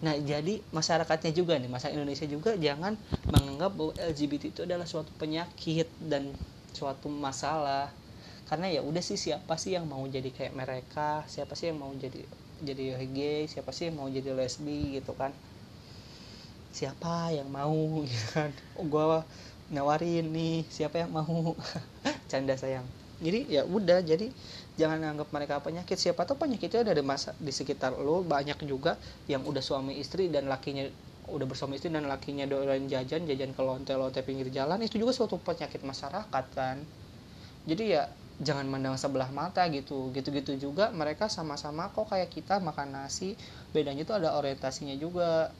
Nah 0.04 0.14
jadi 0.30 0.60
masyarakatnya 0.76 1.32
juga 1.38 1.54
nih 1.62 1.70
masa 1.70 1.88
Indonesia 1.94 2.26
juga 2.28 2.50
jangan 2.66 2.94
menganggap 3.32 3.72
bahwa 3.78 3.92
LGBT 3.96 4.44
itu 4.52 4.60
adalah 4.68 4.86
suatu 4.88 5.12
penyakit 5.16 5.88
dan 6.00 6.36
suatu 6.74 7.08
masalah. 7.08 7.88
Karena 8.48 8.68
ya 8.68 8.80
udah 8.84 9.00
sih 9.00 9.16
siapa 9.16 9.56
sih 9.56 9.72
yang 9.76 9.86
mau 9.88 10.04
jadi 10.04 10.28
kayak 10.28 10.54
mereka? 10.56 11.24
Siapa 11.30 11.54
sih 11.58 11.72
yang 11.72 11.80
mau 11.80 11.92
jadi 11.96 12.20
jadi 12.60 12.84
gay? 13.08 13.42
Siapa 13.48 13.70
sih 13.76 13.88
yang 13.88 13.96
mau 14.00 14.08
jadi 14.10 14.30
lesbi 14.36 15.00
gitu 15.00 15.12
kan 15.16 15.32
siapa 16.74 17.30
yang 17.30 17.48
mau 17.58 18.02
gitu 18.10 18.26
kan? 18.36 18.50
Oh, 18.78 18.84
gue 18.92 19.04
nawarin 19.74 20.26
nih 20.36 20.66
siapa 20.76 20.96
yang 21.02 21.10
mau? 21.14 21.54
Canda 22.30 22.54
sayang. 22.58 22.86
Jadi 23.22 23.46
ya 23.46 23.62
udah 23.62 24.02
jadi 24.02 24.26
jangan 24.80 24.98
anggap 25.14 25.28
mereka 25.30 25.54
penyakit. 25.62 25.96
Siapa 25.96 26.26
tahu 26.26 26.36
penyakitnya 26.44 26.80
ada 26.82 26.94
di 26.98 27.04
masa 27.06 27.30
di 27.38 27.52
sekitar 27.54 27.94
lo 28.06 28.26
banyak 28.26 28.58
juga 28.66 28.98
yang 29.30 29.46
udah 29.46 29.62
suami 29.62 29.94
istri 30.02 30.28
dan 30.34 30.50
lakinya 30.50 30.84
udah 31.30 31.46
bersuami 31.48 31.78
istri 31.78 31.88
dan 31.94 32.04
lakinya 32.10 32.44
doyan 32.44 32.84
jajan 32.90 33.24
jajan 33.24 33.50
ke 33.56 33.62
lonte-lonte 33.64 34.20
pinggir 34.26 34.50
jalan 34.52 34.76
itu 34.84 35.00
juga 35.00 35.14
suatu 35.16 35.38
penyakit 35.40 35.80
masyarakat 35.86 36.44
kan? 36.58 36.76
Jadi 37.64 37.84
ya 37.96 38.02
jangan 38.42 38.66
mandang 38.68 38.96
sebelah 39.00 39.30
mata 39.32 39.64
gitu. 39.72 40.10
Gitu-gitu 40.12 40.52
juga 40.58 40.90
mereka 40.92 41.30
sama-sama 41.30 41.88
kok 41.94 42.10
kayak 42.12 42.28
kita 42.34 42.60
makan 42.60 42.88
nasi 42.98 43.38
bedanya 43.72 44.02
itu 44.04 44.12
ada 44.12 44.36
orientasinya 44.36 44.94
juga 44.98 45.54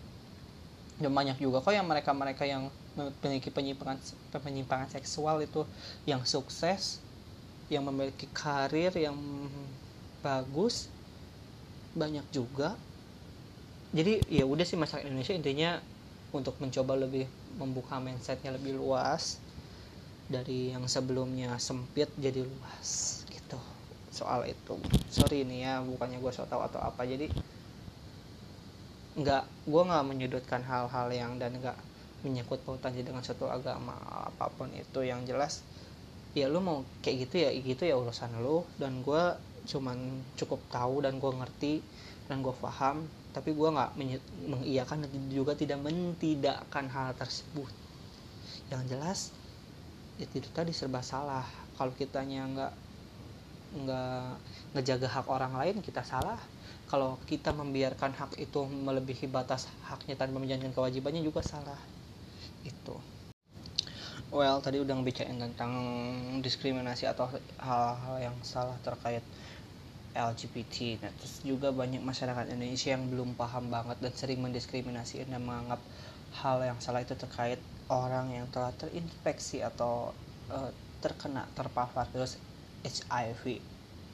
dan 0.98 1.10
banyak 1.10 1.38
juga 1.42 1.58
kok 1.58 1.74
yang 1.74 1.86
mereka-mereka 1.90 2.46
yang 2.46 2.70
memiliki 2.94 3.50
penyimpangan 3.50 3.98
penyimpangan 4.30 4.86
seksual 4.94 5.42
itu 5.42 5.66
yang 6.06 6.22
sukses 6.22 7.02
yang 7.66 7.82
memiliki 7.82 8.30
karir 8.30 8.92
yang 8.94 9.16
bagus 10.22 10.86
banyak 11.94 12.24
juga. 12.30 12.78
Jadi 13.94 14.26
ya 14.26 14.42
udah 14.42 14.66
sih 14.66 14.74
masyarakat 14.74 15.06
Indonesia 15.06 15.34
intinya 15.34 15.70
untuk 16.34 16.58
mencoba 16.58 16.98
lebih 16.98 17.30
membuka 17.58 18.02
mindsetnya 18.02 18.50
lebih 18.54 18.74
luas 18.74 19.38
dari 20.26 20.74
yang 20.74 20.90
sebelumnya 20.90 21.54
sempit 21.62 22.10
jadi 22.18 22.42
luas 22.42 23.22
gitu 23.30 23.58
soal 24.10 24.46
itu. 24.46 24.74
Sorry 25.10 25.46
ini 25.46 25.62
ya 25.62 25.78
bukannya 25.82 26.18
gue 26.18 26.32
so 26.34 26.42
tau 26.46 26.62
atau 26.66 26.82
apa 26.82 27.06
jadi 27.06 27.30
nggak 29.14 29.44
gue 29.70 29.82
nggak 29.86 30.04
menyudutkan 30.10 30.62
hal-hal 30.66 31.06
yang 31.14 31.38
dan 31.38 31.54
nggak 31.54 31.78
menyangkut 32.26 32.58
pautannya 32.66 33.04
dengan 33.06 33.22
satu 33.22 33.46
agama 33.46 33.94
apa 34.02 34.50
pun 34.50 34.70
itu. 34.74 35.06
Yang 35.06 35.20
jelas 35.30 35.54
ya 36.34 36.50
lu 36.50 36.58
mau 36.58 36.82
kayak 37.04 37.30
gitu 37.30 37.34
ya 37.46 37.50
gitu 37.54 37.82
ya 37.86 37.94
urusan 37.94 38.42
lu. 38.42 38.66
Dan 38.80 39.06
gue 39.06 39.38
cuman 39.64 39.96
cukup 40.34 40.60
tahu 40.68 41.04
dan 41.06 41.22
gue 41.22 41.30
ngerti 41.30 41.74
dan 42.28 42.44
gue 42.44 42.52
paham 42.56 43.04
tapi 43.34 43.50
gue 43.50 43.66
nggak 43.66 43.98
mengiyakan 44.46 45.04
dan 45.04 45.10
juga 45.26 45.58
tidak 45.58 45.78
mentidakkan 45.82 46.90
hal 46.90 47.14
tersebut. 47.14 47.70
Yang 48.70 48.82
jelas 48.90 49.20
ya 50.18 50.26
itu 50.26 50.48
tadi 50.50 50.74
serba 50.74 51.02
salah. 51.02 51.46
Kalau 51.74 51.90
kitanya 51.94 52.46
nggak 52.50 52.72
nggak 53.74 54.26
ngejaga 54.78 55.08
hak 55.10 55.26
orang 55.26 55.58
lain 55.58 55.82
kita 55.82 56.06
salah 56.06 56.38
kalau 56.94 57.18
kita 57.26 57.50
membiarkan 57.50 58.14
hak 58.14 58.38
itu 58.38 58.70
melebihi 58.70 59.26
batas 59.26 59.66
haknya 59.82 60.14
tanpa 60.14 60.38
menjalankan 60.38 60.70
kewajibannya 60.70 61.26
juga 61.26 61.42
salah. 61.42 61.82
Itu. 62.62 62.94
Well 64.30 64.62
tadi 64.62 64.78
udah 64.78 64.94
ngebicarain 64.94 65.34
tentang 65.34 65.74
diskriminasi 66.38 67.10
atau 67.10 67.26
hal-hal 67.58 68.30
yang 68.30 68.36
salah 68.46 68.78
terkait 68.86 69.26
LGBT 70.14 71.02
nah 71.02 71.10
terus 71.18 71.42
juga 71.42 71.74
banyak 71.74 71.98
masyarakat 71.98 72.54
Indonesia 72.54 72.94
yang 72.94 73.10
belum 73.10 73.34
paham 73.34 73.74
banget 73.74 73.98
dan 73.98 74.14
sering 74.14 74.38
mendiskriminasi 74.38 75.26
dan 75.26 75.42
menganggap 75.42 75.82
hal 76.38 76.62
yang 76.62 76.78
salah 76.78 77.02
itu 77.02 77.18
terkait 77.18 77.58
orang 77.90 78.30
yang 78.30 78.46
telah 78.54 78.70
terinfeksi 78.78 79.66
atau 79.66 80.14
uh, 80.46 80.70
terkena 81.02 81.50
terpapar 81.58 82.06
virus 82.14 82.38
HIV 82.86 83.58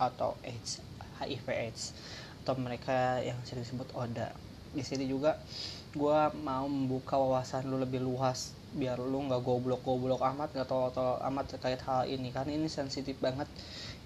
atau 0.00 0.32
AIDS 0.40 0.80
HIV 1.20 1.46
AIDS 1.52 1.92
atau 2.40 2.56
mereka 2.56 3.20
yang 3.20 3.36
sering 3.44 3.62
disebut 3.62 3.92
Oda. 3.92 4.32
Di 4.70 4.80
sini 4.86 5.04
juga 5.04 5.36
gue 5.90 6.20
mau 6.46 6.70
membuka 6.70 7.18
wawasan 7.18 7.66
lu 7.66 7.82
lebih 7.82 7.98
luas 7.98 8.54
biar 8.70 9.02
lu 9.02 9.26
nggak 9.26 9.42
goblok-goblok 9.42 10.22
amat 10.22 10.54
nggak 10.54 10.70
tau 10.70 10.94
tau 10.94 11.18
amat 11.26 11.56
terkait 11.56 11.82
hal 11.82 12.06
ini. 12.06 12.30
Karena 12.30 12.54
ini 12.54 12.70
sensitif 12.70 13.18
banget. 13.18 13.50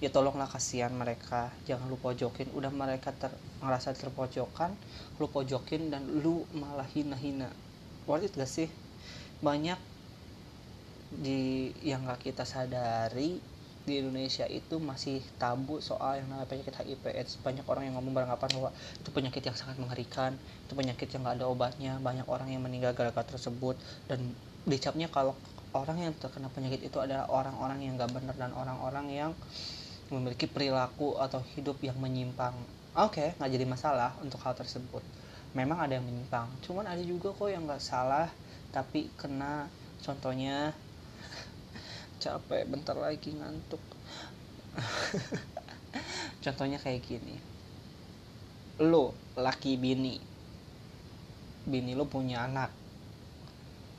Ya 0.00 0.08
tolonglah 0.10 0.48
kasihan 0.48 0.90
mereka. 0.90 1.52
Jangan 1.68 1.86
lu 1.86 2.00
pojokin. 2.00 2.50
Udah 2.56 2.72
mereka 2.72 3.12
ter, 3.12 3.30
ngerasa 3.60 3.92
terpojokan 3.94 4.72
lu 5.20 5.26
pojokin 5.28 5.92
dan 5.92 6.02
lu 6.08 6.48
malah 6.56 6.88
hina-hina. 6.90 7.52
Worth 8.08 8.28
it 8.28 8.32
gak 8.36 8.48
sih? 8.48 8.68
Banyak 9.44 9.78
di 11.14 11.70
yang 11.84 12.08
gak 12.08 12.24
kita 12.26 12.42
sadari 12.48 13.53
di 13.84 14.00
Indonesia 14.00 14.48
itu 14.48 14.80
masih 14.80 15.20
tabu 15.36 15.76
soal 15.84 16.24
yang 16.24 16.32
namanya 16.32 16.48
penyakit 16.48 16.72
HIV 16.72 17.04
AIDS 17.12 17.36
banyak 17.44 17.64
orang 17.68 17.84
yang 17.84 18.00
ngomong 18.00 18.16
beranggapan 18.16 18.48
bahwa 18.56 18.70
itu 18.96 19.10
penyakit 19.12 19.42
yang 19.44 19.56
sangat 19.56 19.76
mengerikan 19.76 20.32
itu 20.64 20.72
penyakit 20.72 21.08
yang 21.12 21.20
nggak 21.20 21.36
ada 21.36 21.46
obatnya 21.46 21.92
banyak 22.00 22.24
orang 22.24 22.48
yang 22.48 22.64
meninggal 22.64 22.96
gara-gara 22.96 23.28
tersebut. 23.28 23.76
Dan 24.08 24.32
dicapnya 24.64 25.12
kalau 25.12 25.36
orang 25.76 26.00
yang 26.00 26.12
terkena 26.16 26.48
penyakit 26.48 26.80
itu 26.80 26.96
adalah 26.96 27.28
orang-orang 27.28 27.84
yang 27.84 28.00
nggak 28.00 28.10
benar 28.10 28.34
dan 28.40 28.56
orang-orang 28.56 29.06
yang 29.12 29.30
memiliki 30.08 30.48
perilaku 30.48 31.20
atau 31.20 31.44
hidup 31.52 31.76
yang 31.84 32.00
menyimpang. 32.00 32.56
Oke 32.96 33.20
okay, 33.20 33.28
nggak 33.36 33.50
jadi 33.52 33.66
masalah 33.68 34.10
untuk 34.24 34.40
hal 34.40 34.56
tersebut. 34.56 35.04
Memang 35.52 35.84
ada 35.84 36.00
yang 36.00 36.06
menyimpang 36.08 36.48
cuman 36.64 36.88
ada 36.88 37.02
juga 37.04 37.30
kok 37.36 37.52
yang 37.52 37.68
nggak 37.68 37.82
salah 37.84 38.26
tapi 38.74 39.06
kena 39.14 39.70
contohnya 40.02 40.74
capek 42.24 42.64
bentar 42.64 42.96
lagi 42.96 43.36
ngantuk. 43.36 43.82
Contohnya 46.44 46.80
kayak 46.80 47.04
gini. 47.04 47.36
Lo 48.80 49.12
laki 49.36 49.76
bini. 49.76 50.16
Bini 51.68 51.92
lo 51.92 52.08
punya 52.08 52.48
anak. 52.48 52.72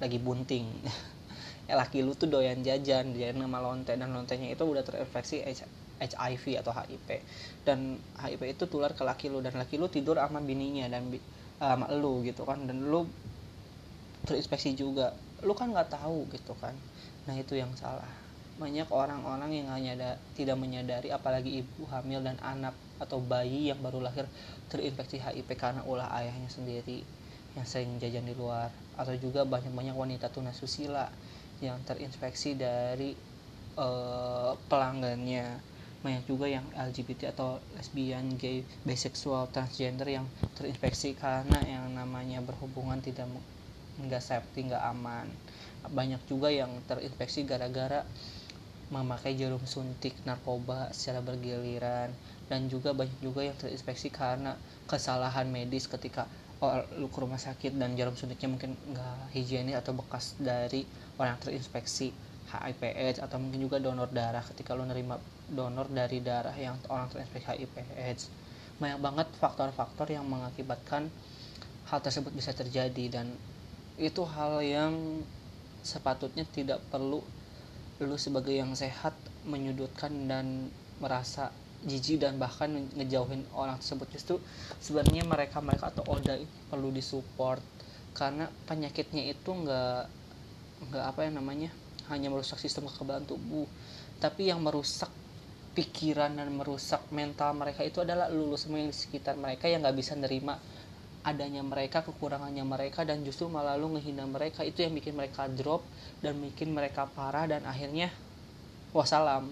Lagi 0.01 0.17
bunting. 0.17 0.67
Ya 1.65 1.73
laki 1.73 2.05
lu 2.05 2.13
tuh 2.13 2.30
doyan 2.30 2.61
jajan 2.61 3.17
dia 3.17 3.34
nama 3.34 3.57
lonte. 3.57 3.97
Dan 3.97 4.13
lontenya 4.13 4.53
itu 4.53 4.61
udah 4.61 4.86
terinfeksi 4.86 5.41
HIV 5.97 6.61
atau 6.61 6.69
HIV 6.69 7.26
dan 7.65 7.97
HIV 8.21 8.53
itu 8.53 8.69
tular 8.69 8.93
ke 8.93 9.01
laki 9.01 9.34
lu 9.34 9.41
dan 9.41 9.57
laki 9.57 9.82
lu 9.82 9.89
tidur 9.89 10.21
sama 10.21 10.45
bininya 10.45 10.86
dan 10.86 11.09
sama 11.57 11.89
lu 11.89 12.21
gitu 12.21 12.45
kan. 12.45 12.69
Dan 12.69 12.86
lu 12.86 13.09
terinfeksi 14.30 14.78
juga. 14.78 15.17
Lu 15.41 15.57
kan 15.57 15.73
nggak 15.73 15.89
tahu 15.89 16.30
gitu 16.30 16.53
kan 16.61 16.78
nah 17.26 17.36
itu 17.38 17.57
yang 17.57 17.73
salah. 17.78 18.09
Banyak 18.55 18.88
orang-orang 18.88 19.51
yang 19.51 19.67
hanya 19.67 20.15
tidak 20.38 20.55
menyadari 20.55 21.11
apalagi 21.11 21.59
ibu 21.59 21.84
hamil 21.91 22.23
dan 22.23 22.39
anak 22.39 22.71
atau 22.95 23.19
bayi 23.19 23.67
yang 23.67 23.84
baru 23.84 23.99
lahir 23.99 24.23
terinfeksi 24.71 25.19
HIV 25.19 25.49
karena 25.59 25.84
ulah 25.84 26.07
ayahnya 26.15 26.47
sendiri 26.47 27.03
yang 27.55 27.67
sering 27.67 27.99
jajan 27.99 28.23
di 28.23 28.36
luar. 28.36 28.71
Atau 28.95 29.19
juga 29.19 29.43
banyak-banyak 29.43 29.95
wanita 29.95 30.32
tunasusila 30.32 31.11
yang 31.59 31.80
terinfeksi 31.84 32.55
dari 32.55 33.15
uh, 33.76 34.55
pelanggannya. 34.67 35.76
Banyak 36.05 36.23
juga 36.30 36.45
yang 36.45 36.63
LGBT 36.78 37.34
atau 37.34 37.57
lesbian, 37.73 38.38
gay, 38.38 38.61
bisexual, 38.86 39.49
transgender 39.49 40.05
yang 40.05 40.30
terinfeksi 40.53 41.17
karena 41.17 41.57
yang 41.65 41.89
namanya 41.97 42.45
berhubungan 42.45 43.01
tidak 43.01 43.26
nggak 43.97 44.21
safety, 44.21 44.69
nggak 44.69 44.86
aman. 44.86 45.26
Banyak 45.92 46.26
juga 46.30 46.54
yang 46.54 46.72
terinfeksi 46.86 47.46
gara-gara 47.46 48.06
memakai 48.94 49.34
jarum 49.34 49.62
suntik 49.66 50.14
narkoba 50.24 50.94
secara 50.94 51.22
bergiliran. 51.22 52.14
Dan 52.46 52.70
juga 52.70 52.94
banyak 52.94 53.18
juga 53.22 53.42
yang 53.42 53.58
terinfeksi 53.58 54.14
karena 54.14 54.54
kesalahan 54.86 55.50
medis 55.50 55.90
ketika 55.90 56.30
oh, 56.62 56.82
lu 56.98 57.08
ke 57.10 57.20
rumah 57.20 57.42
sakit 57.42 57.76
dan 57.76 57.98
jarum 57.98 58.16
suntiknya 58.16 58.50
mungkin 58.52 58.72
nggak 58.94 59.36
higienis 59.36 59.76
atau 59.82 59.98
bekas 59.98 60.38
dari 60.40 60.86
orang 61.18 61.36
yang 61.36 61.42
terinfeksi 61.42 62.14
HIV 62.46 62.82
AIDS 62.94 63.20
atau 63.20 63.42
mungkin 63.42 63.66
juga 63.66 63.82
donor 63.82 64.08
darah 64.14 64.46
ketika 64.46 64.78
lu 64.78 64.86
nerima 64.86 65.18
donor 65.50 65.90
dari 65.90 66.22
darah 66.22 66.54
yang 66.54 66.78
orang 66.88 67.10
terinfeksi 67.10 67.66
HIV 67.66 67.76
AIDS 67.98 68.24
banyak 68.76 69.00
banget 69.00 69.28
faktor-faktor 69.40 70.12
yang 70.12 70.28
mengakibatkan 70.28 71.08
hal 71.88 72.00
tersebut 72.04 72.32
bisa 72.36 72.52
terjadi 72.52 73.22
dan 73.22 73.32
itu 73.96 74.22
hal 74.28 74.60
yang 74.60 75.24
sepatutnya 75.86 76.50
tidak 76.50 76.82
perlu 76.90 77.22
lu 78.02 78.18
sebagai 78.20 78.52
yang 78.52 78.76
sehat 78.76 79.16
menyudutkan 79.48 80.12
dan 80.28 80.68
merasa 81.00 81.54
jijik 81.86 82.26
dan 82.26 82.42
bahkan 82.42 82.74
ngejauhin 82.98 83.46
orang 83.54 83.78
tersebut. 83.80 84.10
Justru 84.12 84.36
sebenarnya 84.82 85.24
mereka 85.24 85.62
mereka 85.62 85.94
atau 85.94 86.04
Oda 86.10 86.36
perlu 86.68 86.90
disupport 86.90 87.62
karena 88.18 88.50
penyakitnya 88.66 89.30
itu 89.30 89.50
nggak 89.54 90.04
nggak 90.90 91.06
apa 91.06 91.20
yang 91.24 91.40
namanya 91.40 91.70
hanya 92.10 92.34
merusak 92.34 92.58
sistem 92.60 92.90
kekebalan 92.90 93.24
tubuh. 93.24 93.70
Tapi 94.20 94.50
yang 94.50 94.60
merusak 94.66 95.14
pikiran 95.76 96.40
dan 96.40 96.50
merusak 96.56 97.04
mental 97.12 97.52
mereka 97.54 97.84
itu 97.84 98.00
adalah 98.00 98.32
lulus 98.32 98.66
semua 98.66 98.80
yang 98.80 98.90
di 98.90 98.98
sekitar 98.98 99.36
mereka 99.36 99.68
yang 99.68 99.84
nggak 99.84 99.96
bisa 100.00 100.16
nerima 100.16 100.56
adanya 101.26 101.65
mereka 101.65 102.05
kekurangannya 102.05 102.61
mereka 102.61 103.01
dan 103.01 103.26
justru 103.26 103.49
malah 103.49 103.73
lu 103.73 103.97
ngehina 103.97 104.30
mereka. 104.30 104.61
Itu 104.61 104.86
yang 104.86 104.93
bikin 104.93 105.17
mereka 105.17 105.49
drop 105.49 105.82
dan 106.21 106.38
bikin 106.38 106.69
mereka 106.69 107.09
parah 107.09 107.49
dan 107.49 107.65
akhirnya 107.65 108.13
wassalam. 108.93 109.49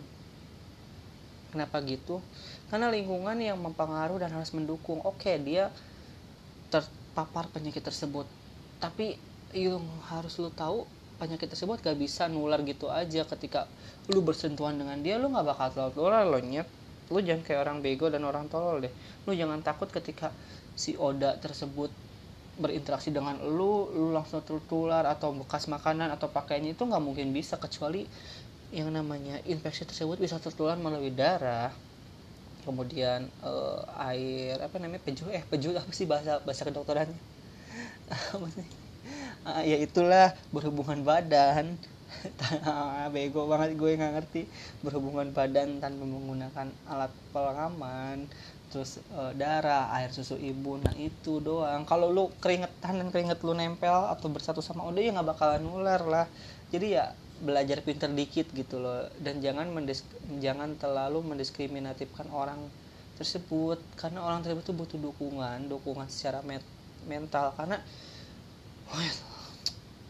Kenapa 1.50 1.82
gitu? 1.82 2.22
Karena 2.70 2.94
lingkungan 2.94 3.38
yang 3.42 3.58
mempengaruhi 3.58 4.22
dan 4.22 4.32
harus 4.38 4.54
mendukung. 4.54 5.02
Oke 5.02 5.34
dia 5.42 5.74
terpapar 6.70 7.50
penyakit 7.50 7.82
tersebut. 7.82 8.30
Tapi 8.78 9.18
yang 9.58 9.82
harus 10.14 10.38
lu 10.38 10.54
tahu 10.54 10.86
penyakit 11.18 11.50
tersebut 11.50 11.82
gak 11.82 11.98
bisa 11.98 12.30
nular 12.30 12.62
gitu 12.62 12.94
aja. 12.94 13.26
Ketika 13.26 13.66
lu 14.14 14.22
bersentuhan 14.22 14.78
dengan 14.78 15.02
dia 15.02 15.18
lu 15.18 15.34
gak 15.34 15.46
bakal 15.46 15.90
nular 15.98 16.22
lo 16.30 16.38
lu 17.12 17.20
jangan 17.20 17.44
kayak 17.44 17.60
orang 17.68 17.84
bego 17.84 18.08
dan 18.10 18.26
orang 18.26 18.50
tolol 18.50 18.82
deh. 18.82 18.94
Lu 19.26 19.36
jangan 19.36 19.62
takut 19.62 19.92
ketika 19.92 20.34
si 20.76 20.92
Oda 20.98 21.38
tersebut 21.40 21.92
berinteraksi 22.64 23.10
dengan 23.10 23.36
lu 23.42 23.90
lu 23.98 24.14
langsung 24.14 24.42
tertular 24.46 25.04
atau 25.10 25.34
bekas 25.34 25.66
makanan 25.70 26.10
atau 26.16 26.30
pakaiannya 26.30 26.78
itu 26.78 26.84
nggak 26.86 27.04
mungkin 27.04 27.28
bisa 27.34 27.58
kecuali 27.58 28.06
yang 28.74 28.90
namanya 28.94 29.42
infeksi 29.46 29.84
tersebut 29.90 30.18
bisa 30.22 30.38
tertular 30.42 30.78
melalui 30.78 31.14
darah 31.14 31.72
kemudian 32.66 33.28
uh, 33.44 33.84
air 34.10 34.56
apa 34.64 34.76
namanya 34.80 35.04
peju 35.04 35.28
eh 35.34 35.44
peju 35.52 35.76
apa 35.82 35.92
sih 35.92 36.08
bahasa 36.10 36.40
bahasa 36.48 36.64
kedokterannya? 36.68 37.20
Uh, 39.44 39.60
ya 39.68 39.76
itulah 39.76 40.32
berhubungan 40.56 41.04
badan. 41.04 41.76
Bego 43.14 43.44
banget 43.52 43.76
gue 43.76 43.92
nggak 44.00 44.14
ngerti. 44.16 44.42
Berhubungan 44.80 45.36
badan 45.36 45.84
tanpa 45.84 46.04
menggunakan 46.08 46.68
alat 46.88 47.12
pengaman 47.36 48.32
terus 48.74 48.98
uh, 49.14 49.30
darah 49.38 49.94
air 49.94 50.10
susu 50.10 50.34
ibu 50.34 50.82
nah 50.82 50.90
itu 50.98 51.38
doang. 51.38 51.86
Kalau 51.86 52.10
lu 52.10 52.34
keringetan 52.42 52.98
dan 52.98 53.08
keringet 53.14 53.38
lu 53.46 53.54
nempel 53.54 54.10
atau 54.10 54.34
bersatu 54.34 54.66
sama 54.66 54.90
udah 54.90 54.98
ya 54.98 55.14
nggak 55.14 55.30
bakalan 55.30 55.62
nular 55.62 56.02
lah. 56.02 56.26
Jadi 56.74 56.98
ya 56.98 57.14
belajar 57.46 57.86
pinter 57.86 58.10
dikit 58.10 58.50
gitu 58.50 58.82
loh. 58.82 59.06
Dan 59.22 59.46
jangan 59.46 59.70
mendisk 59.70 60.10
jangan 60.42 60.74
terlalu 60.82 61.22
mendiskriminatifkan 61.22 62.34
orang 62.34 62.58
tersebut. 63.22 63.78
Karena 63.94 64.26
orang 64.26 64.42
tersebut 64.42 64.66
itu 64.66 64.74
butuh 64.74 64.98
dukungan 64.98 65.70
dukungan 65.70 66.10
secara 66.10 66.42
mental. 67.06 67.54
Karena 67.54 67.78
ya, 68.90 69.14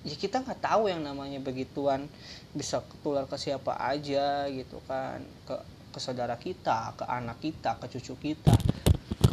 ya 0.07 0.16
kita 0.16 0.39
nggak 0.39 0.64
tahu 0.64 0.88
yang 0.88 1.03
namanya 1.03 1.43
begituan. 1.43 2.07
Bisa 2.55 2.80
ketular 2.80 3.28
ke 3.28 3.36
siapa 3.36 3.76
aja 3.76 4.47
gitu 4.47 4.80
kan. 4.88 5.20
Ke 5.43 5.59
ke 5.94 6.02
saudara 6.02 6.34
kita 6.41 6.98
ke 6.98 7.06
anak 7.06 7.38
kita 7.38 7.78
ke 7.78 7.86
cucu 7.86 8.34
kita 8.34 8.58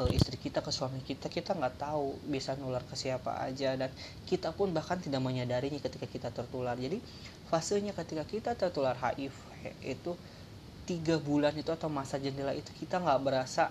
ke 0.00 0.16
istri 0.16 0.36
kita 0.40 0.64
ke 0.64 0.72
suami 0.72 1.00
kita 1.04 1.28
kita 1.28 1.52
nggak 1.52 1.76
tahu 1.76 2.16
bisa 2.28 2.56
nular 2.56 2.80
ke 2.88 2.96
siapa 2.96 3.36
aja. 3.44 3.76
Dan 3.76 3.92
kita 4.24 4.56
pun 4.56 4.72
bahkan 4.72 4.96
tidak 4.96 5.20
menyadarinya 5.20 5.76
ketika 5.76 6.08
kita 6.08 6.28
tertular. 6.32 6.76
Jadi 6.76 7.00
fasenya 7.52 7.92
ketika 7.92 8.24
kita 8.24 8.50
tertular 8.56 8.96
HIV 8.96 9.36
itu 9.84 10.16
tiga 10.88 11.20
bulan 11.20 11.52
itu 11.54 11.68
atau 11.70 11.92
masa 11.92 12.16
jendela 12.16 12.56
itu 12.56 12.72
kita 12.80 12.98
nggak 12.98 13.20
berasa 13.20 13.68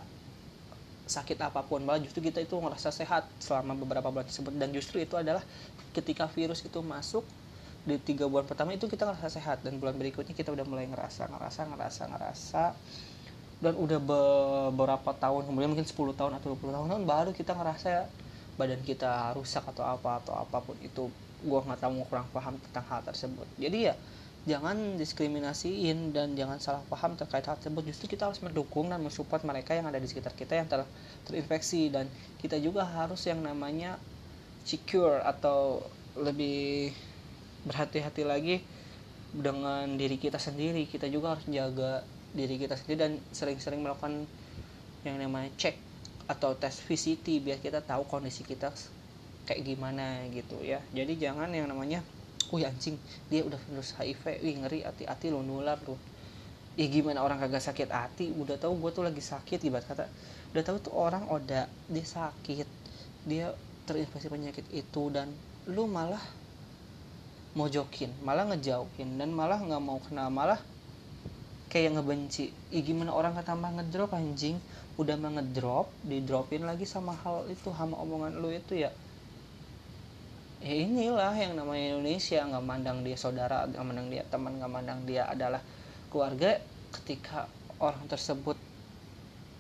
sakit 1.10 1.42
apa 1.42 1.66
pun. 1.66 1.82
Malah 1.82 2.06
justru 2.06 2.22
kita 2.22 2.38
itu 2.46 2.54
ngerasa 2.54 2.94
sehat 2.94 3.26
selama 3.42 3.74
beberapa 3.74 4.14
bulan 4.14 4.30
tersebut. 4.30 4.54
Dan 4.54 4.70
justru 4.70 5.02
itu 5.02 5.18
adalah 5.18 5.42
ketika 5.98 6.30
virus 6.30 6.62
itu 6.62 6.78
masuk 6.86 7.26
di 7.88 7.96
tiga 8.04 8.28
bulan 8.28 8.44
pertama 8.44 8.76
itu 8.76 8.86
kita 8.90 9.08
ngerasa 9.08 9.30
sehat. 9.32 9.64
Dan 9.64 9.80
bulan 9.80 9.96
berikutnya 9.96 10.36
kita 10.36 10.52
udah 10.52 10.66
mulai 10.68 10.86
ngerasa 10.90 11.32
ngerasa 11.32 11.62
ngerasa 11.72 12.04
ngerasa. 12.12 12.64
Dan 13.60 13.76
udah 13.76 14.00
beberapa 14.00 15.12
tahun 15.12 15.52
kemudian 15.52 15.76
mungkin 15.76 15.84
10 15.84 16.16
tahun 16.16 16.32
atau 16.40 16.56
20 16.56 16.72
tahun 16.72 17.04
baru 17.04 17.32
kita 17.36 17.52
ngerasa 17.60 18.08
badan 18.56 18.80
kita 18.88 19.36
rusak 19.36 19.68
atau 19.68 19.84
apa 19.84 20.24
atau 20.24 20.34
apa 20.36 20.64
pun 20.64 20.76
itu. 20.80 21.12
Gua 21.44 21.64
nggak 21.64 21.80
tahu 21.84 22.04
kurang 22.08 22.28
paham 22.32 22.56
tentang 22.60 22.86
hal 22.88 23.04
tersebut. 23.04 23.48
Jadi 23.60 23.92
ya 23.92 23.96
jangan 24.48 24.96
diskriminasiin 24.96 26.16
dan 26.16 26.32
jangan 26.40 26.64
salah 26.64 26.84
paham 26.88 27.20
terkait 27.20 27.44
hal 27.44 27.60
tersebut. 27.60 27.84
Justru 27.92 28.16
kita 28.16 28.32
harus 28.32 28.40
mendukung 28.40 28.88
dan 28.88 29.04
mensupport 29.04 29.44
mereka 29.44 29.76
yang 29.76 29.88
ada 29.92 30.00
di 30.00 30.08
sekitar 30.08 30.32
kita 30.36 30.56
yang 30.56 30.68
telah 30.68 30.88
terinfeksi. 31.28 31.92
Dan 31.92 32.08
kita 32.40 32.56
juga 32.60 32.88
harus 32.88 33.24
yang 33.28 33.44
namanya 33.44 34.00
secure 34.64 35.20
atau 35.24 35.84
lebih 36.20 36.92
berhati-hati 37.66 38.24
lagi 38.24 38.62
dengan 39.34 39.86
diri 40.00 40.16
kita 40.16 40.38
sendiri. 40.40 40.86
Kita 40.88 41.08
juga 41.10 41.38
harus 41.38 41.46
jaga 41.50 42.04
diri 42.34 42.62
kita 42.62 42.78
sendiri 42.78 42.98
dan 43.00 43.12
sering-sering 43.34 43.82
melakukan 43.82 44.26
yang 45.04 45.18
namanya 45.18 45.50
cek 45.58 45.76
atau 46.30 46.54
tes 46.54 46.78
VCT 46.86 47.42
biar 47.42 47.58
kita 47.58 47.82
tahu 47.82 48.06
kondisi 48.06 48.46
kita 48.46 48.70
kayak 49.50 49.66
gimana 49.66 50.22
gitu 50.30 50.62
ya. 50.62 50.78
Jadi 50.94 51.18
jangan 51.18 51.50
yang 51.50 51.66
namanya 51.66 52.06
wih 52.54 52.66
anjing 52.66 52.98
dia 53.30 53.42
udah 53.46 53.58
virus 53.58 53.98
HIV 53.98 54.42
wih 54.46 54.56
ngeri 54.62 54.80
hati-hati 54.86 55.30
lo 55.30 55.42
nular 55.42 55.78
tuh 55.82 55.98
ya 56.78 56.86
gimana 56.86 57.26
orang 57.26 57.42
kagak 57.42 57.66
sakit 57.66 57.90
hati? 57.90 58.30
Udah 58.30 58.62
tahu 58.62 58.78
gue 58.78 58.92
tuh 58.94 59.04
lagi 59.04 59.20
sakit 59.20 59.60
ibarat 59.66 59.90
kata. 59.90 60.06
Udah 60.54 60.64
tahu 60.64 60.78
tuh 60.80 60.94
orang 60.94 61.26
oda 61.28 61.66
dia 61.90 62.06
sakit 62.06 62.68
dia 63.26 63.52
terinfeksi 63.90 64.30
penyakit 64.30 64.66
itu 64.70 65.10
dan 65.10 65.34
lu 65.66 65.90
malah 65.90 66.22
mojokin 67.60 68.16
malah 68.24 68.48
ngejauhin 68.48 69.20
dan 69.20 69.36
malah 69.36 69.60
nggak 69.60 69.84
mau 69.84 70.00
kenal 70.00 70.32
malah 70.32 70.64
kayak 71.70 71.96
ngebenci. 71.96 72.50
Ya 72.74 72.82
gimana 72.82 73.14
orang 73.14 73.38
kata 73.38 73.54
mah 73.54 73.72
ngedrop 73.78 74.12
anjing? 74.18 74.58
Udah 74.98 75.16
mah 75.16 75.32
ngedrop 75.40 75.88
didropin 76.04 76.66
lagi 76.66 76.84
sama 76.84 77.16
hal 77.24 77.46
itu 77.48 77.72
sama 77.72 77.96
omongan 78.02 78.42
lu 78.42 78.50
itu 78.52 78.76
ya. 78.76 78.92
Ya 80.60 80.76
inilah 80.76 81.32
yang 81.40 81.56
namanya 81.56 81.96
Indonesia 81.96 82.44
nggak 82.44 82.66
mandang 82.66 83.00
dia 83.06 83.16
saudara 83.16 83.64
nggak 83.70 83.86
mandang 83.86 84.12
dia 84.12 84.28
teman 84.28 84.60
nggak 84.60 84.72
mandang 84.74 85.00
dia 85.08 85.30
adalah 85.30 85.62
keluarga. 86.12 86.60
Ketika 86.90 87.46
orang 87.78 88.10
tersebut 88.10 88.58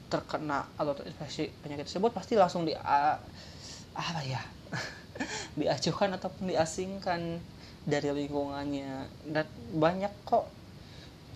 terkena 0.09 0.65
atau 0.73 0.97
terinfeksi 0.97 1.53
penyakit 1.61 1.85
tersebut 1.85 2.09
pasti 2.09 2.33
langsung 2.33 2.65
di 2.65 2.73
apa 2.73 4.21
ya? 4.25 4.41
Diacuhkan 5.59 6.17
ataupun 6.17 6.49
diasingkan 6.49 7.37
dari 7.85 8.09
lingkungannya. 8.11 9.07
Dan 9.27 9.45
banyak 9.75 10.11
kok 10.25 10.47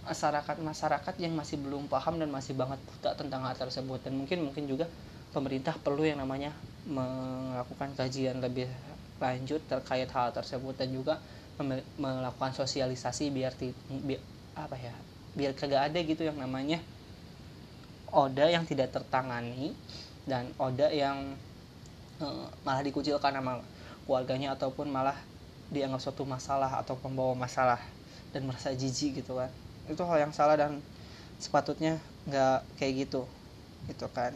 masyarakat-masyarakat 0.04 1.16
yang 1.24 1.34
masih 1.38 1.60
belum 1.64 1.88
paham 1.88 2.20
dan 2.20 2.28
masih 2.28 2.56
banget 2.56 2.80
buta 2.84 3.16
tentang 3.16 3.48
hal 3.48 3.56
tersebut. 3.56 4.04
Dan 4.04 4.20
mungkin 4.20 4.44
mungkin 4.44 4.68
juga 4.68 4.88
pemerintah 5.32 5.76
perlu 5.80 6.04
yang 6.06 6.20
namanya 6.20 6.52
melakukan 6.84 7.96
kajian 7.96 8.44
lebih 8.44 8.68
lanjut 9.24 9.64
terkait 9.72 10.10
hal 10.12 10.36
tersebut 10.36 10.76
dan 10.76 10.92
juga 10.92 11.16
melakukan 11.96 12.52
sosialisasi 12.52 13.32
biar, 13.32 13.54
biar 14.04 14.22
apa 14.54 14.76
ya 14.78 14.94
biar 15.34 15.54
kagak 15.58 15.90
ada 15.90 16.00
gitu 16.02 16.22
yang 16.26 16.38
namanya 16.38 16.78
oda 18.14 18.46
yang 18.46 18.66
tidak 18.70 18.94
tertangani 18.94 19.74
dan 20.30 20.54
oda 20.62 20.94
yang 20.94 21.34
uh, 22.22 22.46
malah 22.62 22.86
dikucilkan 22.86 23.34
sama 23.34 23.62
keluarganya 24.06 24.54
ataupun 24.54 24.94
malah 24.94 25.18
dianggap 25.76 26.02
suatu 26.06 26.24
masalah 26.36 26.72
atau 26.82 26.96
pembawa 27.04 27.34
masalah 27.46 27.82
dan 28.34 28.42
merasa 28.48 28.70
jijik 28.82 29.12
gitu 29.24 29.34
kan. 29.40 29.52
Itu 29.92 30.02
hal 30.10 30.18
yang 30.30 30.34
salah 30.40 30.56
dan 30.62 30.72
sepatutnya 31.44 31.94
nggak 32.30 32.58
kayak 32.80 32.94
gitu 33.08 33.22
gitu 33.90 34.08
kan. 34.18 34.34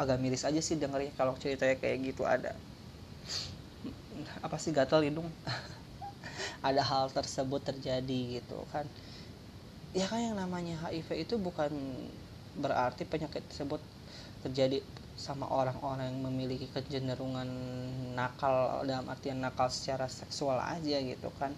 Agak 0.00 0.16
miris 0.22 0.46
aja 0.48 0.60
sih 0.62 0.78
dengernya 0.78 1.12
kalau 1.18 1.34
ceritanya 1.42 1.76
kayak 1.82 1.98
gitu 2.14 2.22
ada. 2.24 2.52
Apa 4.42 4.56
sih 4.58 4.70
gatal 4.74 5.02
hidung? 5.06 5.28
Ada 6.68 6.82
hal 6.82 7.06
tersebut 7.14 7.60
terjadi 7.62 8.20
gitu 8.40 8.58
kan. 8.70 8.86
Ya 9.96 10.04
kan 10.04 10.20
yang 10.20 10.36
namanya 10.36 10.76
HIV 10.84 11.08
itu 11.24 11.34
bukan 11.40 11.72
berarti 12.58 13.02
penyakit 13.08 13.40
tersebut 13.48 13.80
terjadi 14.44 14.82
sama 15.18 15.50
orang-orang 15.50 16.14
yang 16.14 16.30
memiliki 16.30 16.70
kecenderungan 16.70 17.50
nakal 18.14 18.86
dalam 18.86 19.10
artian 19.10 19.42
nakal 19.42 19.66
secara 19.66 20.06
seksual 20.06 20.62
aja 20.62 20.96
gitu 21.02 21.28
kan. 21.42 21.50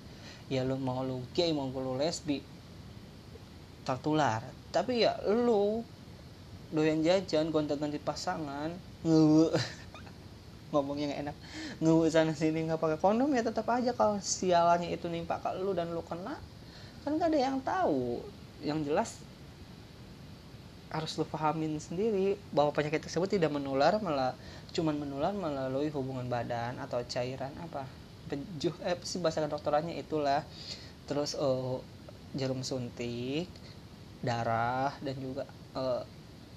Ya 0.48 0.64
lu 0.64 0.80
mau 0.80 1.04
lu 1.04 1.20
gay 1.36 1.52
mau 1.52 1.68
lu 1.68 2.00
lesbi 2.00 2.40
tertular. 3.84 4.40
Tapi 4.72 5.04
ya 5.04 5.20
lu 5.28 5.84
doyan 6.72 7.04
jajan 7.04 7.52
gonta-ganti 7.52 8.00
pasangan 8.00 8.72
ngewe. 9.04 9.52
Ngomong 10.72 10.96
yang 10.96 11.12
enak. 11.12 11.36
Ngewe 11.84 12.08
sana 12.08 12.32
sini 12.32 12.64
nggak 12.64 12.80
pakai 12.80 12.96
kondom 12.96 13.28
ya 13.36 13.44
tetap 13.44 13.68
aja 13.68 13.92
kalau 13.92 14.16
sialannya 14.16 14.88
itu 14.88 15.04
nimpa 15.12 15.36
ke 15.44 15.52
lu 15.61 15.76
dan 15.76 15.92
lu 15.92 16.00
kena 16.00 16.40
kan 17.04 17.16
gak 17.20 17.28
ada 17.28 17.38
yang 17.38 17.61
tahu. 17.61 18.24
Yang 18.64 18.80
jelas 18.88 19.11
harus 20.91 21.14
lu 21.14 21.22
pahamin 21.22 21.78
sendiri 21.78 22.34
bahwa 22.51 22.74
penyakit 22.74 23.07
tersebut 23.07 23.30
tidak 23.30 23.55
menular 23.55 24.03
malah 24.03 24.34
cuman 24.74 24.99
menular 24.99 25.30
melalui 25.30 25.86
hubungan 25.95 26.26
badan 26.26 26.78
atau 26.82 26.99
cairan 27.07 27.55
apa. 27.62 27.86
Bejuh 28.26 28.74
eh 28.82 28.99
sih 29.07 29.22
bahasa 29.22 29.43
kedokterannya 29.47 29.95
itulah. 30.03 30.43
Terus 31.07 31.38
uh, 31.38 31.78
jarum 32.34 32.66
suntik 32.66 33.47
darah 34.20 34.93
dan 35.01 35.16
juga 35.16 35.47
uh, 35.78 36.03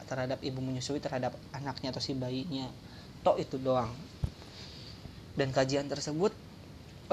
terhadap 0.10 0.42
ibu 0.44 0.60
menyusui 0.60 1.00
terhadap 1.00 1.38
anaknya 1.54 1.94
atau 1.94 2.02
si 2.02 2.18
bayinya. 2.18 2.66
Tok 3.22 3.38
itu 3.38 3.62
doang. 3.62 3.94
Dan 5.38 5.54
kajian 5.54 5.86
tersebut 5.90 6.34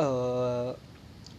uh, 0.01 0.73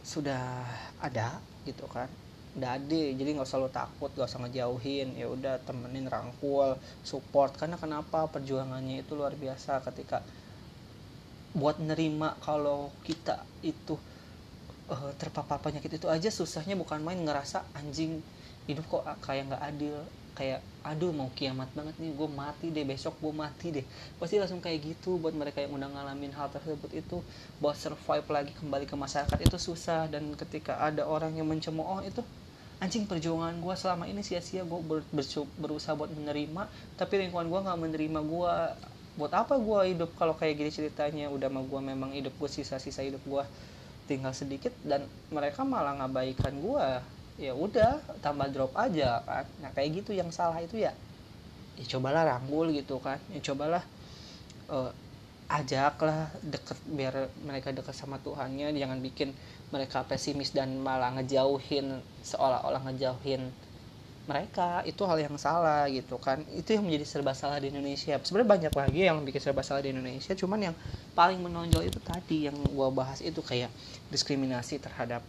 sudah 0.01 0.65
ada 1.01 1.41
gitu 1.65 1.85
kan 1.89 2.09
ada 2.51 2.99
jadi 3.15 3.31
nggak 3.31 3.47
usah 3.47 3.63
lo 3.63 3.71
takut 3.71 4.11
gak 4.11 4.27
usah 4.27 4.43
ngejauhin. 4.43 5.15
Ya 5.15 5.31
udah 5.31 5.63
temenin 5.63 6.07
rangkul 6.11 6.75
support. 7.01 7.55
Karena 7.55 7.79
kenapa? 7.79 8.27
Perjuangannya 8.27 9.03
itu 9.07 9.15
luar 9.15 9.35
biasa 9.39 9.79
ketika 9.87 10.19
buat 11.51 11.79
nerima 11.83 12.39
kalau 12.39 12.91
kita 13.03 13.43
itu 13.59 13.99
uh, 14.87 15.11
terpapar 15.19 15.59
penyakit 15.59 15.99
itu 15.99 16.07
aja 16.07 16.31
susahnya 16.31 16.79
bukan 16.79 17.03
main 17.03 17.19
ngerasa 17.19 17.67
anjing 17.75 18.23
hidup 18.67 18.87
kok 18.87 19.03
kayak 19.23 19.51
nggak 19.51 19.63
adil. 19.63 19.95
Kayak 20.31 20.63
aduh 20.81 21.11
mau 21.11 21.27
kiamat 21.35 21.67
banget 21.75 21.91
nih 21.99 22.15
gue 22.15 22.29
mati 22.31 22.71
deh 22.71 22.87
besok 22.87 23.19
gue 23.19 23.35
mati 23.35 23.67
deh. 23.75 23.85
Pasti 24.15 24.39
langsung 24.39 24.63
kayak 24.63 24.79
gitu 24.79 25.19
buat 25.19 25.35
mereka 25.35 25.59
yang 25.59 25.75
udah 25.75 25.91
ngalamin 25.91 26.31
hal 26.31 26.47
tersebut 26.47 26.87
itu 26.95 27.19
buat 27.59 27.75
survive 27.75 28.23
lagi 28.31 28.55
kembali 28.55 28.87
ke 28.87 28.95
masyarakat 28.95 29.39
itu 29.43 29.57
susah. 29.59 30.07
Dan 30.07 30.31
ketika 30.39 30.79
ada 30.79 31.03
orang 31.03 31.35
yang 31.35 31.51
mencemooh 31.51 31.99
itu 32.07 32.23
anjing 32.81 33.05
perjuangan 33.05 33.61
gue 33.61 33.75
selama 33.77 34.09
ini 34.09 34.25
sia-sia. 34.25 34.65
Gue 34.65 34.81
ber, 34.81 35.05
berusaha 35.61 35.93
buat 35.93 36.09
menerima 36.09 36.65
tapi 36.97 37.21
lingkungan 37.21 37.47
gue 37.47 37.59
nggak 37.61 37.79
menerima 37.79 38.19
gue 38.25 38.53
buat 39.21 39.33
apa 39.37 39.55
gue 39.61 39.79
hidup? 39.93 40.09
Kalau 40.17 40.33
kayak 40.33 40.57
gini 40.57 40.71
ceritanya 40.73 41.29
udah 41.29 41.47
mah 41.53 41.63
gue 41.63 41.81
memang 41.81 42.11
hidup 42.11 42.33
gue 42.35 42.49
sisa-sisa 42.49 43.05
hidup 43.05 43.21
gue 43.23 43.43
tinggal 44.09 44.33
sedikit 44.33 44.73
dan 44.81 45.05
mereka 45.29 45.61
malah 45.61 45.95
ngabaikan 46.01 46.57
gue 46.57 46.85
ya 47.39 47.53
udah 47.55 48.01
tambah 48.19 48.49
drop 48.49 48.73
aja 48.73 49.21
kan. 49.23 49.45
Nah 49.61 49.69
kayak 49.77 50.03
gitu 50.03 50.17
yang 50.17 50.33
salah 50.33 50.57
itu 50.57 50.81
ya. 50.81 50.91
Ya 51.77 51.85
cobalah 51.85 52.25
rangkul 52.25 52.73
gitu 52.73 52.97
kan. 52.97 53.21
Ya 53.29 53.39
cobalah 53.45 53.85
uh, 54.73 54.89
ajaklah 55.51 56.31
deket 56.39 56.79
biar 56.87 57.27
mereka 57.43 57.75
dekat 57.75 57.91
sama 57.91 58.15
Tuhannya. 58.23 58.71
Jangan 58.71 59.03
bikin 59.03 59.35
mereka 59.75 60.07
pesimis 60.07 60.55
dan 60.55 60.79
malah 60.79 61.11
ngejauhin 61.19 61.99
seolah-olah 62.23 62.81
ngejauhin 62.87 63.51
mereka. 64.31 64.79
Itu 64.87 65.03
hal 65.03 65.19
yang 65.19 65.35
salah 65.35 65.91
gitu 65.91 66.15
kan. 66.15 66.39
Itu 66.55 66.79
yang 66.79 66.87
menjadi 66.87 67.03
serba 67.03 67.35
salah 67.35 67.59
di 67.59 67.67
Indonesia. 67.67 68.15
Sebenarnya 68.23 68.49
banyak 68.49 68.73
lagi 68.73 69.01
yang 69.11 69.19
bikin 69.27 69.41
serba 69.43 69.61
salah 69.61 69.83
di 69.83 69.91
Indonesia. 69.91 70.31
Cuman 70.31 70.71
yang 70.71 70.75
paling 71.11 71.43
menonjol 71.43 71.83
itu 71.83 71.99
tadi 71.99 72.47
yang 72.47 72.55
gua 72.71 72.87
bahas 72.87 73.19
itu 73.19 73.43
kayak 73.43 73.67
diskriminasi 74.07 74.79
terhadap 74.79 75.19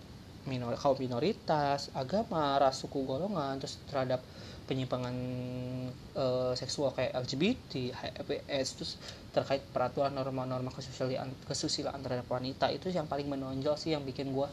minor 0.43 0.75
kaum 0.75 0.99
minoritas 0.99 1.87
agama 1.95 2.59
ras 2.59 2.83
suku 2.83 3.07
golongan 3.07 3.63
terus 3.63 3.79
terhadap 3.87 4.19
penyimpangan 4.73 5.13
e, 6.17 6.25
seksual 6.57 6.97
kayak 6.97 7.13
LGBT, 7.21 7.93
HPS 7.93 8.67
terus 8.81 8.93
terkait 9.37 9.61
peraturan 9.69 10.17
norma-norma 10.17 10.73
kesusilaan 10.73 11.29
kesusilaan 11.45 12.01
terhadap 12.01 12.25
wanita 12.33 12.73
itu 12.73 12.89
yang 12.89 13.05
paling 13.05 13.29
menonjol 13.29 13.77
sih 13.77 13.93
yang 13.93 14.01
bikin 14.01 14.33
gue 14.33 14.49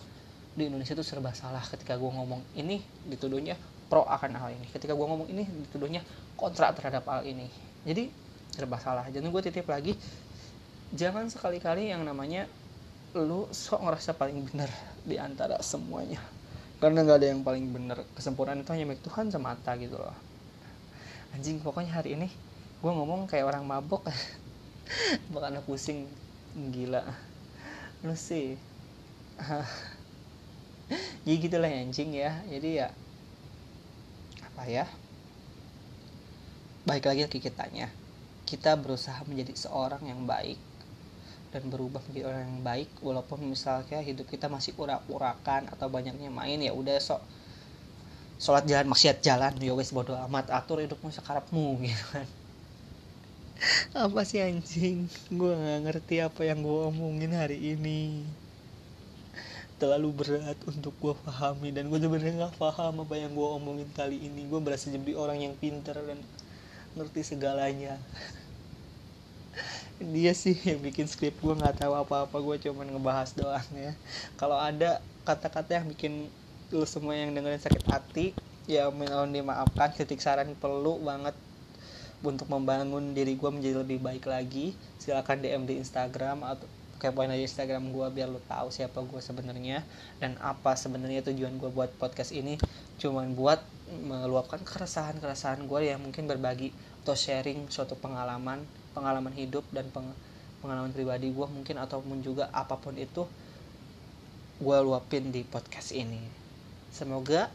di 0.60 0.68
Indonesia 0.68 0.92
tuh 0.92 1.08
serba 1.08 1.32
salah 1.32 1.64
ketika 1.64 1.96
gue 1.96 2.12
ngomong 2.12 2.44
ini 2.60 2.84
dituduhnya 3.08 3.56
pro 3.88 4.04
akan 4.04 4.36
hal 4.36 4.52
ini. 4.52 4.68
Ketika 4.68 4.92
gue 4.92 5.08
ngomong 5.08 5.32
ini 5.32 5.48
dituduhnya 5.48 6.04
kontra 6.36 6.76
terhadap 6.76 7.08
hal 7.08 7.24
ini. 7.24 7.48
Jadi 7.88 8.12
serba 8.52 8.76
salah. 8.76 9.08
Jadi 9.08 9.24
gue 9.24 9.42
titip 9.48 9.66
lagi 9.72 9.96
jangan 10.92 11.32
sekali-kali 11.32 11.96
yang 11.96 12.04
namanya 12.04 12.44
lu 13.16 13.48
sok 13.50 13.88
ngerasa 13.88 14.14
paling 14.20 14.46
benar 14.52 14.70
di 15.02 15.18
antara 15.18 15.58
semuanya 15.66 16.22
karena 16.80 17.04
nggak 17.04 17.20
ada 17.20 17.28
yang 17.36 17.44
paling 17.44 17.76
bener. 17.76 18.00
Kesempurnaan 18.16 18.64
itu 18.64 18.72
hanya 18.72 18.88
milik 18.88 19.04
Tuhan 19.04 19.28
semata 19.28 19.76
gitu 19.76 20.00
loh. 20.00 20.16
Anjing 21.36 21.60
pokoknya 21.60 21.92
hari 22.00 22.16
ini 22.16 22.28
gue 22.80 22.92
ngomong 22.92 23.28
kayak 23.28 23.52
orang 23.52 23.68
mabok. 23.68 24.08
Bukan 25.32 25.60
pusing. 25.68 26.08
Gila. 26.56 27.04
Lu 28.08 28.16
sih. 28.16 28.56
Jadi 31.28 31.36
gitulah 31.38 31.70
ya, 31.70 31.80
anjing 31.84 32.10
ya. 32.16 32.32
Jadi 32.48 32.70
ya 32.80 32.88
apa 34.42 34.64
ya? 34.66 34.86
Baik 36.88 37.06
lagi 37.12 37.28
ke 37.28 37.44
kitanya. 37.44 37.92
Kita 38.48 38.74
berusaha 38.80 39.22
menjadi 39.28 39.54
seorang 39.54 40.08
yang 40.10 40.26
baik 40.26 40.69
dan 41.50 41.66
berubah 41.66 42.02
menjadi 42.06 42.30
orang 42.30 42.42
yang 42.46 42.62
baik 42.62 42.90
walaupun 43.02 43.42
misalnya 43.42 44.00
hidup 44.06 44.30
kita 44.30 44.46
masih 44.46 44.78
urak-urakan 44.78 45.66
atau 45.74 45.90
banyaknya 45.90 46.30
main 46.30 46.62
ya 46.62 46.70
udah 46.74 46.98
sok 47.02 47.22
sholat 48.40 48.64
jalan 48.70 48.88
maksiat 48.88 49.20
jalan. 49.20 49.54
Ya 49.60 49.76
wes 49.76 49.92
bodo 49.92 50.16
amat. 50.30 50.50
Atur 50.54 50.80
hidupmu 50.80 51.12
sekarapmu 51.12 51.76
gitu 51.86 52.06
kan. 52.16 52.28
Apa 53.92 54.24
sih 54.24 54.40
anjing? 54.40 55.12
Gue 55.28 55.52
nggak 55.52 55.80
ngerti 55.90 56.24
apa 56.24 56.48
yang 56.48 56.64
gue 56.64 56.80
omongin 56.88 57.36
hari 57.36 57.60
ini. 57.76 58.24
Terlalu 59.76 60.10
berat 60.16 60.60
untuk 60.68 60.96
gue 61.00 61.14
pahami 61.28 61.76
dan 61.76 61.92
gue 61.92 62.00
sebenarnya 62.00 62.48
nggak 62.48 62.56
paham 62.56 63.04
apa 63.04 63.16
yang 63.20 63.36
gue 63.36 63.48
omongin 63.60 63.90
kali 63.92 64.16
ini. 64.16 64.48
Gue 64.48 64.64
berasa 64.64 64.88
jadi 64.88 65.12
orang 65.18 65.44
yang 65.44 65.54
pinter 65.60 65.98
dan 66.00 66.20
ngerti 66.96 67.22
segalanya 67.36 68.00
dia 70.00 70.32
sih 70.32 70.56
yang 70.64 70.80
bikin 70.80 71.12
skrip 71.12 71.36
gue 71.44 71.54
nggak 71.60 71.84
tahu 71.84 71.92
apa-apa 71.92 72.40
gue 72.40 72.72
cuman 72.72 72.88
ngebahas 72.88 73.36
doang 73.36 73.68
ya. 73.76 73.92
Kalau 74.40 74.56
ada 74.56 75.04
kata-kata 75.28 75.84
yang 75.84 75.92
bikin 75.92 76.32
lu 76.72 76.88
semua 76.88 77.20
yang 77.20 77.36
dengerin 77.36 77.60
sakit 77.60 77.84
hati 77.92 78.26
ya 78.64 78.88
mohon 78.88 79.36
dimaafkan. 79.36 79.92
Kritik 79.92 80.24
saran 80.24 80.56
perlu 80.56 81.04
banget 81.04 81.36
untuk 82.24 82.48
membangun 82.48 83.12
diri 83.12 83.36
gue 83.36 83.50
menjadi 83.52 83.84
lebih 83.84 84.00
baik 84.00 84.24
lagi. 84.24 84.72
Silakan 85.04 85.44
DM 85.44 85.68
di 85.68 85.76
Instagram 85.84 86.48
atau 86.48 86.68
kepoin 87.00 87.32
aja 87.32 87.44
Instagram 87.44 87.96
gue 87.96 88.08
biar 88.12 88.28
lu 88.28 88.44
tahu 88.44 88.72
siapa 88.72 89.00
gue 89.00 89.22
sebenarnya 89.24 89.88
dan 90.20 90.36
apa 90.44 90.76
sebenarnya 90.76 91.24
tujuan 91.28 91.60
gue 91.60 91.72
buat 91.76 91.92
podcast 92.00 92.32
ini. 92.32 92.56
Cuman 93.04 93.36
buat 93.36 93.60
meluapkan 94.08 94.64
keresahan 94.64 95.20
keresahan 95.20 95.68
gue 95.68 95.80
yang 95.92 96.00
mungkin 96.00 96.24
berbagi 96.24 96.72
atau 97.04 97.16
sharing 97.16 97.68
suatu 97.68 98.00
pengalaman 98.00 98.64
pengalaman 99.00 99.32
hidup 99.32 99.64
dan 99.72 99.88
peng, 99.96 100.12
pengalaman 100.60 100.92
pribadi 100.92 101.32
gue 101.32 101.48
mungkin 101.48 101.80
ataupun 101.80 102.20
juga 102.20 102.52
apa 102.52 102.76
pun 102.76 103.00
itu 103.00 103.24
gue 104.60 104.78
luapin 104.84 105.32
di 105.32 105.48
podcast 105.48 105.96
ini. 105.96 106.20
Semoga 106.92 107.48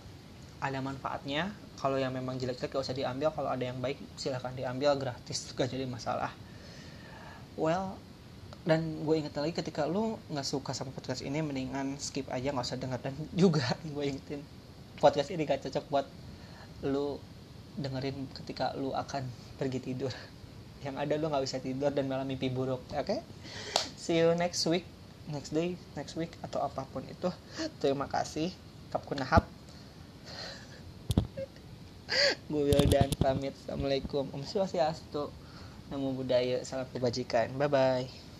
ada 0.65 0.81
manfaatnya. 0.81 1.53
Kalau 1.77 2.01
yang 2.01 2.17
memang 2.17 2.41
jelek-jelek 2.41 2.73
gak 2.73 2.81
usah 2.81 2.97
diambil. 2.97 3.29
Kalau 3.37 3.53
ada 3.53 3.61
yang 3.61 3.77
baik 3.77 4.01
silahkan 4.17 4.57
diambil. 4.57 4.97
Gratis 4.97 5.53
gak 5.53 5.69
jadi 5.69 5.85
masalah. 5.85 6.33
Well 7.61 8.01
dan 8.65 9.05
gue 9.05 9.21
inget 9.21 9.37
lagi 9.37 9.53
ketika 9.53 9.85
lu 9.85 10.17
nggak 10.33 10.49
suka 10.49 10.73
sama 10.73 10.89
podcast 10.97 11.21
ini 11.21 11.45
mendingan 11.45 12.01
skip 12.01 12.25
aja 12.33 12.49
nggak 12.49 12.65
usah 12.65 12.81
denger. 12.81 13.01
Dan 13.05 13.15
juga 13.37 13.69
gue 13.93 14.05
ingetin 14.09 14.41
podcast 14.97 15.29
ini 15.29 15.45
gak 15.45 15.61
cocok 15.69 15.85
buat 15.93 16.07
lu 16.89 17.21
dengerin 17.77 18.31
ketika 18.33 18.73
lu 18.79 18.97
akan 18.97 19.29
pergi 19.61 19.93
tidur 19.93 20.15
yang 20.85 21.01
ada 21.01 21.17
lo 21.17 21.33
nggak 21.33 21.45
bisa 21.49 21.59
tidur 21.59 21.91
dan 21.91 22.05
malah 22.07 22.29
mimpi 22.29 22.53
buruk 22.53 22.85
oke? 22.93 23.05
Okay? 23.05 23.21
see 23.97 24.21
you 24.21 24.37
next 24.37 24.69
week 24.69 24.85
next 25.33 25.57
day 25.57 25.81
next 25.97 26.15
week 26.21 26.37
atau 26.45 26.61
apa 26.61 26.85
pun 26.93 27.01
itu. 27.09 27.33
Terima 27.81 28.05
kasih. 28.05 28.53
Kapkunahap 28.93 29.49
gue 32.53 32.79
dan 32.93 33.11
pamit. 33.17 33.57
Assalamualaikum. 33.65 34.29
Om 34.31 34.45
swastiastu. 34.45 35.33
Namo 35.89 36.13
buddhaya. 36.13 36.61
Salam 36.63 36.87
kebajikan. 36.93 37.51
Bye 37.57 37.71
bye 37.73 38.34